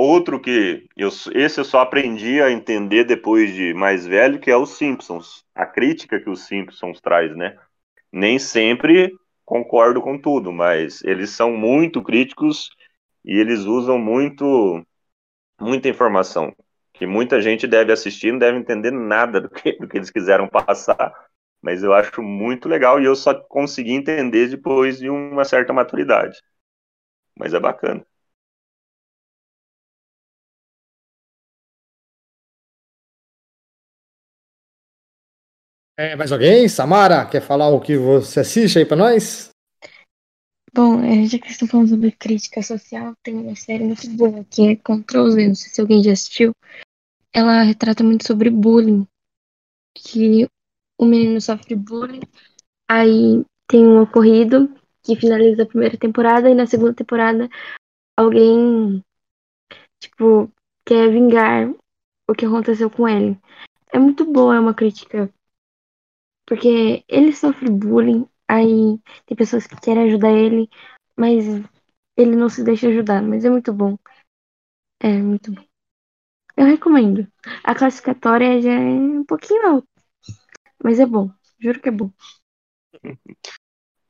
Outro 0.00 0.38
que 0.40 0.86
eu, 0.96 1.08
esse 1.34 1.58
eu 1.60 1.64
só 1.64 1.80
aprendi 1.80 2.40
a 2.40 2.52
entender 2.52 3.02
depois 3.02 3.52
de 3.52 3.74
mais 3.74 4.06
velho, 4.06 4.38
que 4.38 4.48
é 4.48 4.56
os 4.56 4.76
Simpsons. 4.76 5.44
A 5.52 5.66
crítica 5.66 6.20
que 6.20 6.30
os 6.30 6.46
Simpsons 6.46 7.00
traz, 7.00 7.36
né? 7.36 7.58
Nem 8.12 8.38
sempre 8.38 9.12
concordo 9.44 10.00
com 10.00 10.16
tudo, 10.16 10.52
mas 10.52 11.02
eles 11.02 11.30
são 11.30 11.50
muito 11.50 12.00
críticos 12.00 12.70
e 13.24 13.40
eles 13.40 13.62
usam 13.64 13.98
muito 13.98 14.86
muita 15.60 15.88
informação 15.88 16.54
que 16.92 17.04
muita 17.06 17.42
gente 17.42 17.66
deve 17.66 17.92
assistir, 17.92 18.32
não 18.32 18.38
deve 18.38 18.58
entender 18.58 18.92
nada 18.92 19.40
do 19.40 19.50
que, 19.50 19.72
do 19.78 19.88
que 19.88 19.98
eles 19.98 20.10
quiseram 20.10 20.48
passar, 20.48 21.12
mas 21.60 21.82
eu 21.82 21.92
acho 21.92 22.22
muito 22.22 22.68
legal 22.68 23.00
e 23.00 23.04
eu 23.04 23.16
só 23.16 23.34
consegui 23.34 23.92
entender 23.94 24.48
depois 24.48 24.98
de 24.98 25.10
uma 25.10 25.44
certa 25.44 25.72
maturidade. 25.72 26.40
Mas 27.36 27.54
é 27.54 27.60
bacana. 27.60 28.06
É, 36.00 36.14
mais 36.14 36.30
alguém? 36.30 36.68
Samara, 36.68 37.26
quer 37.26 37.40
falar 37.40 37.70
o 37.70 37.80
que 37.80 37.96
você 37.96 38.38
assiste 38.38 38.78
aí 38.78 38.86
pra 38.86 38.96
nós? 38.96 39.50
Bom, 40.72 41.02
já 41.26 41.40
que 41.40 41.50
estão 41.50 41.66
falando 41.66 41.88
sobre 41.88 42.12
crítica 42.12 42.62
social, 42.62 43.14
tem 43.20 43.34
uma 43.34 43.56
série 43.56 43.82
muito 43.82 44.08
boa 44.10 44.44
que 44.44 44.68
é 44.68 44.76
Control 44.76 45.28
Z, 45.28 45.48
não 45.48 45.56
sei 45.56 45.72
se 45.72 45.80
alguém 45.80 46.00
já 46.00 46.12
assistiu. 46.12 46.52
Ela 47.32 47.64
retrata 47.64 48.04
muito 48.04 48.24
sobre 48.24 48.48
bullying, 48.48 49.04
que 49.92 50.46
o 50.96 51.04
menino 51.04 51.40
sofre 51.40 51.74
bullying, 51.74 52.20
aí 52.88 53.44
tem 53.66 53.84
um 53.84 54.00
ocorrido 54.02 54.72
que 55.02 55.16
finaliza 55.16 55.64
a 55.64 55.66
primeira 55.66 55.98
temporada 55.98 56.48
e 56.48 56.54
na 56.54 56.68
segunda 56.68 56.94
temporada 56.94 57.48
alguém, 58.16 59.02
tipo, 59.98 60.48
quer 60.86 61.10
vingar 61.10 61.74
o 62.30 62.34
que 62.34 62.46
aconteceu 62.46 62.88
com 62.88 63.08
ele. 63.08 63.36
É 63.92 63.98
muito 63.98 64.24
boa, 64.24 64.54
é 64.54 64.60
uma 64.60 64.74
crítica, 64.74 65.28
porque 66.48 67.04
ele 67.06 67.34
sofre 67.34 67.68
bullying, 67.68 68.26
aí 68.48 68.98
tem 69.26 69.36
pessoas 69.36 69.66
que 69.66 69.78
querem 69.78 70.04
ajudar 70.04 70.32
ele, 70.32 70.66
mas 71.14 71.44
ele 72.16 72.34
não 72.34 72.48
se 72.48 72.64
deixa 72.64 72.88
ajudar, 72.88 73.22
mas 73.22 73.44
é 73.44 73.50
muito 73.50 73.70
bom. 73.70 73.98
É 74.98 75.12
muito 75.12 75.52
bom. 75.52 75.62
Eu 76.56 76.64
recomendo. 76.64 77.30
A 77.62 77.74
classificatória 77.74 78.62
já 78.62 78.72
é 78.72 78.78
um 78.78 79.24
pouquinho 79.24 79.66
alta, 79.66 79.88
mas 80.82 80.98
é 80.98 81.04
bom. 81.04 81.30
Juro 81.60 81.80
que 81.80 81.90
é 81.90 81.92
bom. 81.92 82.10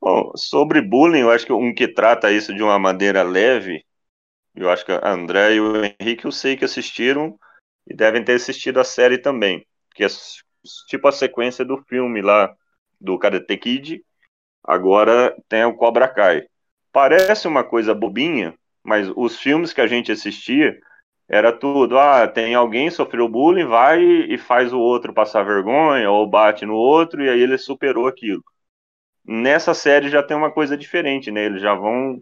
Bom, 0.01 0.31
sobre 0.33 0.81
bullying, 0.81 1.19
eu 1.19 1.29
acho 1.29 1.45
que 1.45 1.51
um 1.51 1.75
que 1.75 1.85
trata 1.85 2.31
isso 2.31 2.55
de 2.55 2.63
uma 2.63 2.79
maneira 2.79 3.21
leve, 3.21 3.85
eu 4.55 4.69
acho 4.69 4.85
que 4.85 4.93
a 4.93 5.11
André 5.11 5.55
e 5.55 5.59
o 5.59 5.83
Henrique 5.83 6.23
eu 6.23 6.31
sei 6.31 6.55
que 6.55 6.63
assistiram 6.63 7.37
e 7.85 7.93
devem 7.93 8.23
ter 8.23 8.35
assistido 8.35 8.79
a 8.79 8.85
série 8.85 9.17
também, 9.17 9.67
que 9.93 10.05
é 10.05 10.07
tipo 10.87 11.07
a 11.07 11.11
sequência 11.11 11.65
do 11.65 11.77
filme 11.83 12.21
lá 12.21 12.53
do 12.99 13.17
Karate 13.17 13.57
Kid, 13.57 14.03
agora 14.63 15.35
tem 15.47 15.63
o 15.65 15.75
Cobra 15.75 16.07
Kai. 16.07 16.45
Parece 16.91 17.47
uma 17.47 17.63
coisa 17.63 17.93
bobinha, 17.93 18.53
mas 18.83 19.09
os 19.15 19.39
filmes 19.39 19.73
que 19.73 19.81
a 19.81 19.87
gente 19.87 20.11
assistia 20.11 20.77
era 21.27 21.51
tudo, 21.51 21.99
ah, 21.99 22.27
tem 22.27 22.55
alguém 22.55 22.89
sofreu 22.89 23.29
bullying, 23.29 23.65
vai 23.65 24.01
e 24.03 24.37
faz 24.37 24.73
o 24.73 24.79
outro 24.79 25.13
passar 25.13 25.43
vergonha 25.43 26.09
ou 26.09 26.27
bate 26.27 26.65
no 26.65 26.73
outro 26.73 27.23
e 27.23 27.29
aí 27.29 27.39
ele 27.39 27.57
superou 27.57 28.07
aquilo 28.07 28.43
nessa 29.29 29.75
série 29.75 30.09
já 30.09 30.23
tem 30.23 30.35
uma 30.35 30.51
coisa 30.51 30.75
diferente, 30.75 31.29
né? 31.29 31.45
Eles 31.45 31.61
já 31.61 31.75
vão 31.75 32.21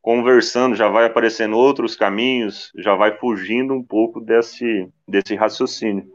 conversando, 0.00 0.74
já 0.74 0.88
vai 0.88 1.04
aparecendo 1.04 1.56
outros 1.56 1.94
caminhos, 1.94 2.72
já 2.76 2.94
vai 2.94 3.18
fugindo 3.18 3.74
um 3.74 3.82
pouco 3.82 4.20
desse, 4.20 4.88
desse 5.06 5.34
raciocínio. 5.34 6.08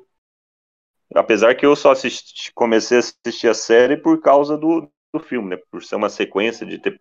Apesar 1.14 1.55
que 1.55 1.66
eu 1.66 1.76
só 1.76 1.91
assisti, 1.91 2.51
comecei 2.53 2.97
a 2.97 2.99
assistir 3.01 3.47
a 3.49 3.53
série 3.53 3.97
por 3.97 4.22
causa 4.22 4.57
do, 4.57 4.89
do 5.14 5.20
filme, 5.20 5.49
né? 5.49 5.62
Por 5.70 5.84
ser 5.84 5.95
uma 5.95 6.09
sequência 6.09 6.66
de 6.66 6.78
ter 6.80 6.99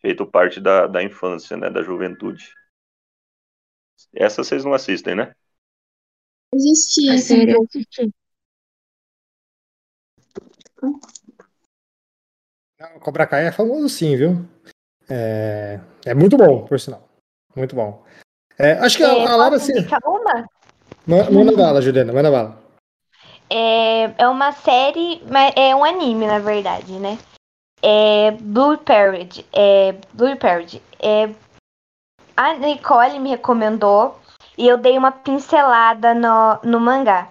feito 0.00 0.26
parte 0.26 0.60
da, 0.60 0.86
da 0.86 1.02
infância, 1.02 1.56
né? 1.56 1.70
Da 1.70 1.82
juventude. 1.82 2.52
Essa 4.14 4.44
vocês 4.44 4.64
não 4.64 4.74
assistem, 4.74 5.14
né? 5.14 5.34
Existia 6.54 7.14
A 7.14 7.18
série 7.18 7.52
eu 7.52 7.56
pouco. 7.56 7.68
assisti. 7.68 8.10
Não, 12.78 13.00
Cobra 13.00 13.26
Kai 13.26 13.46
é 13.46 13.52
famoso 13.52 13.88
sim, 13.88 14.16
viu? 14.16 14.46
É, 15.08 15.80
é 16.06 16.14
muito 16.14 16.36
bom, 16.36 16.64
por 16.66 16.78
sinal. 16.78 17.08
Muito 17.56 17.74
bom. 17.74 18.04
É, 18.58 18.72
acho 18.72 18.96
que 18.96 19.02
a, 19.02 19.08
É, 19.08 19.26
a 19.26 19.36
Lara 19.36 19.56
indicar 19.56 20.00
uma? 20.04 20.46
Ma- 21.06 21.30
Manda 21.30 21.56
bala, 21.56 21.80
Juliana, 21.80 22.12
manda 22.12 22.30
bala. 22.30 22.67
É, 23.50 24.12
é 24.18 24.28
uma 24.28 24.52
série, 24.52 25.22
é 25.56 25.74
um 25.74 25.84
anime, 25.84 26.26
na 26.26 26.38
verdade, 26.38 26.92
né? 26.94 27.18
É 27.82 28.32
Blue 28.32 28.76
Parade. 28.78 29.46
É 29.52 29.92
Blue 30.12 30.36
Parade. 30.36 30.82
É, 31.00 31.30
a 32.36 32.54
Nicole 32.54 33.18
me 33.18 33.30
recomendou 33.30 34.18
e 34.56 34.66
eu 34.66 34.76
dei 34.76 34.96
uma 34.98 35.12
pincelada 35.12 36.14
no, 36.14 36.58
no 36.62 36.80
mangá. 36.80 37.28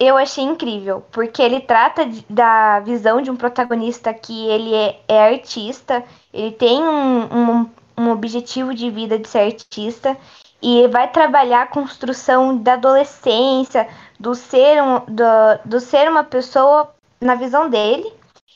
Eu 0.00 0.16
achei 0.16 0.42
incrível, 0.42 1.04
porque 1.12 1.40
ele 1.40 1.60
trata 1.60 2.04
de- 2.04 2.24
da 2.28 2.80
visão 2.80 3.22
de 3.22 3.30
um 3.30 3.36
protagonista 3.36 4.12
que 4.12 4.46
ele 4.48 4.74
é, 4.74 5.00
é 5.06 5.34
artista, 5.34 6.02
ele 6.32 6.50
tem 6.52 6.82
um, 6.82 7.22
um, 7.60 7.70
um 7.96 8.10
objetivo 8.10 8.74
de 8.74 8.90
vida 8.90 9.18
de 9.18 9.28
ser 9.28 9.40
artista 9.40 10.16
e 10.62 10.86
vai 10.88 11.10
trabalhar 11.10 11.62
a 11.62 11.66
construção 11.66 12.56
da 12.56 12.74
adolescência, 12.74 13.88
do 14.18 14.34
ser, 14.34 14.80
um, 14.82 15.00
do, 15.00 15.24
do 15.64 15.80
ser 15.80 16.08
uma 16.08 16.22
pessoa 16.22 16.94
na 17.20 17.34
visão 17.34 17.68
dele. 17.68 18.12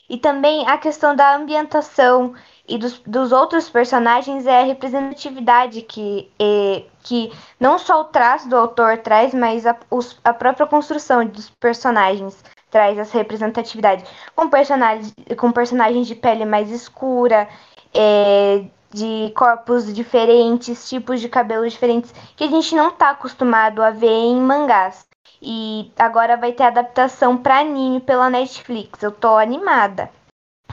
E 0.08 0.16
também 0.16 0.68
a 0.68 0.78
questão 0.78 1.16
da 1.16 1.34
ambientação 1.34 2.32
e 2.68 2.78
dos, 2.78 3.00
dos 3.00 3.32
outros 3.32 3.68
personagens 3.68 4.46
é 4.46 4.60
a 4.60 4.64
representatividade 4.64 5.82
que, 5.82 6.30
é, 6.38 6.84
que 7.02 7.32
não 7.58 7.76
só 7.76 8.00
o 8.00 8.04
traço 8.04 8.48
do 8.48 8.56
autor 8.56 8.98
traz, 8.98 9.34
mas 9.34 9.66
a, 9.66 9.76
os, 9.90 10.18
a 10.22 10.32
própria 10.32 10.66
construção 10.66 11.26
dos 11.26 11.50
personagens 11.50 12.44
traz 12.70 12.98
essa 12.98 13.18
representatividade. 13.18 14.04
Com 14.34 14.48
personagens, 14.48 15.12
com 15.36 15.50
personagens 15.50 16.06
de 16.06 16.14
pele 16.14 16.44
mais 16.44 16.70
escura, 16.70 17.48
é, 17.92 18.64
de 18.96 19.30
corpos 19.36 19.92
diferentes, 19.92 20.88
tipos 20.88 21.20
de 21.20 21.28
cabelo 21.28 21.68
diferentes, 21.68 22.14
que 22.34 22.44
a 22.44 22.48
gente 22.48 22.74
não 22.74 22.88
está 22.88 23.10
acostumado 23.10 23.82
a 23.82 23.90
ver 23.90 24.08
em 24.08 24.40
mangás. 24.40 25.06
E 25.40 25.92
agora 25.98 26.34
vai 26.38 26.52
ter 26.52 26.62
adaptação 26.62 27.36
para 27.36 27.58
anime 27.58 28.00
pela 28.00 28.30
Netflix. 28.30 29.02
Eu 29.02 29.12
tô 29.12 29.36
animada. 29.36 30.10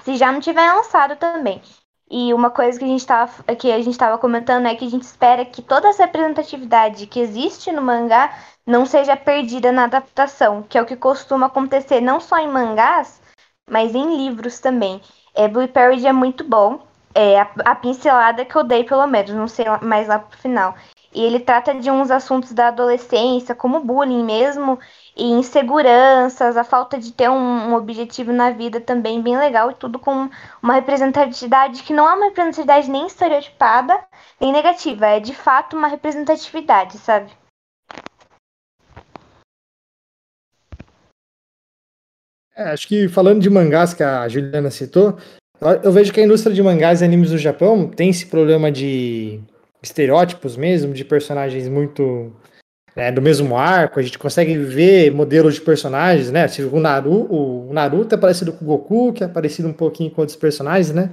Se 0.04 0.16
já 0.16 0.32
não 0.32 0.40
tiver 0.40 0.72
lançado 0.72 1.18
também. 1.18 1.62
E 2.10 2.34
uma 2.34 2.50
coisa 2.50 2.80
que 2.80 2.86
a 2.86 2.88
gente 2.88 3.06
tava, 3.06 3.44
que 3.56 3.70
a 3.72 3.82
gente 3.82 3.98
tava 3.98 4.18
comentando 4.18 4.68
é 4.68 4.76
que 4.76 4.86
a 4.86 4.90
gente 4.90 5.04
espera 5.04 5.44
que 5.44 5.62
toda 5.62 5.90
essa 5.90 6.06
representatividade 6.06 7.08
que 7.08 7.20
existe 7.20 7.74
no 7.74 7.82
mangá 7.82 8.34
não 8.66 8.86
seja 8.86 9.18
perdida 9.18 9.70
na 9.72 9.84
adaptação, 9.84 10.64
que 10.64 10.78
é 10.78 10.82
o 10.82 10.86
que 10.86 10.96
costuma 10.96 11.48
acontecer 11.48 12.00
não 12.00 12.22
só 12.22 12.38
em 12.38 12.48
mangás, 12.48 13.22
mas 13.70 13.94
em 13.94 14.16
livros 14.16 14.60
também. 14.60 15.02
É, 15.36 15.48
Blue 15.48 15.68
Parade 15.68 16.08
é 16.08 16.14
muito 16.14 16.44
bom. 16.46 16.93
É 17.16 17.42
a, 17.42 17.52
a 17.66 17.76
pincelada 17.76 18.44
que 18.44 18.56
eu 18.56 18.64
dei, 18.64 18.84
pelo 18.84 19.06
menos, 19.06 19.32
não 19.32 19.48
sei 19.48 19.66
mais 19.82 20.08
lá 20.08 20.20
pro 20.20 20.38
final. 20.38 20.76
E 21.14 21.22
ele 21.22 21.40
trata 21.40 21.76
de 21.76 21.92
uns 21.92 22.10
assuntos 22.10 22.54
da 22.54 22.70
adolescência, 22.70 23.54
como 23.54 23.80
bullying 23.82 24.24
mesmo, 24.24 24.80
e 25.16 25.30
inseguranças, 25.32 26.58
a 26.58 26.64
falta 26.64 26.98
de 26.98 27.14
ter 27.14 27.30
um, 27.30 27.70
um 27.70 27.76
objetivo 27.76 28.34
na 28.34 28.50
vida 28.50 28.82
também 28.82 29.22
bem 29.22 29.38
legal, 29.38 29.70
e 29.70 29.76
tudo 29.76 30.00
com 30.00 30.28
uma 30.62 30.74
representatividade 30.74 31.84
que 31.84 31.94
não 31.94 32.10
é 32.10 32.16
uma 32.16 32.26
representatividade 32.26 32.90
nem 32.90 33.06
estereotipada, 33.06 34.04
nem 34.42 34.52
negativa, 34.52 35.06
é 35.06 35.20
de 35.20 35.36
fato 35.36 35.78
uma 35.78 35.88
representatividade, 35.88 36.98
sabe? 36.98 37.32
É, 42.56 42.72
acho 42.72 42.88
que 42.88 43.08
falando 43.08 43.40
de 43.40 43.50
mangás 43.50 43.94
que 43.94 44.04
a 44.04 44.28
Juliana 44.28 44.72
citou, 44.72 45.18
eu, 45.84 45.92
vejo 45.92 46.12
que 46.12 46.20
a 46.20 46.24
indústria 46.24 46.54
de 46.54 46.62
mangás 46.62 47.02
e 47.02 47.06
animes 47.06 47.32
no 47.32 47.38
Japão 47.38 47.88
tem 47.88 48.10
esse 48.10 48.26
problema 48.26 48.72
de 48.72 49.40
estereótipos 49.82 50.58
mesmo, 50.58 50.94
de 50.94 51.04
personagens 51.04 51.68
muito 51.68 52.32
né, 52.96 53.12
do 53.12 53.22
mesmo 53.22 53.58
arco. 53.58 54.00
A 54.00 54.04
gente 54.04 54.18
consegue 54.18 54.58
ver 54.58 55.12
modelos 55.12 55.56
de 55.56 55.62
personagens, 55.62 56.32
né? 56.32 56.48
Tipo, 56.48 56.78
o, 56.78 56.80
Naru, 56.80 57.28
o 57.30 57.74
Naruto 57.74 58.16
é 58.16 58.18
parecido 58.18 58.54
com 58.54 58.64
o 58.64 58.68
Goku, 58.68 59.14
que 59.14 59.24
é 59.24 59.28
parecido 59.28 59.68
um 59.68 59.74
pouquinho 59.74 60.12
com 60.12 60.22
outros 60.22 60.38
personagens, 60.38 60.94
né? 60.94 61.12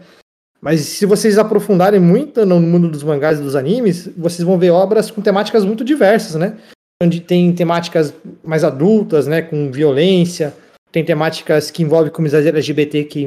Mas 0.60 0.80
se 0.80 1.06
vocês 1.06 1.38
aprofundarem 1.38 1.98
muito 1.98 2.44
no 2.44 2.60
mundo 2.60 2.88
dos 2.88 3.02
mangás 3.02 3.38
e 3.38 3.42
dos 3.42 3.56
animes, 3.56 4.08
vocês 4.16 4.46
vão 4.46 4.58
ver 4.58 4.70
obras 4.70 5.10
com 5.10 5.22
temáticas 5.22 5.64
muito 5.64 5.82
diversas, 5.82 6.34
né? 6.34 6.56
Onde 7.02 7.20
tem 7.20 7.50
temáticas 7.54 8.12
mais 8.44 8.62
adultas, 8.62 9.26
né? 9.26 9.40
Com 9.40 9.70
violência, 9.72 10.54
tem 10.92 11.02
temáticas 11.02 11.70
que 11.70 11.82
envolvem 11.82 12.12
comunidade 12.12 12.48
LGBTQI+, 12.48 13.26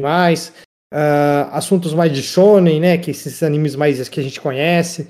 uh, 0.94 1.50
assuntos 1.52 1.94
mais 1.94 2.14
de 2.14 2.22
shonen, 2.22 2.80
né? 2.80 2.98
Que 2.98 3.12
esses 3.12 3.42
animes 3.42 3.76
mais 3.76 4.08
que 4.08 4.20
a 4.20 4.24
gente 4.24 4.40
conhece, 4.40 5.08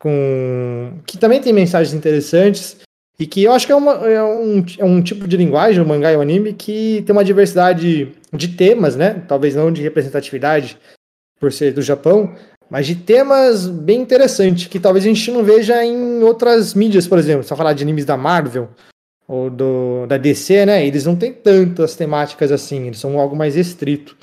com 0.00 1.00
que 1.06 1.18
também 1.18 1.40
tem 1.40 1.52
mensagens 1.52 1.92
interessantes 1.92 2.76
e 3.18 3.26
que 3.26 3.42
eu 3.42 3.52
acho 3.52 3.66
que 3.66 3.72
é, 3.72 3.76
uma, 3.76 3.92
é, 4.08 4.22
um, 4.22 4.64
é 4.78 4.84
um 4.84 5.02
tipo 5.02 5.28
de 5.28 5.36
linguagem, 5.36 5.82
o 5.82 5.86
mangá 5.86 6.12
e 6.12 6.16
o 6.16 6.20
anime, 6.20 6.52
que 6.52 7.02
tem 7.06 7.12
uma 7.12 7.24
diversidade 7.24 8.12
de 8.32 8.48
temas, 8.48 8.96
né? 8.96 9.22
Talvez 9.28 9.54
não 9.54 9.72
de 9.72 9.82
representatividade, 9.82 10.78
por 11.38 11.52
ser 11.52 11.72
do 11.72 11.82
Japão, 11.82 12.34
mas 12.68 12.86
de 12.86 12.96
temas 12.96 13.68
bem 13.68 14.00
interessantes, 14.00 14.66
que 14.66 14.80
talvez 14.80 15.04
a 15.04 15.08
gente 15.08 15.30
não 15.30 15.44
veja 15.44 15.84
em 15.84 16.22
outras 16.22 16.74
mídias, 16.74 17.06
por 17.06 17.18
exemplo, 17.18 17.44
se 17.44 17.54
falar 17.54 17.72
de 17.72 17.84
animes 17.84 18.04
da 18.04 18.16
Marvel 18.16 18.68
ou 19.28 19.48
do, 19.48 20.06
da 20.06 20.16
DC, 20.16 20.66
né? 20.66 20.84
Eles 20.84 21.04
não 21.04 21.14
têm 21.14 21.32
tantas 21.32 21.94
temáticas 21.94 22.50
assim, 22.50 22.86
eles 22.86 22.98
são 22.98 23.18
algo 23.18 23.36
mais 23.36 23.54
restrito. 23.54 24.16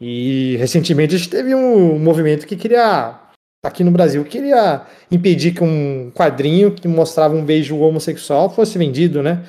E 0.00 0.56
recentemente 0.56 1.14
a 1.14 1.18
gente 1.18 1.30
teve 1.30 1.54
um 1.54 1.98
movimento 1.98 2.46
que 2.46 2.56
queria, 2.56 3.18
aqui 3.64 3.82
no 3.82 3.90
Brasil, 3.90 4.24
queria 4.24 4.82
impedir 5.10 5.52
que 5.52 5.64
um 5.64 6.10
quadrinho 6.14 6.72
que 6.72 6.86
mostrava 6.86 7.34
um 7.34 7.44
beijo 7.44 7.76
homossexual 7.76 8.48
fosse 8.48 8.78
vendido, 8.78 9.22
né? 9.22 9.44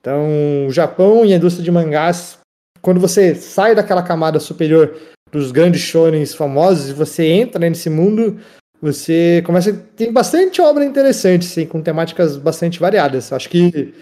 Então, 0.00 0.66
o 0.66 0.70
Japão 0.70 1.24
e 1.24 1.32
a 1.32 1.36
indústria 1.36 1.64
de 1.64 1.70
mangás, 1.70 2.38
quando 2.82 3.00
você 3.00 3.34
sai 3.34 3.74
daquela 3.74 4.02
camada 4.02 4.38
superior 4.38 5.00
dos 5.32 5.50
grandes 5.50 5.80
shonens 5.80 6.34
famosos, 6.34 6.90
e 6.90 6.92
você 6.92 7.26
entra 7.26 7.58
nesse 7.58 7.88
mundo, 7.88 8.38
você 8.80 9.42
começa 9.46 9.72
tem 9.96 10.12
bastante 10.12 10.60
obra 10.60 10.84
interessante, 10.84 11.46
sim, 11.46 11.64
com 11.64 11.80
temáticas 11.80 12.36
bastante 12.36 12.78
variadas. 12.78 13.32
Acho 13.32 13.48
que 13.48 13.94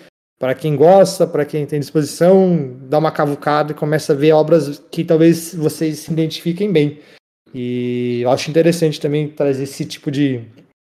para 0.43 0.57
quem 0.57 0.75
gosta, 0.75 1.25
para 1.25 1.45
quem 1.45 1.65
tem 1.65 1.79
disposição, 1.79 2.77
dá 2.89 2.99
uma 2.99 3.13
cavucada 3.13 3.71
e 3.71 3.77
começa 3.77 4.13
a 4.13 4.17
ver 4.17 4.33
obras 4.33 4.83
que 4.91 5.05
talvez 5.05 5.55
vocês 5.55 6.01
se 6.01 6.11
identifiquem 6.11 6.73
bem. 6.73 6.99
E 7.55 8.23
eu 8.23 8.29
acho 8.29 8.51
interessante 8.51 9.01
também 9.01 9.29
trazer 9.29 9.63
esse 9.63 9.85
tipo 9.85 10.11
de, 10.11 10.45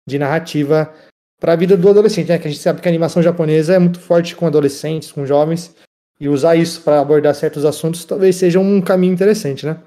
de 0.08 0.20
narrativa 0.20 0.94
para 1.40 1.54
a 1.54 1.56
vida 1.56 1.76
do 1.76 1.88
adolescente, 1.88 2.28
né? 2.28 2.38
Que 2.38 2.46
a 2.46 2.50
gente 2.50 2.62
sabe 2.62 2.80
que 2.80 2.86
a 2.86 2.92
animação 2.92 3.20
japonesa 3.20 3.74
é 3.74 3.78
muito 3.80 3.98
forte 3.98 4.36
com 4.36 4.46
adolescentes, 4.46 5.10
com 5.10 5.26
jovens, 5.26 5.74
e 6.20 6.28
usar 6.28 6.54
isso 6.54 6.82
para 6.82 7.00
abordar 7.00 7.34
certos 7.34 7.64
assuntos 7.64 8.04
talvez 8.04 8.36
seja 8.36 8.60
um 8.60 8.80
caminho 8.80 9.14
interessante, 9.14 9.66
né? 9.66 9.80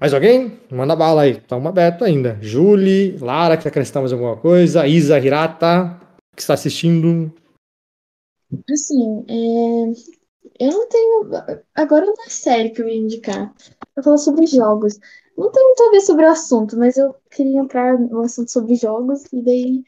Mais 0.00 0.14
alguém? 0.14 0.58
Manda 0.70 0.96
bala 0.96 1.20
aí. 1.20 1.32
Estamos 1.32 1.66
aberto 1.66 2.02
ainda. 2.02 2.38
Julie, 2.40 3.14
Lara, 3.20 3.58
quer 3.58 3.68
acrescentar 3.68 4.00
mais 4.00 4.12
alguma 4.14 4.38
coisa? 4.38 4.86
Isa, 4.86 5.18
Hirata, 5.18 6.00
que 6.34 6.40
está 6.40 6.54
assistindo. 6.54 7.30
Assim, 8.70 9.24
é, 9.28 9.92
eu 10.60 10.70
não 10.70 10.88
tenho. 10.88 11.30
Agora 11.74 12.06
não 12.06 12.14
é 12.24 12.28
série 12.28 12.70
que 12.70 12.82
eu 12.82 12.88
ia 12.88 12.96
indicar. 12.96 13.54
Eu 13.96 14.02
falo 14.02 14.18
sobre 14.18 14.46
jogos. 14.46 14.98
Não 15.36 15.50
tem 15.50 15.62
muito 15.64 15.82
a 15.84 15.90
ver 15.90 16.00
sobre 16.00 16.24
o 16.24 16.30
assunto, 16.30 16.76
mas 16.76 16.96
eu 16.96 17.14
queria 17.30 17.60
entrar 17.60 17.98
no 17.98 18.20
assunto 18.20 18.50
sobre 18.50 18.74
jogos 18.74 19.24
e 19.32 19.42
daí 19.42 19.84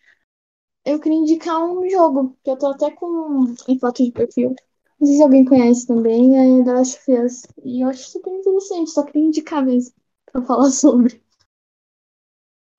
eu 0.84 1.00
queria 1.00 1.18
indicar 1.18 1.62
um 1.62 1.88
jogo, 1.88 2.36
que 2.44 2.50
eu 2.50 2.58
tô 2.58 2.68
até 2.68 2.90
com 2.90 3.54
em 3.68 3.78
foto 3.78 4.04
de 4.04 4.12
perfil. 4.12 4.54
Não 5.00 5.06
sei 5.06 5.16
se 5.16 5.22
alguém 5.22 5.44
conhece 5.44 5.86
também, 5.86 6.60
é 6.60 6.64
The 6.64 6.72
Last 6.72 6.98
of 6.98 7.24
Us. 7.24 7.42
E 7.64 7.82
eu 7.82 7.88
acho 7.88 8.08
super 8.08 8.30
interessante, 8.30 8.90
só 8.90 9.02
queria 9.04 9.26
indicar 9.26 9.64
mesmo 9.64 9.94
pra 10.32 10.42
falar 10.42 10.70
sobre. 10.72 11.22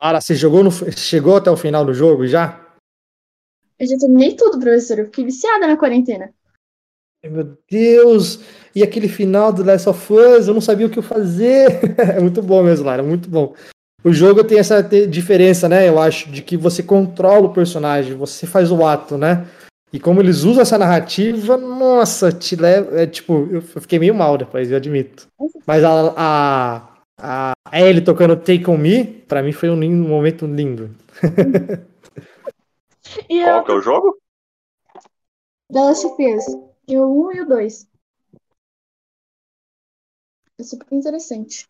Lara, 0.01 0.21
você 0.21 0.35
jogou 0.35 0.63
no, 0.63 0.71
chegou 0.91 1.37
até 1.37 1.49
o 1.49 1.57
final 1.57 1.85
do 1.85 1.93
jogo 1.93 2.27
já? 2.27 2.64
Eu 3.79 3.87
já 3.87 3.97
terminei 3.97 4.35
tudo, 4.35 4.59
professor. 4.59 4.99
Eu 4.99 5.05
fiquei 5.05 5.25
viciada 5.25 5.67
na 5.67 5.77
quarentena. 5.77 6.33
Meu 7.23 7.57
Deus! 7.69 8.39
E 8.75 8.83
aquele 8.83 9.07
final 9.07 9.51
do 9.51 9.63
Last 9.63 9.89
of 9.89 10.13
Us, 10.13 10.47
eu 10.47 10.53
não 10.53 10.61
sabia 10.61 10.85
o 10.85 10.89
que 10.89 10.99
eu 10.99 11.03
fazer. 11.03 11.81
é 11.97 12.19
muito 12.21 12.41
bom 12.41 12.61
mesmo, 12.63 12.85
Lara, 12.85 13.01
muito 13.01 13.29
bom. 13.29 13.53
O 14.03 14.13
jogo 14.13 14.43
tem 14.43 14.59
essa 14.59 14.83
diferença, 14.83 15.67
né? 15.67 15.89
Eu 15.89 15.99
acho, 15.99 16.29
de 16.29 16.41
que 16.43 16.55
você 16.55 16.83
controla 16.83 17.47
o 17.47 17.53
personagem, 17.53 18.13
você 18.13 18.45
faz 18.45 18.71
o 18.71 18.85
ato, 18.85 19.17
né? 19.17 19.47
E 19.91 19.99
como 19.99 20.21
eles 20.21 20.43
usam 20.43 20.61
essa 20.61 20.77
narrativa, 20.77 21.57
nossa, 21.57 22.31
te 22.31 22.55
leva. 22.55 23.01
É, 23.01 23.07
tipo, 23.07 23.47
eu 23.49 23.61
fiquei 23.61 23.97
meio 23.97 24.13
mal 24.13 24.37
depois, 24.37 24.69
eu 24.69 24.77
admito. 24.77 25.27
Mas 25.65 25.83
a, 25.83 26.13
a, 27.17 27.53
a 27.65 27.81
Ellie 27.81 28.01
tocando 28.01 28.35
Take 28.35 28.69
On 28.69 28.77
Me, 28.77 29.03
pra 29.03 29.41
mim 29.41 29.51
foi 29.51 29.69
um, 29.69 29.79
lindo, 29.79 30.05
um 30.05 30.09
momento 30.09 30.45
lindo. 30.45 30.91
E 33.29 33.43
Qual 33.43 33.57
eu, 33.57 33.63
que 33.63 33.71
é 33.71 33.75
o 33.75 33.81
jogo? 33.81 34.17
The 35.71 35.79
Last 35.79 36.05
of 36.05 36.23
Us. 36.23 36.45
E 36.87 36.97
o 36.97 37.27
1 37.29 37.31
e 37.33 37.41
o 37.41 37.45
2. 37.47 37.87
É 40.59 40.63
super 40.63 40.87
interessante. 40.91 41.67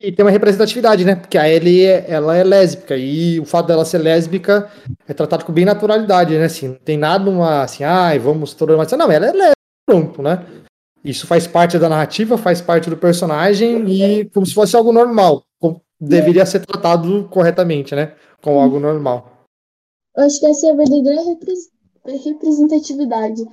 E 0.00 0.12
tem 0.12 0.24
uma 0.24 0.30
representatividade, 0.30 1.04
né? 1.04 1.16
Porque 1.16 1.36
a 1.36 1.48
Ellie, 1.48 1.86
ela 2.06 2.36
é 2.36 2.44
lésbica. 2.44 2.96
E 2.96 3.40
o 3.40 3.44
fato 3.44 3.66
dela 3.66 3.84
ser 3.84 3.98
lésbica 3.98 4.70
é 5.08 5.12
tratado 5.12 5.44
com 5.44 5.52
bem 5.52 5.64
naturalidade, 5.64 6.38
né? 6.38 6.44
Assim, 6.44 6.68
não 6.68 6.76
tem 6.76 6.96
nada 6.96 7.28
uma, 7.28 7.62
assim, 7.62 7.82
ai, 7.82 8.18
vamos 8.18 8.54
problematizar. 8.54 8.98
Não, 8.98 9.10
ela 9.10 9.26
é 9.26 9.32
lésbica, 9.32 9.56
pronto, 9.84 10.22
né? 10.22 10.46
Isso 11.02 11.26
faz 11.26 11.46
parte 11.46 11.78
da 11.78 11.88
narrativa, 11.88 12.38
faz 12.38 12.60
parte 12.60 12.88
do 12.88 12.96
personagem 12.96 13.88
e 13.88 14.24
como 14.26 14.46
se 14.46 14.54
fosse 14.54 14.76
algo 14.76 14.92
normal. 14.92 15.44
Como 15.58 15.82
deveria 16.00 16.46
ser 16.46 16.64
tratado 16.64 17.28
corretamente, 17.28 17.94
né? 17.94 18.14
Como 18.40 18.60
algo 18.60 18.78
normal. 18.78 19.37
Eu 20.18 20.24
acho 20.24 20.40
que 20.40 20.46
essa 20.46 20.66
é 20.66 20.70
a 20.72 20.74
verdadeira 20.74 21.22
repres- 21.22 21.70
representatividade. 22.04 23.44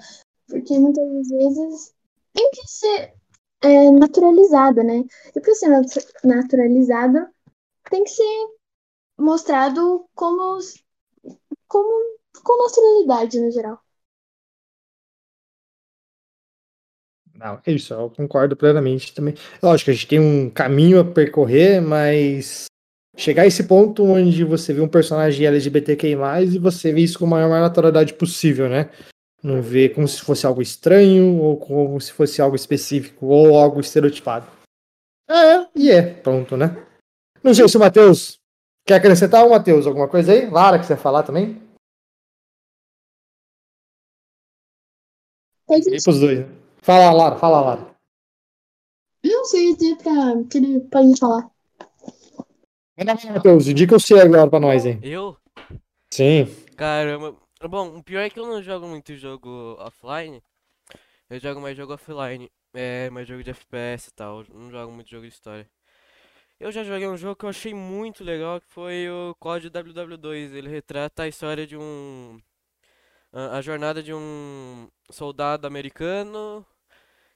Porque 0.47 0.80
muitas 0.80 1.30
vezes 1.30 1.93
tem 2.34 2.49
que 2.49 2.68
ser 2.68 3.13
é, 3.61 3.91
naturalizada, 3.91 4.84
né? 4.84 5.03
E 5.36 5.39
para 5.39 5.53
ser 5.53 5.68
natu- 5.68 6.07
naturalizada, 6.24 7.32
tem 7.91 8.03
que 8.03 8.09
ser 8.09 8.47
mostrado 9.16 10.09
como, 10.16 10.57
como 11.68 12.18
com 12.43 12.63
naturalidade 12.63 13.39
no 13.39 13.51
geral. 13.51 13.80
Não, 17.36 17.61
é 17.63 17.72
isso, 17.72 17.93
eu 17.93 18.09
concordo 18.09 18.57
plenamente 18.57 19.13
também. 19.13 19.36
Lógico, 19.61 19.91
a 19.91 19.93
gente 19.93 20.07
tem 20.07 20.20
um 20.20 20.49
caminho 20.49 20.99
a 20.99 21.05
percorrer, 21.05 21.80
mas 21.80 22.66
chegar 23.18 23.43
a 23.43 23.47
esse 23.47 23.63
ponto 23.63 24.03
onde 24.03 24.43
você 24.43 24.74
vê 24.74 24.82
um 24.82 24.88
personagem 24.88 25.45
LGBTQI+, 25.45 26.16
e 26.53 26.59
você 26.59 26.91
vê 26.91 27.01
isso 27.01 27.20
com 27.20 27.26
a 27.26 27.30
maior 27.30 27.61
naturalidade 27.61 28.13
possível, 28.13 28.70
né? 28.70 28.89
Não 29.41 29.61
vê 29.61 29.89
como 29.89 30.07
se 30.07 30.22
fosse 30.22 30.45
algo 30.45 30.61
estranho, 30.61 31.38
ou 31.38 31.57
como 31.57 31.99
se 32.01 32.11
fosse 32.11 32.41
algo 32.41 32.55
específico, 32.55 33.28
ou 33.28 33.57
algo 33.57 33.80
estereotipado. 33.80 34.47
É, 35.30 35.68
e 35.76 35.91
é, 35.91 36.13
pronto, 36.16 36.57
né? 36.57 36.86
Não 37.43 37.53
sei 37.53 37.68
se 37.68 37.78
o 37.78 37.80
Matheus 37.80 38.39
quer 38.86 38.95
acrescentar, 38.95 39.47
Matheus, 39.47 39.86
alguma 39.86 40.07
coisa 40.07 40.32
aí? 40.32 40.49
Lara, 40.49 40.80
que 40.80 40.86
você 40.86 40.97
falar 40.97 41.24
também? 41.24 41.61
Pode 45.66 45.89
pros 46.03 46.20
dois. 46.20 46.39
né? 46.39 46.45
Fala, 46.82 47.11
Lara, 47.11 47.36
fala, 47.38 47.61
Lara. 47.61 47.95
Eu 49.24 49.38
não 49.38 49.45
sei 49.45 49.76
pra 49.95 50.43
que 50.49 50.57
ele 50.59 50.80
pode 50.82 51.20
falar. 51.20 51.54
Manda 52.97 53.13
lá, 53.13 53.33
Matheus, 53.33 53.67
indica 53.67 53.95
o 53.95 53.99
seu 53.99 54.19
agora 54.19 54.49
pra 54.49 54.59
nós 54.59 54.85
aí. 54.85 54.97
Eu? 55.03 55.37
Sim. 56.09 56.45
Caramba. 56.77 57.35
Bom, 57.69 57.97
o 57.97 58.03
pior 58.03 58.21
é 58.21 58.29
que 58.29 58.39
eu 58.39 58.45
não 58.45 58.61
jogo 58.61 58.87
muito 58.87 59.15
jogo 59.17 59.75
offline. 59.79 60.41
Eu 61.29 61.39
jogo 61.39 61.59
mais 61.59 61.75
jogo 61.75 61.93
offline. 61.93 62.49
É, 62.73 63.09
mais 63.09 63.27
jogo 63.27 63.43
de 63.43 63.49
FPS 63.51 64.09
e 64.09 64.13
tal. 64.13 64.41
eu 64.41 64.45
Não 64.53 64.71
jogo 64.71 64.93
muito 64.93 65.09
jogo 65.09 65.23
de 65.23 65.33
história. 65.33 65.69
Eu 66.57 66.71
já 66.71 66.83
joguei 66.83 67.07
um 67.07 67.17
jogo 67.17 67.35
que 67.35 67.45
eu 67.45 67.49
achei 67.49 67.73
muito 67.73 68.23
legal, 68.23 68.61
que 68.61 68.67
foi 68.67 69.09
o 69.09 69.35
COD 69.39 69.69
WW2. 69.69 70.53
Ele 70.53 70.69
retrata 70.69 71.23
a 71.23 71.27
história 71.27 71.67
de 71.67 71.75
um 71.75 72.39
a, 73.33 73.57
a 73.57 73.61
jornada 73.61 74.01
de 74.01 74.13
um 74.13 74.87
soldado 75.11 75.67
americano 75.67 76.65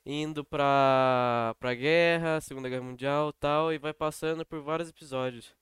indo 0.05 0.43
pra, 0.45 1.55
pra 1.59 1.73
guerra, 1.75 2.41
Segunda 2.41 2.69
Guerra 2.69 2.83
Mundial 2.83 3.33
tal, 3.33 3.73
e 3.73 3.77
vai 3.77 3.93
passando 3.93 4.45
por 4.45 4.61
vários 4.61 4.89
episódios. 4.89 5.55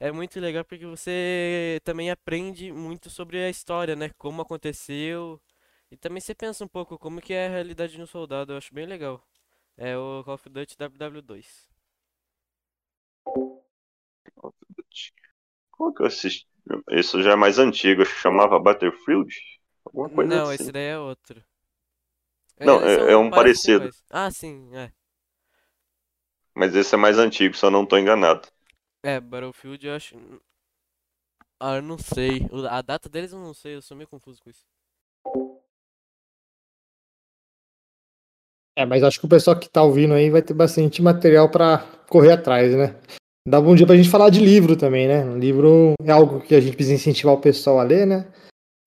É 0.00 0.12
muito 0.12 0.40
legal 0.40 0.64
porque 0.64 0.86
você 0.86 1.80
também 1.84 2.10
aprende 2.10 2.72
muito 2.72 3.10
sobre 3.10 3.38
a 3.44 3.50
história, 3.50 3.96
né? 3.96 4.10
Como 4.18 4.42
aconteceu. 4.42 5.40
E 5.90 5.96
também 5.96 6.20
você 6.20 6.34
pensa 6.34 6.64
um 6.64 6.68
pouco 6.68 6.98
como 6.98 7.20
que 7.20 7.32
é 7.34 7.46
a 7.46 7.50
realidade 7.50 7.94
de 7.94 8.02
um 8.02 8.06
soldado. 8.06 8.52
Eu 8.52 8.58
acho 8.58 8.74
bem 8.74 8.86
legal. 8.86 9.22
É 9.76 9.96
o 9.96 10.22
Call 10.24 10.34
of 10.34 10.48
Duty 10.50 10.76
WW2. 10.78 11.70
Qual 15.70 15.92
que 15.92 16.02
eu 16.02 16.06
assisti? 16.06 16.46
Isso 16.90 17.22
já 17.22 17.32
é 17.32 17.36
mais 17.36 17.58
antigo, 17.58 18.02
acho 18.02 18.14
que 18.14 18.20
chamava 18.20 18.58
Battlefield? 18.58 19.34
Alguma 19.84 20.08
coisa 20.10 20.36
Não, 20.36 20.50
assim. 20.52 20.52
esse 20.52 20.72
daí 20.72 20.84
é 20.88 20.98
outro. 20.98 21.44
Não, 22.66 22.80
Eles 22.80 22.92
é- 22.92 22.96
são 22.96 23.08
é 23.08 23.16
um 23.16 23.30
parecido. 23.30 23.90
Ah, 24.10 24.30
sim, 24.30 24.70
é. 24.74 24.90
Mas 26.54 26.74
esse 26.74 26.94
é 26.94 26.98
mais 26.98 27.18
antigo, 27.18 27.56
se 27.56 27.64
eu 27.64 27.70
não 27.70 27.86
tô 27.86 27.96
enganado. 27.98 28.48
É, 29.02 29.18
Battlefield 29.20 29.86
eu 29.86 29.94
acho. 29.94 30.16
Ah, 31.58 31.76
eu 31.76 31.82
não 31.82 31.98
sei. 31.98 32.46
A 32.68 32.82
data 32.82 33.08
deles 33.08 33.32
eu 33.32 33.38
não 33.38 33.54
sei, 33.54 33.76
eu 33.76 33.82
sou 33.82 33.96
meio 33.96 34.08
confuso 34.08 34.40
com 34.42 34.50
isso. 34.50 34.64
É, 38.76 38.86
mas 38.86 39.02
acho 39.02 39.20
que 39.20 39.26
o 39.26 39.28
pessoal 39.28 39.58
que 39.58 39.68
tá 39.68 39.82
ouvindo 39.82 40.14
aí 40.14 40.30
vai 40.30 40.40
ter 40.40 40.54
bastante 40.54 41.02
material 41.02 41.50
pra 41.50 41.78
correr 42.08 42.32
atrás, 42.32 42.74
né? 42.74 42.96
Dá 43.46 43.60
bom 43.60 43.74
dia 43.74 43.86
pra 43.86 43.96
gente 43.96 44.08
falar 44.08 44.30
de 44.30 44.40
livro 44.40 44.76
também, 44.76 45.06
né? 45.08 45.24
Um 45.24 45.38
livro 45.38 45.94
é 46.02 46.10
algo 46.10 46.40
que 46.40 46.54
a 46.54 46.60
gente 46.60 46.74
precisa 46.74 46.94
incentivar 46.94 47.34
o 47.34 47.40
pessoal 47.40 47.80
a 47.80 47.82
ler, 47.82 48.06
né? 48.06 48.32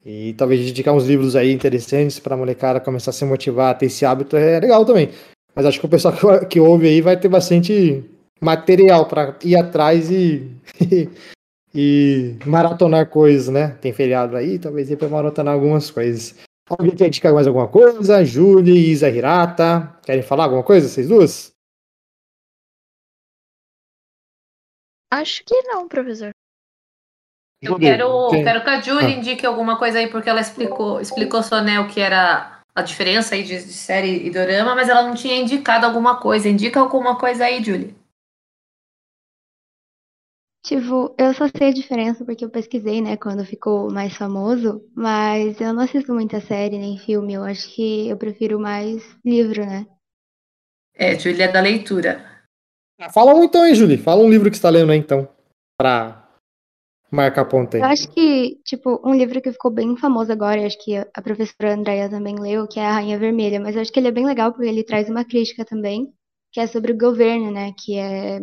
E 0.05 0.33
talvez 0.33 0.61
indicar 0.61 0.93
uns 0.93 1.07
livros 1.07 1.35
aí 1.35 1.51
interessantes 1.51 2.19
pra 2.19 2.37
molecada 2.37 2.79
começar 2.79 3.09
a 3.09 3.13
se 3.13 3.25
motivar 3.25 3.71
a 3.71 3.73
ter 3.73 3.87
esse 3.87 4.05
hábito 4.05 4.37
é 4.37 4.59
legal 4.59 4.85
também. 4.85 5.09
Mas 5.55 5.65
acho 5.65 5.79
que 5.79 5.85
o 5.85 5.89
pessoal 5.89 6.13
que, 6.13 6.45
que 6.45 6.59
ouve 6.59 6.87
aí 6.87 7.01
vai 7.01 7.19
ter 7.19 7.27
bastante 7.27 8.03
material 8.39 9.07
pra 9.07 9.35
ir 9.43 9.55
atrás 9.55 10.11
e, 10.11 10.51
e 11.73 12.35
maratonar 12.45 13.09
coisas, 13.09 13.49
né? 13.49 13.69
Tem 13.81 13.91
feriado 13.91 14.37
aí, 14.37 14.59
talvez 14.59 14.89
dê 14.89 14.95
pra 14.95 15.09
maratonar 15.09 15.55
algumas 15.55 15.89
coisas. 15.89 16.35
Alguém 16.69 16.95
quer 16.95 17.07
indicar 17.07 17.33
mais 17.33 17.47
alguma 17.47 17.67
coisa? 17.67 18.23
Julie, 18.23 18.91
Isa 18.91 19.09
Hirata. 19.09 19.97
Querem 20.03 20.23
falar 20.23 20.45
alguma 20.45 20.63
coisa, 20.63 20.87
vocês 20.87 21.07
duas? 21.07 21.51
Acho 25.11 25.43
que 25.45 25.61
não, 25.63 25.87
professor. 25.87 26.34
Eu 27.65 27.79
quero, 27.79 28.29
quero 28.29 28.63
que 28.63 28.69
a 28.69 28.81
Julie 28.81 29.05
Ah. 29.05 29.17
indique 29.17 29.45
alguma 29.45 29.77
coisa 29.77 29.99
aí, 29.99 30.07
porque 30.07 30.29
ela 30.29 30.41
explicou, 30.41 30.99
explicou 31.01 31.41
só 31.43 31.61
né, 31.61 31.79
o 31.79 31.87
que 31.87 31.99
era 31.99 32.61
a 32.75 32.81
diferença 32.81 33.35
aí 33.35 33.43
de, 33.43 33.55
de 33.55 33.73
série 33.73 34.25
e 34.27 34.29
dorama, 34.29 34.75
mas 34.75 34.89
ela 34.89 35.03
não 35.03 35.15
tinha 35.15 35.37
indicado 35.37 35.85
alguma 35.85 36.19
coisa. 36.19 36.49
Indica 36.49 36.79
alguma 36.79 37.17
coisa 37.17 37.45
aí, 37.45 37.63
Julie. 37.63 37.95
Tipo, 40.65 41.13
eu 41.17 41.31
só 41.33 41.45
sei 41.55 41.69
a 41.69 41.73
diferença 41.73 42.25
porque 42.25 42.43
eu 42.43 42.49
pesquisei, 42.49 42.99
né, 42.99 43.15
quando 43.17 43.45
ficou 43.45 43.91
mais 43.91 44.17
famoso, 44.17 44.83
mas 44.95 45.61
eu 45.61 45.71
não 45.71 45.83
assisto 45.83 46.11
muita 46.11 46.41
série 46.41 46.79
nem 46.79 46.97
filme, 46.97 47.33
eu 47.33 47.43
acho 47.43 47.69
que 47.73 48.09
eu 48.09 48.17
prefiro 48.17 48.59
mais 48.59 49.03
livro, 49.23 49.63
né? 49.63 49.85
É, 50.95 51.19
Julie 51.19 51.43
é 51.43 51.51
da 51.51 51.61
leitura. 51.61 52.25
Ah, 52.99 53.11
Fala 53.11 53.35
um 53.35 53.43
então 53.43 53.61
aí, 53.61 53.75
Julie. 53.75 53.97
Fala 53.97 54.23
um 54.23 54.29
livro 54.29 54.49
que 54.49 54.55
você 54.55 54.63
tá 54.63 54.69
lendo 54.69 54.91
aí, 54.91 54.97
então. 54.97 55.27
Pra 55.77 56.24
marcar 57.15 57.45
ponto 57.45 57.75
aí. 57.77 57.81
Eu 57.81 57.87
acho 57.87 58.09
que, 58.11 58.55
tipo, 58.63 59.01
um 59.03 59.13
livro 59.13 59.41
que 59.41 59.51
ficou 59.51 59.71
bem 59.71 59.97
famoso 59.97 60.31
agora, 60.31 60.61
e 60.61 60.65
acho 60.65 60.77
que 60.83 60.95
a 60.95 61.21
professora 61.21 61.73
Andrea 61.73 62.09
também 62.09 62.35
leu, 62.39 62.67
que 62.67 62.79
é 62.79 62.85
A 62.85 62.93
Rainha 62.93 63.19
Vermelha, 63.19 63.59
mas 63.59 63.75
eu 63.75 63.81
acho 63.81 63.91
que 63.91 63.99
ele 63.99 64.07
é 64.07 64.11
bem 64.11 64.25
legal 64.25 64.51
porque 64.53 64.67
ele 64.67 64.83
traz 64.83 65.09
uma 65.09 65.25
crítica 65.25 65.65
também, 65.65 66.13
que 66.51 66.59
é 66.59 66.67
sobre 66.67 66.93
o 66.93 66.97
governo, 66.97 67.51
né, 67.51 67.73
que 67.77 67.97
é, 67.97 68.39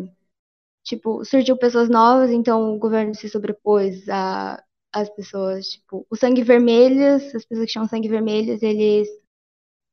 tipo, 0.84 1.24
surgiu 1.24 1.56
pessoas 1.56 1.88
novas, 1.88 2.30
então 2.30 2.74
o 2.74 2.78
governo 2.78 3.14
se 3.14 3.28
sobrepôs 3.28 4.08
a, 4.08 4.62
às 4.92 5.10
pessoas, 5.10 5.66
tipo, 5.68 6.06
os 6.10 6.20
sangue 6.20 6.42
vermelhos, 6.42 7.22
as 7.34 7.44
pessoas 7.44 7.66
que 7.66 7.72
tinham 7.72 7.88
sangue 7.88 8.08
vermelhos, 8.08 8.62
eles 8.62 9.08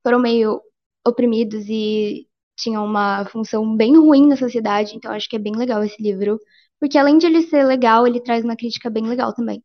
foram 0.04 0.20
meio 0.20 0.62
oprimidos 1.06 1.66
e 1.68 2.28
tinham 2.58 2.86
uma 2.86 3.26
função 3.26 3.76
bem 3.76 3.98
ruim 3.98 4.28
na 4.28 4.36
sociedade, 4.38 4.96
então 4.96 5.12
acho 5.12 5.30
que 5.30 5.36
é 5.36 5.40
bem 5.40 5.56
legal 5.56 5.84
esse 5.84 6.02
livro. 6.02 6.40
Porque 6.80 6.98
além 6.98 7.18
de 7.18 7.26
ele 7.26 7.42
ser 7.44 7.64
legal, 7.64 8.08
ele 8.08 8.22
traz 8.22 8.44
uma 8.44 8.56
crítica 8.56 8.90
bem 8.90 9.06
legal 9.08 9.34
também. 9.34 9.62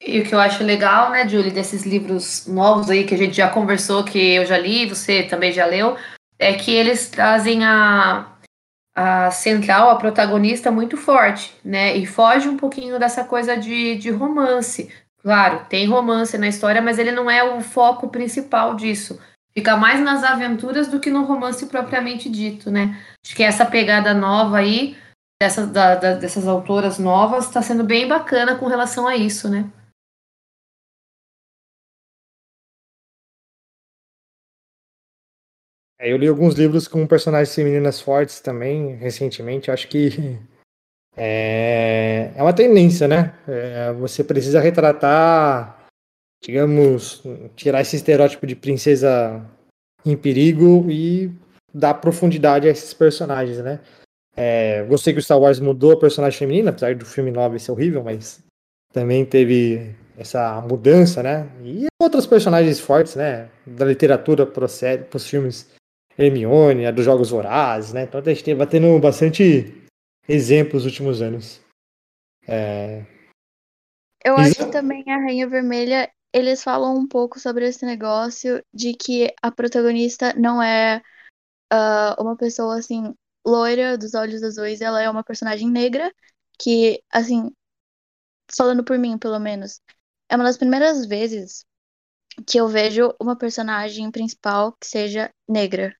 E 0.00 0.20
o 0.20 0.24
que 0.24 0.34
eu 0.34 0.40
acho 0.40 0.62
legal, 0.62 1.10
né, 1.10 1.26
Julie, 1.26 1.50
desses 1.50 1.84
livros 1.84 2.46
novos 2.46 2.90
aí 2.90 3.04
que 3.04 3.14
a 3.14 3.18
gente 3.18 3.36
já 3.36 3.48
conversou, 3.48 4.04
que 4.04 4.18
eu 4.18 4.44
já 4.44 4.58
li, 4.58 4.86
você 4.86 5.22
também 5.22 5.52
já 5.52 5.64
leu, 5.64 5.96
é 6.38 6.52
que 6.52 6.70
eles 6.70 7.08
trazem 7.08 7.64
a, 7.64 8.26
a 8.94 9.30
central, 9.30 9.90
a 9.90 9.96
protagonista 9.96 10.70
muito 10.70 10.96
forte, 10.96 11.54
né? 11.64 11.96
E 11.96 12.06
foge 12.06 12.48
um 12.48 12.56
pouquinho 12.56 12.98
dessa 12.98 13.24
coisa 13.24 13.56
de, 13.56 13.96
de 13.96 14.10
romance. 14.10 14.92
Claro, 15.22 15.64
tem 15.68 15.86
romance 15.86 16.36
na 16.38 16.46
história, 16.46 16.80
mas 16.80 16.98
ele 16.98 17.10
não 17.10 17.30
é 17.30 17.42
o 17.42 17.60
foco 17.60 18.08
principal 18.08 18.76
disso. 18.76 19.18
Fica 19.52 19.76
mais 19.76 19.98
nas 20.00 20.22
aventuras 20.22 20.86
do 20.86 21.00
que 21.00 21.10
no 21.10 21.24
romance 21.24 21.66
propriamente 21.66 22.28
dito, 22.28 22.70
né? 22.70 22.96
Acho 23.24 23.34
que 23.34 23.42
essa 23.42 23.64
pegada 23.64 24.12
nova 24.12 24.58
aí, 24.58 24.96
dessas, 25.40 25.70
da- 25.70 25.94
da- 25.94 26.14
dessas 26.14 26.46
autoras 26.46 26.98
novas, 26.98 27.46
está 27.46 27.60
sendo 27.62 27.84
bem 27.84 28.08
bacana 28.08 28.58
com 28.58 28.66
relação 28.66 29.06
a 29.06 29.16
isso, 29.16 29.48
né? 29.48 29.70
É, 35.98 36.12
eu 36.12 36.16
li 36.16 36.28
alguns 36.28 36.54
livros 36.54 36.86
com 36.86 37.06
personagens 37.06 37.54
femininas 37.54 38.00
fortes 38.00 38.40
também, 38.40 38.94
recentemente. 38.96 39.70
Acho 39.70 39.88
que 39.88 40.08
é, 41.16 42.32
é 42.34 42.42
uma 42.42 42.54
tendência, 42.54 43.08
né? 43.08 43.34
É, 43.48 43.92
você 43.92 44.22
precisa 44.24 44.60
retratar, 44.60 45.86
digamos, 46.42 47.22
tirar 47.54 47.80
esse 47.80 47.96
estereótipo 47.96 48.46
de 48.46 48.56
princesa 48.56 49.44
em 50.04 50.16
perigo 50.16 50.90
e 50.90 51.30
dar 51.72 51.94
profundidade 51.94 52.68
a 52.68 52.70
esses 52.70 52.94
personagens, 52.94 53.58
né? 53.58 53.80
É, 54.36 54.84
gostei 54.84 55.14
que 55.14 55.18
o 55.18 55.22
Star 55.22 55.40
Wars 55.40 55.58
mudou 55.58 55.92
a 55.92 55.98
personagem 55.98 56.38
feminina, 56.38 56.70
apesar 56.70 56.94
do 56.94 57.06
filme 57.06 57.30
9 57.30 57.58
ser 57.58 57.72
horrível, 57.72 58.04
mas 58.04 58.44
também 58.92 59.24
teve 59.24 59.94
essa 60.16 60.60
mudança, 60.60 61.22
né? 61.22 61.48
E 61.64 61.86
outros 62.00 62.26
personagens 62.26 62.78
fortes, 62.78 63.16
né? 63.16 63.48
Da 63.66 63.84
literatura 63.84 64.46
para 64.46 64.64
os 64.64 65.28
filmes 65.28 65.74
Hermione, 66.18 66.86
a 66.86 66.90
dos 66.90 67.04
Jogos 67.04 67.30
Vorazes, 67.30 67.92
né? 67.92 68.04
Então 68.04 68.20
a 68.20 68.34
gente 68.34 68.54
vai 68.54 68.66
tendo 68.66 68.98
bastante 68.98 69.74
exemplos 70.28 70.84
nos 70.84 70.92
últimos 70.92 71.22
anos. 71.22 71.60
É, 72.46 73.02
Eu 74.24 74.36
acho 74.36 74.54
que 74.54 74.72
também 74.72 75.04
a 75.08 75.18
Rainha 75.18 75.48
Vermelha, 75.48 76.10
eles 76.32 76.62
falam 76.62 76.96
um 76.96 77.06
pouco 77.06 77.38
sobre 77.40 77.66
esse 77.66 77.84
negócio 77.84 78.62
de 78.72 78.94
que 78.94 79.34
a 79.42 79.50
protagonista 79.50 80.32
não 80.34 80.62
é 80.62 81.02
ah, 81.72 82.16
uma 82.18 82.36
pessoa 82.36 82.78
assim, 82.78 83.14
loira, 83.46 83.96
dos 83.98 84.14
olhos 84.14 84.42
azuis, 84.42 84.80
ela 84.80 85.00
é 85.02 85.08
uma 85.10 85.24
personagem 85.24 85.70
negra, 85.70 86.12
que, 86.60 87.02
assim, 87.12 87.50
falando 88.56 88.84
por 88.84 88.98
mim, 88.98 89.18
pelo 89.18 89.38
menos, 89.38 89.80
é 90.28 90.34
uma 90.36 90.44
das 90.44 90.58
primeiras 90.58 91.06
vezes 91.06 91.64
que 92.48 92.58
eu 92.58 92.68
vejo 92.68 93.14
uma 93.20 93.36
personagem 93.36 94.10
principal 94.10 94.72
que 94.80 94.86
seja 94.86 95.30
negra. 95.48 95.94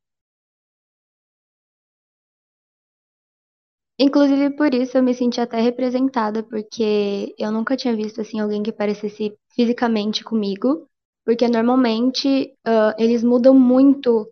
Inclusive 3.98 4.50
por 4.56 4.74
isso 4.74 4.96
eu 4.98 5.02
me 5.02 5.14
senti 5.14 5.40
até 5.40 5.60
representada, 5.60 6.42
porque 6.42 7.34
eu 7.38 7.50
nunca 7.50 7.76
tinha 7.76 7.96
visto 7.96 8.20
assim 8.20 8.40
alguém 8.40 8.62
que 8.62 8.72
parecesse 8.72 9.34
fisicamente 9.54 10.22
comigo, 10.22 10.86
porque 11.24 11.48
normalmente 11.48 12.54
ah, 12.64 12.94
eles 12.98 13.22
mudam 13.24 13.54
muito 13.54 14.30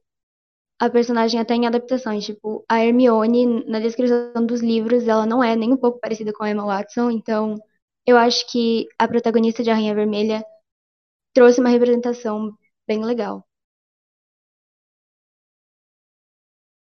a 0.79 0.91
personagem 0.91 1.41
até 1.41 1.55
em 1.55 1.67
adaptações, 1.67 2.25
tipo, 2.25 2.65
a 2.69 2.85
Hermione 2.85 3.65
na 3.67 3.79
descrição 3.81 4.45
dos 4.47 4.61
livros, 4.61 5.07
ela 5.07 5.27
não 5.27 5.43
é 5.43 5.55
nem 5.57 5.73
um 5.73 5.77
pouco 5.77 6.01
parecida 6.01 6.33
com 6.33 6.45
a 6.45 6.51
Emma 6.51 6.65
Watson, 6.65 7.11
então 7.11 7.57
eu 8.07 8.17
acho 8.17 8.47
que 8.51 8.87
a 8.99 9.09
protagonista 9.09 9.63
de 9.63 9.71
Rainha 9.71 9.95
Vermelha 9.95 10.45
trouxe 11.33 11.61
uma 11.61 11.71
representação 11.71 12.57
bem 12.87 13.05
legal. 13.05 13.45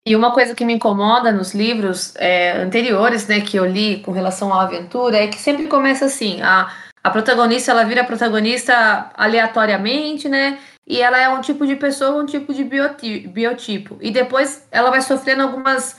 E 0.08 0.14
uma 0.14 0.32
coisa 0.32 0.54
que 0.54 0.64
me 0.64 0.74
incomoda 0.74 1.32
nos 1.32 1.52
livros 1.52 2.14
é, 2.16 2.52
anteriores, 2.58 3.26
né, 3.26 3.40
que 3.40 3.56
eu 3.56 3.66
li 3.66 4.00
com 4.02 4.12
relação 4.12 4.54
à 4.54 4.62
aventura, 4.62 5.16
é 5.16 5.26
que 5.26 5.36
sempre 5.36 5.66
começa 5.66 6.04
assim, 6.04 6.40
a, 6.42 6.72
a 7.02 7.10
protagonista, 7.10 7.72
ela 7.72 7.82
vira 7.82 8.04
protagonista 8.04 9.10
aleatoriamente, 9.14 10.28
né, 10.28 10.60
e 10.86 11.00
ela 11.02 11.18
é 11.18 11.28
um 11.28 11.40
tipo 11.40 11.66
de 11.66 11.76
pessoa, 11.76 12.22
um 12.22 12.26
tipo 12.26 12.54
de 12.54 12.62
bioti- 12.62 13.26
biotipo, 13.26 13.98
e 14.00 14.10
depois 14.10 14.66
ela 14.70 14.90
vai 14.90 15.02
sofrendo 15.02 15.42
algumas 15.42 15.98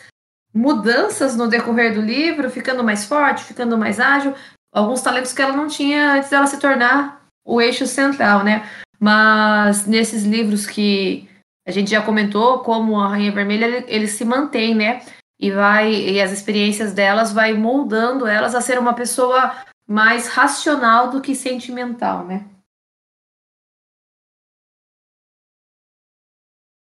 mudanças 0.54 1.36
no 1.36 1.48
decorrer 1.48 1.94
do 1.94 2.02
livro, 2.02 2.50
ficando 2.50 2.84
mais 2.84 3.06
forte, 3.06 3.44
ficando 3.44 3.78
mais 3.78 4.00
ágil, 4.00 4.34
alguns 4.74 5.02
talentos 5.02 5.34
que 5.34 5.42
ela 5.42 5.56
não 5.56 5.68
tinha 5.68 6.14
antes 6.14 6.30
dela 6.30 6.48
se 6.48 6.60
tornar 6.60 7.22
o 7.46 7.62
eixo 7.62 7.86
central, 7.86 8.44
né? 8.44 8.68
Mas 9.00 9.86
nesses 9.86 10.24
livros 10.24 10.66
que 10.66 11.30
a 11.68 11.72
gente 11.72 11.92
já 11.92 12.02
comentou, 12.02 12.60
como 12.60 13.00
a 13.00 13.10
Rainha 13.10 13.32
Vermelha, 13.32 13.66
ele, 13.66 13.86
ele 13.88 14.08
se 14.08 14.24
mantém, 14.26 14.74
né? 14.74 15.02
E 15.40 15.52
vai 15.52 15.94
e 15.94 16.22
as 16.22 16.32
experiências 16.32 16.94
delas 16.94 17.32
vai 17.32 17.54
moldando 17.54 18.26
elas 18.26 18.56
a 18.56 18.62
ser 18.62 18.80
uma 18.80 18.94
pessoa 18.94 19.54
mais 19.88 20.28
racional 20.28 21.10
do 21.10 21.22
que 21.22 21.36
sentimental, 21.36 22.26
né? 22.26 22.46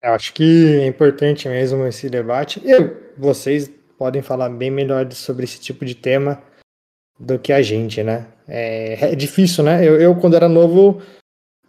Eu 0.02 0.14
acho 0.14 0.32
que 0.34 0.80
é 0.80 0.86
importante 0.86 1.48
mesmo 1.48 1.86
esse 1.86 2.10
debate. 2.10 2.60
Eu, 2.64 2.96
vocês 3.16 3.70
podem 3.96 4.20
falar 4.20 4.48
bem 4.48 4.70
melhor 4.70 5.10
sobre 5.12 5.44
esse 5.44 5.60
tipo 5.60 5.84
de 5.84 5.94
tema 5.94 6.42
do 7.18 7.38
que 7.38 7.52
a 7.52 7.62
gente, 7.62 8.02
né? 8.02 8.26
É, 8.48 9.12
é 9.12 9.14
difícil, 9.14 9.62
né? 9.62 9.86
Eu, 9.86 10.00
eu, 10.00 10.16
quando 10.16 10.34
era 10.34 10.48
novo, 10.48 11.00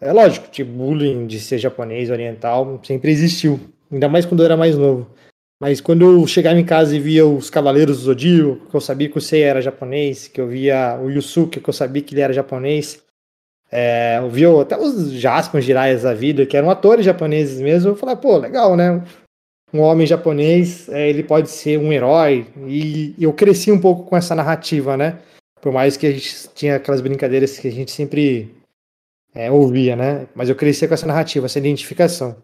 é 0.02 0.12
lógico, 0.12 0.50
tipo, 0.50 0.72
bullying 0.72 1.28
de 1.28 1.40
ser 1.40 1.60
japonês, 1.60 2.10
oriental, 2.10 2.82
sempre 2.84 3.12
existiu. 3.12 3.60
Ainda 3.92 4.10
mais 4.10 4.26
quando 4.26 4.40
eu 4.42 4.46
era 4.46 4.58
mais 4.58 4.76
novo. 4.76 5.08
Mas 5.62 5.80
quando 5.80 6.04
eu 6.04 6.26
chegava 6.26 6.60
em 6.60 6.66
casa 6.66 6.96
e 6.96 7.00
via 7.00 7.26
os 7.26 7.52
Cavaleiros 7.52 8.00
do 8.00 8.04
Zodíaco, 8.04 8.66
que 8.68 8.76
eu 8.76 8.82
sabia 8.82 9.08
que 9.08 9.18
o 9.18 9.22
Sei 9.22 9.44
era 9.44 9.62
japonês, 9.62 10.28
que 10.28 10.42
eu 10.42 10.48
via 10.48 11.00
o 11.00 11.10
Yusuke, 11.10 11.62
que 11.62 11.70
eu 11.70 11.74
sabia 11.74 12.02
que 12.02 12.16
ele 12.16 12.22
era 12.22 12.34
japonês, 12.34 13.02
é, 13.76 14.22
via 14.30 14.62
até 14.62 14.78
os 14.78 15.14
Jaspion 15.14 15.60
Jiraiya 15.60 15.98
da 15.98 16.14
vida, 16.14 16.46
que 16.46 16.56
eram 16.56 16.70
atores 16.70 17.04
japoneses 17.04 17.60
mesmo, 17.60 17.90
eu 17.90 17.96
falei, 17.96 18.16
pô, 18.16 18.38
legal, 18.38 18.76
né? 18.76 19.02
Um 19.74 19.80
homem 19.80 20.06
japonês, 20.06 20.88
é, 20.90 21.10
ele 21.10 21.24
pode 21.24 21.50
ser 21.50 21.80
um 21.80 21.92
herói, 21.92 22.46
e 22.68 23.16
eu 23.20 23.34
cresci 23.34 23.72
um 23.72 23.82
pouco 23.82 24.04
com 24.04 24.16
essa 24.16 24.36
narrativa, 24.36 24.96
né? 24.96 25.18
Por 25.60 25.74
mais 25.74 25.98
que 25.98 26.06
a 26.06 26.12
gente 26.12 26.50
tinha 26.54 26.76
aquelas 26.76 27.02
brincadeiras 27.02 27.58
que 27.58 27.68
a 27.68 27.72
gente 27.72 27.92
sempre 27.92 28.54
é, 29.34 29.50
ouvia, 29.50 29.96
né? 29.96 30.28
Mas 30.36 30.50
eu 30.50 30.56
cresci 30.56 30.88
com 30.88 30.94
essa 30.94 31.08
narrativa, 31.08 31.48
essa 31.48 31.58
identificação. 31.58 32.36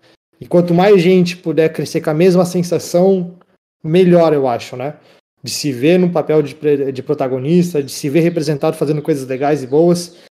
E 0.41 0.47
quanto 0.47 0.73
mais 0.73 0.99
gente 0.99 1.37
puder 1.37 1.71
crescer 1.71 2.01
com 2.01 2.09
a 2.09 2.13
mesma 2.15 2.43
sensação, 2.43 3.35
melhor 3.83 4.33
eu 4.33 4.47
acho, 4.47 4.75
né? 4.75 4.95
De 5.43 5.51
se 5.51 5.71
ver 5.71 5.99
no 5.99 6.09
papel 6.09 6.41
de, 6.41 6.55
de 6.91 7.03
protagonista, 7.03 7.83
de 7.83 7.91
se 7.91 8.09
ver 8.09 8.21
representado 8.21 8.75
fazendo 8.75 9.03
coisas 9.03 9.27
legais 9.27 9.61
e 9.61 9.67
boas, 9.67 10.27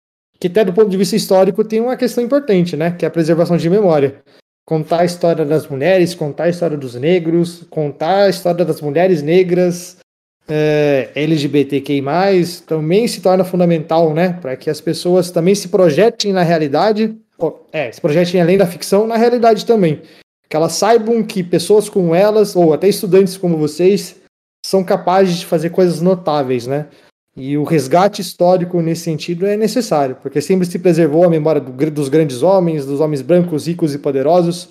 que 0.43 0.47
até 0.47 0.65
do 0.65 0.73
ponto 0.73 0.89
de 0.89 0.97
vista 0.97 1.15
histórico 1.15 1.63
tem 1.63 1.79
uma 1.79 1.95
questão 1.95 2.21
importante, 2.21 2.75
né? 2.75 2.91
Que 2.91 3.05
é 3.05 3.07
a 3.07 3.11
preservação 3.11 3.55
de 3.55 3.69
memória. 3.69 4.15
Contar 4.67 4.99
a 4.99 5.05
história 5.05 5.45
das 5.45 5.65
mulheres, 5.65 6.13
contar 6.13 6.43
a 6.43 6.49
história 6.49 6.75
dos 6.75 6.95
negros, 6.95 7.65
contar 7.69 8.23
a 8.23 8.29
história 8.29 8.65
das 8.65 8.81
mulheres 8.81 9.21
negras, 9.21 9.95
é, 10.45 11.11
LGBTQI+, 11.15 12.03
também 12.67 13.07
se 13.07 13.21
torna 13.21 13.45
fundamental, 13.45 14.13
né? 14.13 14.37
Para 14.41 14.57
que 14.57 14.69
as 14.69 14.81
pessoas 14.81 15.31
também 15.31 15.55
se 15.55 15.69
projetem 15.69 16.33
na 16.33 16.43
realidade, 16.43 17.15
ou, 17.37 17.65
é, 17.71 17.89
se 17.89 18.01
projetem 18.01 18.41
além 18.41 18.57
da 18.57 18.67
ficção 18.67 19.07
na 19.07 19.15
realidade 19.15 19.65
também. 19.65 20.01
Que 20.49 20.57
elas 20.57 20.73
saibam 20.73 21.23
que 21.23 21.41
pessoas 21.41 21.87
como 21.87 22.13
elas, 22.13 22.53
ou 22.53 22.73
até 22.73 22.89
estudantes 22.89 23.37
como 23.37 23.55
vocês, 23.55 24.17
são 24.65 24.83
capazes 24.83 25.37
de 25.37 25.45
fazer 25.45 25.69
coisas 25.69 26.01
notáveis, 26.01 26.67
né? 26.67 26.87
E 27.35 27.57
o 27.57 27.63
resgate 27.63 28.21
histórico 28.21 28.79
nesse 28.81 29.03
sentido 29.03 29.45
é 29.45 29.57
necessário, 29.57 30.17
porque 30.21 30.39
sempre 30.39 30.67
se 30.67 30.77
preservou 30.77 31.23
a 31.23 31.29
memória 31.29 31.59
do, 31.59 31.91
dos 31.91 32.07
grandes 32.07 32.43
homens, 32.43 32.85
dos 32.85 32.99
homens 32.99 33.21
brancos, 33.21 33.67
ricos 33.67 33.95
e 33.95 33.97
poderosos, 33.97 34.69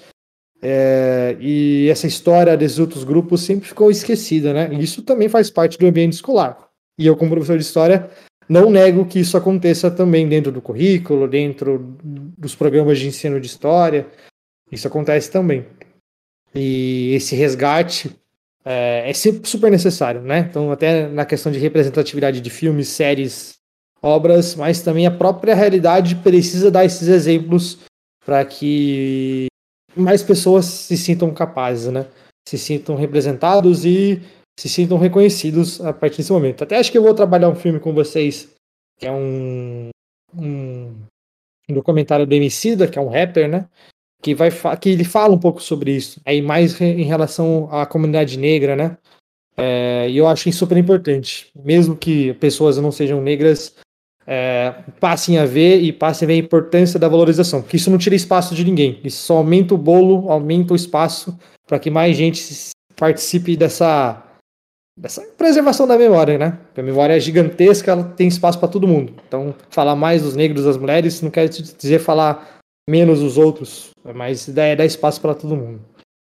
é, 0.64 1.36
e 1.40 1.88
essa 1.90 2.06
história 2.06 2.56
desses 2.56 2.78
outros 2.78 3.02
grupos 3.02 3.40
sempre 3.40 3.66
ficou 3.66 3.90
esquecida, 3.90 4.52
né? 4.52 4.70
E 4.72 4.80
isso 4.80 5.02
também 5.02 5.28
faz 5.28 5.50
parte 5.50 5.76
do 5.76 5.86
ambiente 5.88 6.12
escolar. 6.12 6.68
E 6.96 7.04
eu, 7.04 7.16
como 7.16 7.32
professor 7.32 7.58
de 7.58 7.64
história, 7.64 8.08
não 8.48 8.70
nego 8.70 9.04
que 9.04 9.18
isso 9.18 9.36
aconteça 9.36 9.90
também 9.90 10.28
dentro 10.28 10.52
do 10.52 10.62
currículo, 10.62 11.26
dentro 11.26 11.96
dos 12.38 12.54
programas 12.54 13.00
de 13.00 13.08
ensino 13.08 13.40
de 13.40 13.46
história. 13.48 14.06
Isso 14.70 14.86
acontece 14.86 15.28
também. 15.32 15.66
E 16.54 17.12
esse 17.14 17.34
resgate 17.34 18.14
é, 18.64 19.10
é 19.10 19.12
super 19.12 19.70
necessário, 19.70 20.20
né? 20.22 20.46
Então, 20.50 20.70
até 20.70 21.08
na 21.08 21.24
questão 21.24 21.50
de 21.50 21.58
representatividade 21.58 22.40
de 22.40 22.50
filmes, 22.50 22.88
séries, 22.88 23.54
obras, 24.00 24.54
mas 24.54 24.82
também 24.82 25.06
a 25.06 25.10
própria 25.10 25.54
realidade 25.54 26.16
precisa 26.16 26.70
dar 26.70 26.84
esses 26.84 27.08
exemplos 27.08 27.78
para 28.24 28.44
que 28.44 29.46
mais 29.96 30.22
pessoas 30.22 30.64
se 30.64 30.96
sintam 30.96 31.32
capazes, 31.32 31.92
né? 31.92 32.06
Se 32.48 32.58
sintam 32.58 32.96
representados 32.96 33.84
e 33.84 34.20
se 34.58 34.68
sintam 34.68 34.98
reconhecidos 34.98 35.80
a 35.80 35.92
partir 35.92 36.18
desse 36.18 36.32
momento. 36.32 36.64
Até 36.64 36.78
acho 36.78 36.90
que 36.90 36.98
eu 36.98 37.02
vou 37.02 37.14
trabalhar 37.14 37.48
um 37.48 37.54
filme 37.54 37.80
com 37.80 37.92
vocês, 37.92 38.48
que 38.98 39.06
é 39.06 39.12
um, 39.12 39.90
um, 40.36 40.94
um 41.68 41.74
documentário 41.74 42.26
do 42.26 42.34
Emicida, 42.34 42.88
que 42.88 42.98
é 42.98 43.02
um 43.02 43.08
rapper, 43.08 43.48
né? 43.48 43.68
Que, 44.22 44.34
vai 44.34 44.50
que 44.80 44.88
ele 44.88 45.04
fala 45.04 45.34
um 45.34 45.38
pouco 45.38 45.60
sobre 45.60 45.90
isso, 45.90 46.20
aí 46.24 46.40
mais 46.40 46.80
em 46.80 47.02
relação 47.02 47.68
à 47.72 47.84
comunidade 47.84 48.38
negra, 48.38 48.76
né? 48.76 48.96
É, 49.56 50.08
e 50.08 50.16
eu 50.16 50.28
acho 50.28 50.50
super 50.52 50.78
importante. 50.78 51.50
Mesmo 51.54 51.96
que 51.96 52.32
pessoas 52.34 52.78
não 52.78 52.92
sejam 52.92 53.20
negras, 53.20 53.74
é, 54.26 54.74
passem 55.00 55.38
a 55.38 55.44
ver 55.44 55.80
e 55.80 55.92
passem 55.92 56.26
a 56.26 56.28
ver 56.28 56.34
a 56.34 56.44
importância 56.44 56.98
da 56.98 57.08
valorização, 57.08 57.60
porque 57.60 57.76
isso 57.76 57.90
não 57.90 57.98
tira 57.98 58.14
espaço 58.14 58.54
de 58.54 58.64
ninguém, 58.64 59.00
isso 59.02 59.22
só 59.22 59.38
aumenta 59.38 59.74
o 59.74 59.78
bolo, 59.78 60.30
aumenta 60.30 60.72
o 60.72 60.76
espaço 60.76 61.36
para 61.66 61.78
que 61.78 61.90
mais 61.90 62.16
gente 62.16 62.70
participe 62.94 63.56
dessa, 63.56 64.22
dessa 64.96 65.22
preservação 65.36 65.86
da 65.86 65.98
memória, 65.98 66.38
né? 66.38 66.58
Porque 66.66 66.80
a 66.80 66.84
memória 66.84 67.16
é 67.16 67.20
gigantesca, 67.20 67.90
ela 67.90 68.04
tem 68.04 68.28
espaço 68.28 68.58
para 68.58 68.68
todo 68.68 68.86
mundo. 68.86 69.14
Então, 69.26 69.54
falar 69.70 69.96
mais 69.96 70.22
dos 70.22 70.36
negros, 70.36 70.64
das 70.64 70.76
mulheres, 70.76 71.20
não 71.20 71.30
quer 71.30 71.48
dizer 71.48 71.98
falar 71.98 72.58
menos 72.88 73.20
dos 73.20 73.38
outros, 73.38 73.90
mas 74.14 74.48
é 74.48 74.76
dar 74.76 74.84
espaço 74.84 75.20
para 75.20 75.34
todo 75.34 75.56
mundo. 75.56 75.80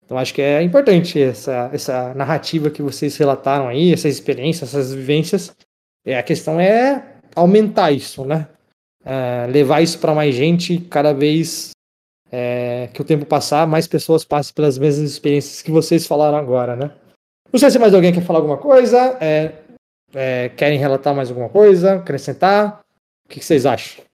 Então, 0.06 0.18
acho 0.18 0.34
que 0.34 0.42
é 0.42 0.62
importante 0.62 1.22
essa, 1.22 1.70
essa 1.74 2.14
narrativa 2.14 2.70
que 2.70 2.82
vocês 2.82 3.18
relataram 3.18 3.68
aí, 3.68 3.92
essas 3.92 4.14
experiências, 4.14 4.70
essas 4.70 4.94
vivências. 4.94 5.54
É, 6.06 6.18
a 6.18 6.24
questão 6.24 6.60
é 6.60 7.16
aumentar 7.36 7.92
isso, 7.92 8.24
né? 8.24 8.48
É, 9.04 9.48
levar 9.48 9.82
isso 9.82 10.00
para 10.00 10.16
mais 10.16 10.34
gente, 10.34 10.80
cada 10.80 11.14
vez 11.14 11.72
é, 12.32 12.90
que 12.94 13.02
o 13.02 13.06
tempo 13.06 13.26
passar, 13.26 13.68
mais 13.68 13.86
pessoas 13.86 14.24
passem 14.24 14.54
pelas 14.54 14.78
mesmas 14.78 15.12
experiências 15.12 15.62
que 15.62 15.72
vocês 15.72 16.08
falaram 16.08 16.38
agora, 16.38 16.76
né? 16.76 16.92
Não 17.52 17.60
sei 17.60 17.70
se 17.70 17.78
mais 17.78 17.94
alguém 17.94 18.14
quer 18.14 18.24
falar 18.24 18.40
alguma 18.40 18.58
coisa, 18.58 19.18
é, 19.20 19.54
é 20.14 20.50
querem 20.50 20.80
relatar 20.80 21.14
mais 21.14 21.30
alguma 21.30 21.50
coisa, 21.50 21.96
acrescentar. 21.96 22.82
O 23.26 23.30
que, 23.30 23.40
que 23.40 23.46
vocês 23.46 23.66
acham? 23.66 24.07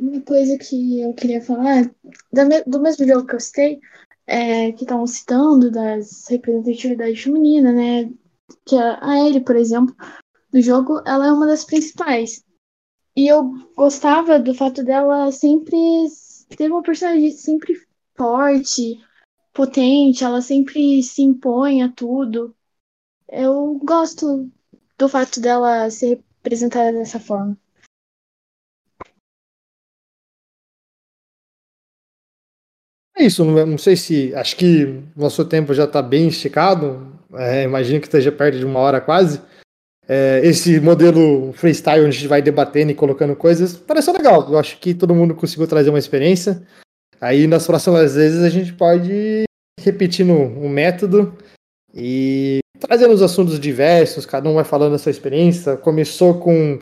Uma 0.00 0.20
coisa 0.22 0.56
que 0.56 1.00
eu 1.00 1.12
queria 1.12 1.42
falar, 1.42 1.94
do 2.66 2.80
mesmo 2.80 3.06
jogo 3.06 3.26
que 3.26 3.34
eu 3.34 3.40
citei, 3.40 3.78
é, 4.26 4.72
que 4.72 4.84
estão 4.84 5.06
citando 5.06 5.70
das 5.70 6.26
representatividades 6.28 7.22
femininas, 7.22 7.74
né? 7.74 8.10
que 8.64 8.76
a 8.76 9.18
Ellie, 9.18 9.44
por 9.44 9.56
exemplo, 9.56 9.94
do 10.50 10.60
jogo, 10.60 11.02
ela 11.06 11.26
é 11.26 11.32
uma 11.32 11.46
das 11.46 11.64
principais. 11.64 12.44
E 13.16 13.28
eu 13.28 13.52
gostava 13.76 14.38
do 14.38 14.54
fato 14.54 14.82
dela 14.82 15.30
sempre 15.30 15.76
ter 16.56 16.70
uma 16.70 16.82
personagem 16.82 17.30
sempre 17.32 17.74
forte, 18.16 19.00
potente, 19.52 20.24
ela 20.24 20.40
sempre 20.40 21.02
se 21.02 21.22
impõe 21.22 21.82
a 21.82 21.90
tudo. 21.90 22.54
Eu 23.28 23.78
gosto 23.84 24.50
do 24.98 25.08
fato 25.08 25.40
dela 25.40 25.90
ser 25.90 26.22
representada 26.42 26.92
dessa 26.92 27.20
forma. 27.20 27.56
É 33.20 33.26
isso, 33.26 33.44
não, 33.44 33.66
não 33.66 33.78
sei 33.78 33.96
se. 33.96 34.34
Acho 34.34 34.56
que 34.56 35.00
nosso 35.16 35.44
tempo 35.44 35.74
já 35.74 35.84
está 35.84 36.00
bem 36.00 36.28
esticado 36.28 37.10
é, 37.34 37.62
imagino 37.62 38.00
que 38.00 38.06
esteja 38.06 38.32
perto 38.32 38.58
de 38.58 38.64
uma 38.64 38.80
hora 38.80 39.00
quase. 39.00 39.40
É, 40.08 40.40
esse 40.42 40.80
modelo 40.80 41.52
freestyle 41.52 42.00
onde 42.00 42.16
a 42.16 42.18
gente 42.18 42.28
vai 42.28 42.42
debatendo 42.42 42.90
e 42.90 42.96
colocando 42.96 43.36
coisas, 43.36 43.76
pareceu 43.76 44.12
legal. 44.12 44.48
Eu 44.50 44.58
acho 44.58 44.78
que 44.78 44.94
todo 44.94 45.14
mundo 45.14 45.34
conseguiu 45.34 45.66
trazer 45.66 45.90
uma 45.90 45.98
experiência. 45.98 46.62
Aí 47.20 47.46
nas 47.46 47.66
próximas 47.66 48.14
vezes 48.14 48.42
a 48.42 48.48
gente 48.48 48.72
pode 48.72 49.44
repetir 49.80 50.26
no, 50.26 50.42
o 50.42 50.68
método 50.68 51.36
e 51.94 52.58
trazendo 52.78 53.14
os 53.14 53.22
assuntos 53.22 53.60
diversos, 53.60 54.26
cada 54.26 54.48
um 54.48 54.54
vai 54.54 54.64
falando 54.64 54.94
a 54.94 54.98
sua 54.98 55.10
experiência. 55.10 55.76
Começou 55.76 56.40
com 56.40 56.80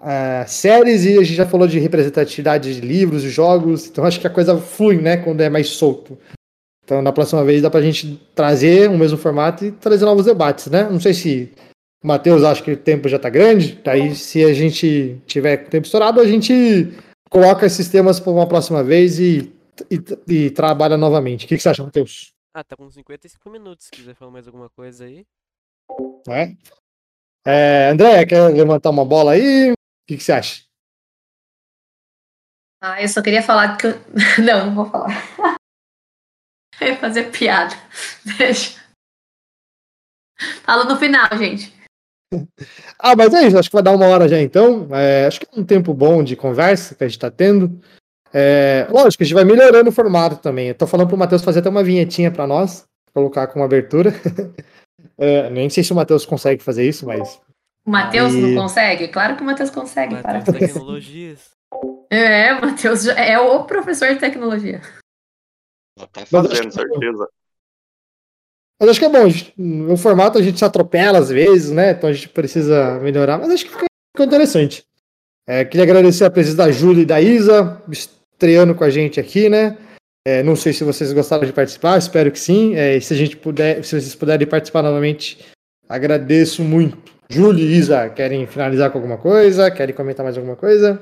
uh, 0.00 0.48
séries 0.48 1.04
e 1.04 1.18
a 1.18 1.22
gente 1.22 1.34
já 1.34 1.46
falou 1.46 1.66
de 1.66 1.78
representatividade 1.78 2.74
de 2.74 2.80
livros, 2.80 3.22
de 3.22 3.30
jogos, 3.30 3.86
então 3.86 4.04
acho 4.04 4.20
que 4.20 4.26
a 4.26 4.30
coisa 4.30 4.58
flui, 4.58 5.00
né, 5.00 5.16
quando 5.16 5.40
é 5.40 5.48
mais 5.48 5.68
solto. 5.68 6.18
Então, 6.84 7.02
na 7.02 7.12
próxima 7.12 7.44
vez 7.44 7.60
dá 7.60 7.70
pra 7.70 7.82
gente 7.82 8.18
trazer 8.34 8.88
o 8.88 8.96
mesmo 8.96 9.18
formato 9.18 9.64
e 9.64 9.72
trazer 9.72 10.06
novos 10.06 10.24
debates, 10.24 10.68
né? 10.68 10.88
Não 10.90 10.98
sei 10.98 11.12
se 11.12 11.52
o 12.02 12.06
Matheus 12.06 12.42
acha 12.42 12.62
que 12.62 12.72
o 12.72 12.76
tempo 12.76 13.08
já 13.10 13.18
tá 13.18 13.28
grande, 13.28 13.78
aí 13.84 14.14
se 14.14 14.42
a 14.42 14.54
gente 14.54 15.20
tiver 15.26 15.58
com 15.58 15.66
o 15.66 15.70
tempo 15.70 15.84
estourado, 15.84 16.18
a 16.18 16.26
gente 16.26 16.88
coloca 17.28 17.66
esses 17.66 17.88
temas 17.90 18.18
para 18.18 18.32
uma 18.32 18.46
próxima 18.46 18.82
vez 18.82 19.18
e 19.18 19.52
e, 19.90 20.00
e 20.46 20.50
trabalha 20.50 20.96
novamente. 20.96 21.44
O 21.44 21.48
que, 21.48 21.56
que 21.56 21.62
você 21.62 21.68
acha, 21.68 21.84
Matheus? 21.84 22.32
Ah, 22.54 22.64
tá 22.64 22.76
com 22.76 22.90
55 22.90 23.50
minutos. 23.50 23.86
Se 23.86 23.92
quiser 23.92 24.14
falar 24.14 24.30
mais 24.30 24.46
alguma 24.46 24.68
coisa 24.70 25.04
aí. 25.04 25.26
É? 26.28 26.56
É, 27.46 27.90
André, 27.90 28.26
quer 28.26 28.48
levantar 28.48 28.90
uma 28.90 29.04
bola 29.04 29.32
aí? 29.32 29.72
O 30.08 30.10
que, 30.10 30.16
que 30.16 30.24
você 30.24 30.32
acha? 30.32 30.62
Ah, 32.82 33.02
eu 33.02 33.08
só 33.08 33.20
queria 33.20 33.42
falar 33.42 33.76
que 33.76 33.88
eu. 33.88 33.92
Não, 34.42 34.66
não 34.66 34.74
vou 34.74 34.86
falar. 34.86 35.10
Eu 36.80 36.88
ia 36.88 36.96
fazer 36.96 37.30
piada. 37.30 37.74
Deixa. 38.38 38.80
Falo 40.62 40.84
no 40.84 40.96
final, 40.96 41.28
gente. 41.36 41.76
Ah, 42.98 43.16
mas 43.16 43.32
é 43.32 43.46
isso, 43.46 43.56
acho 43.56 43.70
que 43.70 43.76
vai 43.76 43.82
dar 43.82 43.94
uma 43.94 44.06
hora 44.06 44.28
já 44.28 44.40
então. 44.40 44.88
É, 44.94 45.26
acho 45.26 45.40
que 45.40 45.46
é 45.46 45.60
um 45.60 45.64
tempo 45.64 45.94
bom 45.94 46.22
de 46.22 46.36
conversa 46.36 46.94
que 46.94 47.04
a 47.04 47.08
gente 47.08 47.18
tá 47.18 47.30
tendo. 47.30 47.80
É, 48.34 48.86
lógico, 48.90 49.22
a 49.22 49.26
gente 49.26 49.34
vai 49.34 49.44
melhorando 49.44 49.88
o 49.88 49.92
formato 49.92 50.36
também. 50.36 50.68
Eu 50.68 50.74
tô 50.74 50.86
falando 50.86 51.06
pro 51.08 51.16
Matheus 51.16 51.42
fazer 51.42 51.60
até 51.60 51.68
uma 51.68 51.82
vinhetinha 51.82 52.30
para 52.30 52.46
nós, 52.46 52.84
colocar 53.14 53.46
como 53.46 53.64
abertura. 53.64 54.12
É, 55.16 55.48
nem 55.50 55.70
sei 55.70 55.82
se 55.82 55.92
o 55.92 55.96
Matheus 55.96 56.26
consegue 56.26 56.62
fazer 56.62 56.86
isso, 56.86 57.06
mas. 57.06 57.40
O 57.88 57.90
Matheus 57.90 58.34
não 58.34 58.54
consegue? 58.54 59.08
Claro 59.08 59.34
que 59.34 59.42
o 59.42 59.46
Matheus 59.46 59.70
consegue. 59.70 60.14
Matheus 60.16 60.44
para. 60.44 60.58
Tecnologias. 60.58 61.50
É, 62.10 62.52
o 62.52 62.60
Matheus 62.60 63.02
já- 63.02 63.14
é 63.18 63.38
o 63.38 63.64
professor 63.64 64.12
de 64.12 64.20
tecnologia. 64.20 64.82
Tá 65.98 66.06
Mas 66.30 66.34
acho 66.34 66.48
fazendo, 66.48 66.68
que- 66.68 66.74
certeza. 66.74 67.28
Mas 68.78 68.90
acho 68.90 69.00
que 69.00 69.06
é 69.06 69.08
bom. 69.08 69.24
a 69.24 69.28
gente- 69.30 69.54
O 69.90 69.96
formato 69.96 70.36
a 70.36 70.42
gente 70.42 70.58
se 70.58 70.64
atropela 70.66 71.18
às 71.18 71.30
vezes, 71.30 71.70
né? 71.70 71.92
Então 71.92 72.10
a 72.10 72.12
gente 72.12 72.28
precisa 72.28 72.98
melhorar, 73.00 73.38
mas 73.38 73.48
acho 73.50 73.64
que 73.64 73.70
ficou, 73.70 73.86
interessante. 74.26 74.84
É, 75.48 75.64
queria 75.64 75.84
agradecer 75.84 76.26
a 76.26 76.30
presença 76.30 76.58
da 76.58 76.70
Júlia 76.70 77.02
e 77.02 77.06
da 77.06 77.22
Isa, 77.22 77.82
estreando 77.90 78.74
com 78.74 78.84
a 78.84 78.90
gente 78.90 79.18
aqui, 79.18 79.48
né? 79.48 79.78
É, 80.26 80.42
não 80.42 80.54
sei 80.54 80.74
se 80.74 80.84
vocês 80.84 81.10
gostaram 81.14 81.46
de 81.46 81.54
participar, 81.54 81.96
espero 81.96 82.30
que 82.30 82.38
sim. 82.38 82.74
É, 82.74 82.96
e 82.96 83.00
se 83.00 83.14
a 83.14 83.16
gente 83.16 83.34
puder, 83.34 83.82
se 83.82 83.98
vocês 83.98 84.14
puderem 84.14 84.46
participar 84.46 84.82
novamente, 84.82 85.38
agradeço 85.88 86.62
muito. 86.62 87.16
Júlia 87.30 87.62
e 87.62 87.76
Isa, 87.76 88.08
querem 88.08 88.46
finalizar 88.46 88.90
com 88.90 88.96
alguma 88.96 89.18
coisa? 89.18 89.70
Querem 89.70 89.94
comentar 89.94 90.24
mais 90.24 90.38
alguma 90.38 90.56
coisa? 90.56 90.98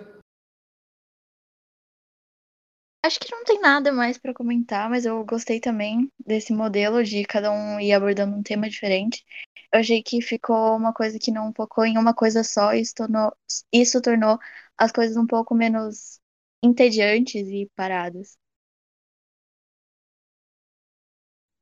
Acho 3.05 3.21
que 3.21 3.31
não 3.31 3.45
tem 3.45 3.61
nada 3.61 3.93
mais 3.93 4.19
pra 4.19 4.35
comentar, 4.35 4.91
mas 4.91 5.07
eu 5.07 5.25
gostei 5.25 5.61
também 5.61 6.11
desse 6.27 6.53
modelo 6.53 7.05
de 7.05 7.25
cada 7.25 7.53
um 7.53 7.79
ir 7.79 7.93
abordando 7.93 8.35
um 8.35 8.43
tema 8.43 8.69
diferente. 8.69 9.25
Eu 9.73 9.79
achei 9.79 10.03
que 10.03 10.21
ficou 10.21 10.77
uma 10.77 10.93
coisa 10.93 11.17
que 11.17 11.31
não 11.31 11.53
focou 11.55 11.87
em 11.87 11.97
uma 11.97 12.13
coisa 12.13 12.43
só, 12.43 12.75
e 12.75 12.81
isso 12.81 12.95
tornou, 12.97 13.33
isso 13.73 14.03
tornou 14.03 14.39
as 14.77 14.91
coisas 14.91 15.17
um 15.17 15.27
pouco 15.27 15.55
menos 15.55 16.21
entediantes 16.61 17.47
e 17.47 17.71
paradas. 17.77 18.37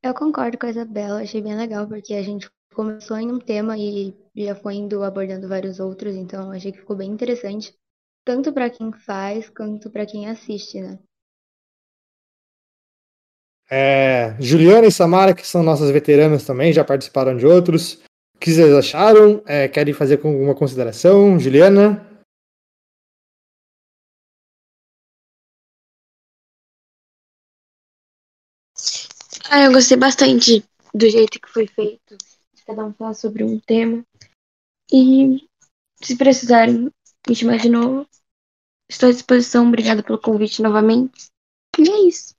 Eu 0.02 0.14
concordo 0.14 0.56
com 0.58 0.66
a 0.66 0.70
Isabela, 0.70 1.22
achei 1.22 1.42
bem 1.42 1.56
legal, 1.56 1.86
porque 1.86 2.14
a 2.14 2.22
gente 2.22 2.48
começou 2.74 3.16
em 3.16 3.30
um 3.30 3.38
tema 3.38 3.78
e 3.78 4.14
já 4.36 4.54
foi 4.54 4.74
indo 4.74 5.02
abordando 5.02 5.48
vários 5.48 5.80
outros, 5.80 6.14
então 6.14 6.50
achei 6.50 6.72
que 6.72 6.80
ficou 6.80 6.96
bem 6.96 7.10
interessante, 7.10 7.74
tanto 8.24 8.52
para 8.52 8.68
quem 8.68 8.92
faz 8.92 9.48
quanto 9.48 9.90
para 9.90 10.04
quem 10.04 10.28
assiste, 10.28 10.80
né? 10.80 10.98
É, 13.70 14.36
Juliana 14.38 14.86
e 14.86 14.92
Samara, 14.92 15.34
que 15.34 15.46
são 15.46 15.62
nossas 15.62 15.90
veteranas 15.90 16.44
também, 16.44 16.72
já 16.72 16.84
participaram 16.84 17.36
de 17.36 17.46
outros. 17.46 17.94
O 18.34 18.38
que 18.38 18.52
vocês 18.52 18.74
acharam? 18.74 19.42
É, 19.46 19.68
querem 19.68 19.94
fazer 19.94 20.18
com 20.18 20.28
alguma 20.28 20.54
consideração? 20.54 21.38
Juliana? 21.38 22.06
Ah, 29.50 29.64
eu 29.64 29.72
gostei 29.72 29.96
bastante 29.96 30.64
do 30.92 31.08
jeito 31.08 31.40
que 31.40 31.48
foi 31.48 31.66
feito. 31.66 32.16
Cada 32.66 32.84
um 32.84 32.94
falar 32.94 33.14
sobre 33.14 33.44
um 33.44 33.60
tema. 33.60 34.04
E 34.92 35.46
se 36.02 36.16
precisarem 36.16 36.90
me 37.28 37.34
chamar 37.34 37.58
de 37.58 37.68
novo, 37.68 38.06
estou 38.90 39.08
à 39.08 39.12
disposição. 39.12 39.68
Obrigada 39.68 40.02
pelo 40.02 40.18
convite 40.18 40.62
novamente. 40.62 41.28
E 41.78 41.88
é 41.88 42.08
isso. 42.08 42.34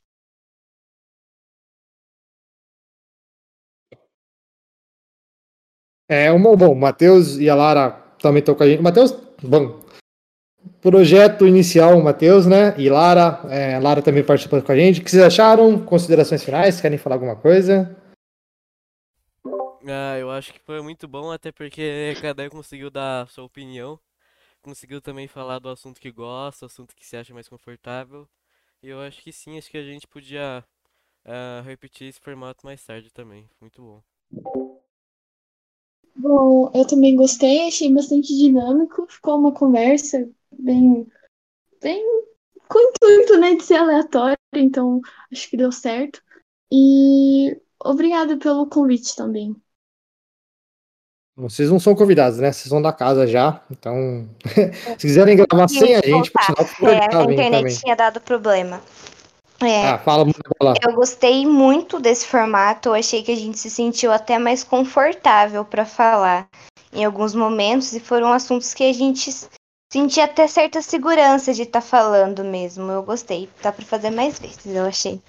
É, 6.08 6.32
uma, 6.32 6.56
bom, 6.56 6.72
o 6.72 6.76
Matheus 6.76 7.38
e 7.38 7.50
a 7.50 7.56
Lara 7.56 7.92
também 8.20 8.40
estão 8.40 8.54
com 8.54 8.64
a 8.64 8.68
gente. 8.68 8.82
Matheus, 8.82 9.12
bom, 9.42 9.82
projeto 10.80 11.48
inicial, 11.48 12.00
Matheus, 12.02 12.46
né? 12.46 12.76
E 12.78 12.90
Lara, 12.90 13.42
é, 13.50 13.80
Lara 13.80 14.04
também 14.04 14.24
participando 14.24 14.64
com 14.64 14.72
a 14.72 14.76
gente. 14.76 15.02
O 15.02 15.04
que 15.04 15.10
vocês 15.10 15.24
acharam? 15.24 15.80
Considerações 15.84 16.44
finais? 16.44 16.80
Querem 16.80 16.98
falar 16.98 17.16
alguma 17.16 17.36
coisa? 17.36 17.96
Ah, 19.88 20.18
eu 20.18 20.32
acho 20.32 20.52
que 20.54 20.60
foi 20.60 20.82
muito 20.82 21.08
bom, 21.08 21.32
até 21.32 21.52
porque 21.52 22.14
cada 22.22 22.44
um 22.46 22.50
conseguiu 22.50 22.90
dar 22.90 23.30
sua 23.30 23.44
opinião. 23.44 24.00
Conseguiu 24.62 25.02
também 25.02 25.28
falar 25.28 25.60
do 25.60 25.70
assunto 25.70 26.02
que 26.02 26.12
gosta, 26.12 26.66
assunto 26.68 26.96
que 26.96 27.06
se 27.06 27.18
acha 27.18 27.34
mais 27.34 27.50
confortável. 27.50 28.28
E 28.84 28.90
eu 28.90 29.02
acho 29.02 29.22
que 29.22 29.32
sim, 29.32 29.58
acho 29.58 29.70
que 29.72 29.78
a 29.78 29.84
gente 29.84 30.08
podia 30.08 30.66
ah, 31.26 31.62
repetir 31.66 32.10
esse 32.10 32.20
formato 32.22 32.66
mais 32.66 32.84
tarde 32.86 33.12
também. 33.12 33.50
Muito 33.62 33.82
bom. 33.82 34.04
Bom, 36.16 36.72
eu 36.74 36.88
também 36.88 37.16
gostei, 37.16 37.68
achei 37.68 37.94
bastante 37.94 38.36
dinâmico, 38.36 39.06
ficou 39.10 39.38
uma 39.38 39.54
conversa 39.54 40.30
bem, 40.52 41.08
bem 41.82 42.04
com 42.68 42.80
intuito, 42.80 43.38
né, 43.40 43.56
de 43.56 43.64
ser 43.64 43.76
aleatória, 43.76 44.38
então 44.56 45.02
acho 45.32 45.50
que 45.50 45.58
deu 45.58 45.72
certo. 45.72 46.22
E 46.72 47.60
obrigada 47.84 48.38
pelo 48.38 48.68
convite 48.68 49.16
também. 49.16 49.56
Vocês 51.38 51.70
não 51.70 51.80
são 51.80 51.94
convidados, 51.94 52.40
né? 52.40 52.52
Vocês 52.52 52.70
são 52.70 52.82
da 52.82 52.94
casa 52.94 53.28
já. 53.28 53.62
Então, 53.70 54.30
se 54.98 55.08
quiserem 55.08 55.36
gravar 55.36 55.68
sem 55.68 55.96
a 55.96 56.02
gente, 56.02 56.32
por 56.32 56.42
sinal, 56.44 56.66
por 56.80 56.90
É, 56.90 57.00
a 57.00 57.24
internet 57.24 57.52
também. 57.52 57.76
tinha 57.76 57.96
dado 57.96 58.22
problema. 58.22 58.82
É, 59.62 59.88
Ah, 59.88 59.98
fala, 59.98 60.26
lá. 60.62 60.74
Eu 60.86 60.94
gostei 60.94 61.46
muito 61.46 62.00
desse 62.00 62.28
formato, 62.28 62.90
eu 62.90 62.94
achei 62.94 63.24
que 63.24 63.32
a 63.32 63.36
gente 63.36 63.58
se 63.58 63.70
sentiu 63.70 64.12
até 64.12 64.38
mais 64.38 64.64
confortável 64.64 65.64
para 65.64 65.86
falar 65.86 66.48
em 66.94 67.04
alguns 67.04 67.34
momentos, 67.36 67.94
e 67.94 68.00
foram 68.00 68.32
assuntos 68.32 68.74
que 68.74 68.84
a 68.84 68.94
gente 68.94 69.30
sentia 69.92 70.24
até 70.26 70.48
certa 70.48 70.82
segurança 70.82 71.54
de 71.54 71.64
estar 71.64 71.82
falando 71.82 72.44
mesmo. 72.44 72.90
Eu 72.90 73.04
gostei. 73.04 73.50
Dá 73.62 73.72
para 73.72 73.86
fazer 73.86 74.10
mais 74.10 74.40
vezes, 74.40 74.66
eu 74.68 74.86
achei. 74.86 75.22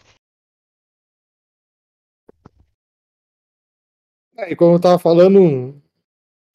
É, 4.36 4.52
e 4.52 4.56
como 4.56 4.74
eu 4.74 4.80
tava 4.80 4.98
falando, 4.98 5.80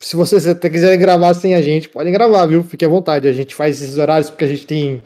se 0.02 0.16
vocês 0.16 0.48
até 0.48 0.70
quiserem 0.70 1.00
gravar 1.00 1.34
sem 1.36 1.54
a 1.54 1.62
gente, 1.62 1.88
podem 1.88 2.12
gravar, 2.12 2.48
viu? 2.48 2.64
Fique 2.64 2.84
à 2.84 2.90
vontade. 2.90 3.28
A 3.28 3.34
gente 3.34 3.54
faz 3.54 3.82
esses 3.82 3.98
horários 3.98 4.30
porque 4.30 4.46
a 4.46 4.48
gente 4.48 4.66
tem 4.66 5.02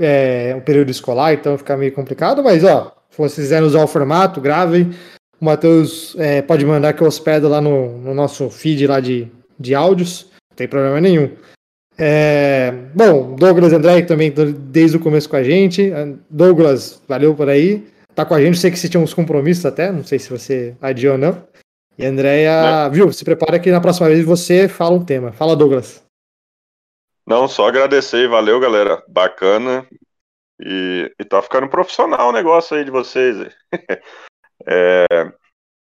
é, 0.00 0.54
um 0.56 0.60
período 0.60 0.90
escolar, 0.90 1.34
então 1.34 1.58
fica 1.58 1.76
meio 1.76 1.92
complicado, 1.92 2.42
mas 2.42 2.64
ó, 2.64 2.96
se 3.10 3.18
vocês 3.18 3.46
quiserem 3.46 3.66
usar 3.66 3.84
o 3.84 3.86
formato, 3.86 4.40
gravem. 4.40 4.90
O 5.38 5.44
Matheus 5.44 6.16
é, 6.18 6.40
pode 6.40 6.64
mandar 6.64 6.94
que 6.94 7.02
eu 7.02 7.06
hospedo 7.06 7.48
lá 7.48 7.60
no, 7.60 7.98
no 7.98 8.14
nosso 8.14 8.48
feed 8.48 8.86
lá 8.86 9.00
de, 9.00 9.28
de 9.58 9.74
áudios, 9.74 10.26
não 10.50 10.56
tem 10.56 10.66
problema 10.66 11.00
nenhum. 11.00 11.30
É, 11.98 12.72
bom, 12.94 13.34
Douglas 13.34 13.72
André 13.72 14.02
também 14.02 14.32
tá 14.32 14.42
desde 14.44 14.96
o 14.96 15.00
começo 15.00 15.28
com 15.28 15.36
a 15.36 15.42
gente. 15.42 15.92
Douglas, 16.30 17.02
valeu 17.06 17.34
por 17.34 17.48
aí. 17.48 17.86
Tá 18.14 18.24
com 18.24 18.34
a 18.34 18.40
gente, 18.40 18.58
sei 18.58 18.70
que 18.70 18.78
você 18.78 18.88
tinha 18.88 19.02
uns 19.02 19.14
compromissos 19.14 19.64
até, 19.66 19.90
não 19.90 20.04
sei 20.04 20.18
se 20.18 20.30
você 20.30 20.74
adiou 20.80 21.14
ou 21.14 21.18
não. 21.18 21.42
E 22.02 22.04
Andréia, 22.04 22.88
viu, 22.88 23.12
se 23.12 23.24
prepara 23.24 23.60
que 23.60 23.70
na 23.70 23.80
próxima 23.80 24.08
vez 24.08 24.24
você 24.24 24.68
fala 24.68 24.96
um 24.96 25.04
tema. 25.04 25.30
Fala, 25.30 25.54
Douglas. 25.54 26.04
Não, 27.24 27.46
só 27.46 27.68
agradecer, 27.68 28.28
valeu, 28.28 28.58
galera. 28.58 29.00
Bacana. 29.06 29.86
E, 30.60 31.14
e 31.16 31.24
tá 31.24 31.40
ficando 31.40 31.68
profissional 31.68 32.30
o 32.30 32.32
negócio 32.32 32.76
aí 32.76 32.84
de 32.84 32.90
vocês. 32.90 33.36
É, 34.64 35.06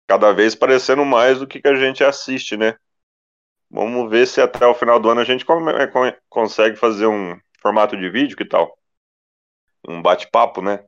cada 0.08 0.32
vez 0.32 0.56
parecendo 0.56 1.06
mais 1.06 1.38
do 1.38 1.46
que, 1.46 1.62
que 1.62 1.68
a 1.68 1.76
gente 1.76 2.04
assiste, 2.04 2.58
né? 2.58 2.76
Vamos 3.70 4.10
ver 4.10 4.26
se 4.26 4.42
até 4.42 4.66
o 4.66 4.74
final 4.74 5.00
do 5.00 5.08
ano 5.08 5.22
a 5.22 5.24
gente 5.24 5.46
come- 5.46 5.88
co- 5.90 6.18
consegue 6.28 6.76
fazer 6.76 7.06
um 7.06 7.40
formato 7.62 7.96
de 7.96 8.10
vídeo, 8.10 8.36
que 8.36 8.44
tal? 8.44 8.76
Um 9.88 10.02
bate-papo, 10.02 10.64
né? 10.64 10.84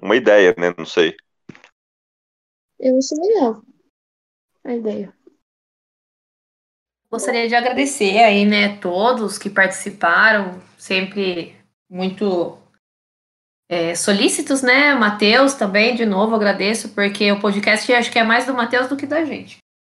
Uma 0.00 0.14
ideia, 0.14 0.54
né? 0.56 0.72
Não 0.78 0.86
sei. 0.86 1.16
Eu 2.78 2.96
acho 2.96 3.20
legal 3.20 3.60
a 4.64 4.74
ideia. 4.74 5.12
Gostaria 7.10 7.48
de 7.48 7.54
agradecer 7.54 8.18
aí, 8.18 8.44
né, 8.44 8.76
todos 8.76 9.36
que 9.36 9.50
participaram, 9.50 10.62
sempre 10.78 11.56
muito 11.88 12.56
é, 13.68 13.94
solícitos, 13.94 14.62
né? 14.62 14.94
Matheus 14.94 15.54
também, 15.54 15.94
de 15.94 16.04
novo, 16.06 16.34
agradeço, 16.34 16.90
porque 16.90 17.30
o 17.32 17.40
podcast 17.40 17.92
acho 17.92 18.10
que 18.10 18.18
é 18.18 18.24
mais 18.24 18.46
do 18.46 18.54
Matheus 18.54 18.88
do 18.88 18.96
que 18.96 19.06
da 19.06 19.24
gente. 19.24 19.58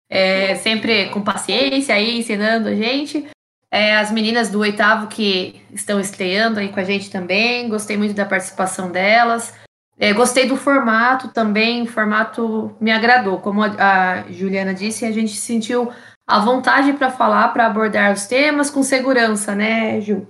É, 0.09 0.55
sempre 0.55 1.09
com 1.09 1.22
paciência 1.22 1.95
aí, 1.95 2.18
ensinando 2.18 2.68
a 2.68 2.76
gente. 2.76 3.26
É, 3.72 3.95
as 3.95 4.12
meninas 4.12 4.49
do 4.49 4.59
oitavo 4.59 5.07
que 5.07 5.62
estão 5.72 6.01
estreando 6.01 6.59
aí 6.59 6.68
com 6.68 6.82
a 6.82 6.84
gente 6.84 7.09
também. 7.09 7.70
Gostei 7.70 7.95
muito 7.95 8.14
da 8.14 8.26
participação 8.26 8.91
delas. 8.91 9.53
É, 9.98 10.14
gostei 10.14 10.48
do 10.48 10.58
formato 10.58 11.30
também. 11.30 11.84
O 11.84 11.88
formato 11.88 12.76
me 12.80 12.92
agradou. 12.92 13.39
Como 13.39 13.64
a, 13.64 13.70
a 13.70 14.32
Juliana 14.32 14.74
disse, 14.74 15.06
a 15.06 15.12
gente 15.12 15.36
sentiu 15.36 15.92
a 16.28 16.39
vontade 16.39 16.94
para 16.94 17.12
falar, 17.12 17.50
para 17.50 17.68
abordar 17.68 18.14
os 18.14 18.26
temas 18.26 18.70
com 18.70 18.84
segurança, 18.84 19.54
né, 19.54 20.00
Ju? 20.02 20.28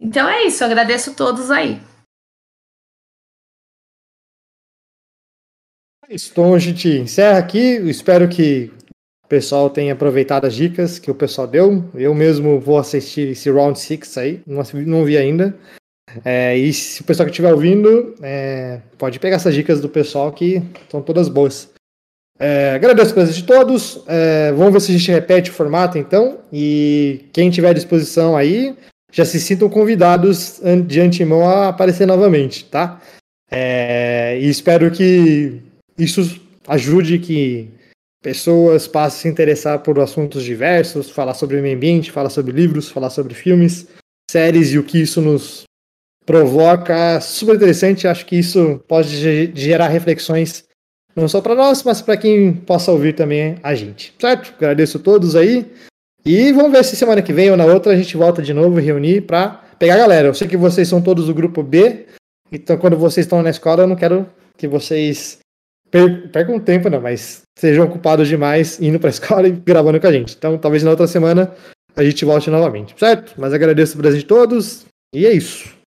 Então 0.00 0.28
é 0.28 0.44
isso. 0.44 0.64
Agradeço 0.64 1.14
todos 1.14 1.50
aí. 1.50 1.80
Então 6.10 6.54
a 6.54 6.58
gente 6.58 6.88
encerra 6.88 7.38
aqui. 7.38 7.76
Espero 7.90 8.28
que 8.28 8.72
o 9.24 9.28
pessoal 9.28 9.68
tenha 9.68 9.92
aproveitado 9.92 10.46
as 10.46 10.54
dicas 10.54 10.98
que 10.98 11.10
o 11.10 11.14
pessoal 11.14 11.46
deu. 11.46 11.84
Eu 11.94 12.14
mesmo 12.14 12.58
vou 12.58 12.78
assistir 12.78 13.28
esse 13.28 13.50
Round 13.50 13.78
6 13.78 14.16
aí, 14.16 14.42
não 14.46 15.04
vi 15.04 15.18
ainda. 15.18 15.58
É, 16.24 16.56
e 16.56 16.72
se 16.72 17.00
o 17.00 17.04
pessoal 17.04 17.26
que 17.26 17.30
estiver 17.30 17.52
ouvindo, 17.52 18.14
é, 18.22 18.80
pode 18.96 19.18
pegar 19.18 19.36
essas 19.36 19.54
dicas 19.54 19.80
do 19.80 19.88
pessoal 19.88 20.32
que 20.32 20.62
são 20.90 21.02
todas 21.02 21.28
boas. 21.28 21.70
É, 22.38 22.72
agradeço 22.74 23.10
a 23.10 23.14
presença 23.14 23.36
de 23.36 23.44
todos. 23.44 24.02
É, 24.06 24.52
vamos 24.52 24.72
ver 24.72 24.80
se 24.80 24.92
a 24.92 24.98
gente 24.98 25.10
repete 25.10 25.50
o 25.50 25.54
formato 25.54 25.98
então. 25.98 26.38
E 26.52 27.26
quem 27.32 27.50
tiver 27.50 27.70
à 27.70 27.72
disposição 27.72 28.36
aí, 28.36 28.74
já 29.12 29.24
se 29.24 29.40
sintam 29.40 29.68
convidados 29.68 30.60
de 30.86 31.00
antemão 31.00 31.48
a 31.48 31.68
aparecer 31.68 32.06
novamente, 32.06 32.64
tá? 32.66 33.00
É, 33.50 34.38
e 34.40 34.48
espero 34.48 34.90
que 34.90 35.60
isso 35.98 36.40
ajude 36.66 37.18
que 37.18 37.70
pessoas 38.22 38.86
passem 38.86 39.18
a 39.18 39.22
se 39.22 39.28
interessar 39.28 39.78
por 39.80 39.98
assuntos 40.00 40.44
diversos, 40.44 41.10
falar 41.10 41.34
sobre 41.34 41.60
meio 41.60 41.76
ambiente, 41.76 42.12
falar 42.12 42.30
sobre 42.30 42.52
livros, 42.52 42.90
falar 42.90 43.10
sobre 43.10 43.34
filmes, 43.34 43.86
séries 44.30 44.72
e 44.72 44.78
o 44.78 44.84
que 44.84 45.00
isso 45.00 45.20
nos 45.20 45.67
provoca. 46.28 47.22
Super 47.22 47.56
interessante, 47.56 48.06
acho 48.06 48.26
que 48.26 48.36
isso 48.36 48.84
pode 48.86 49.50
gerar 49.54 49.88
reflexões 49.88 50.64
não 51.16 51.26
só 51.26 51.40
para 51.40 51.54
nós, 51.54 51.82
mas 51.82 52.02
para 52.02 52.18
quem 52.18 52.52
possa 52.52 52.92
ouvir 52.92 53.14
também 53.14 53.56
a 53.62 53.74
gente. 53.74 54.14
Certo? 54.20 54.52
Agradeço 54.58 54.98
a 54.98 55.00
todos 55.00 55.34
aí. 55.34 55.66
E 56.26 56.52
vamos 56.52 56.70
ver 56.70 56.84
se 56.84 56.96
semana 56.96 57.22
que 57.22 57.32
vem 57.32 57.50
ou 57.50 57.56
na 57.56 57.64
outra 57.64 57.92
a 57.92 57.96
gente 57.96 58.14
volta 58.14 58.42
de 58.42 58.52
novo 58.52 58.78
reunir 58.78 59.22
para 59.22 59.62
pegar 59.78 59.94
a 59.94 59.98
galera. 59.98 60.28
Eu 60.28 60.34
sei 60.34 60.46
que 60.46 60.56
vocês 60.56 60.86
são 60.86 61.00
todos 61.00 61.26
do 61.26 61.34
grupo 61.34 61.62
B, 61.62 62.04
então 62.52 62.76
quando 62.76 62.98
vocês 62.98 63.24
estão 63.24 63.42
na 63.42 63.48
escola 63.48 63.84
eu 63.84 63.86
não 63.86 63.96
quero 63.96 64.28
que 64.58 64.68
vocês 64.68 65.38
per 65.90 66.30
percam 66.30 66.60
tempo, 66.60 66.90
não, 66.90 67.00
mas 67.00 67.40
sejam 67.58 67.86
ocupados 67.86 68.28
demais 68.28 68.78
indo 68.82 69.00
para 69.00 69.08
a 69.08 69.16
escola 69.16 69.48
e 69.48 69.52
gravando 69.52 69.98
com 69.98 70.06
a 70.06 70.12
gente. 70.12 70.36
Então, 70.36 70.58
talvez 70.58 70.82
na 70.82 70.90
outra 70.90 71.06
semana 71.06 71.50
a 71.96 72.04
gente 72.04 72.22
volte 72.26 72.50
novamente, 72.50 72.94
certo? 72.98 73.32
Mas 73.38 73.54
agradeço 73.54 73.94
o 73.94 73.98
presente 73.98 74.20
de 74.20 74.26
todos 74.26 74.84
e 75.14 75.24
é 75.24 75.32
isso. 75.32 75.77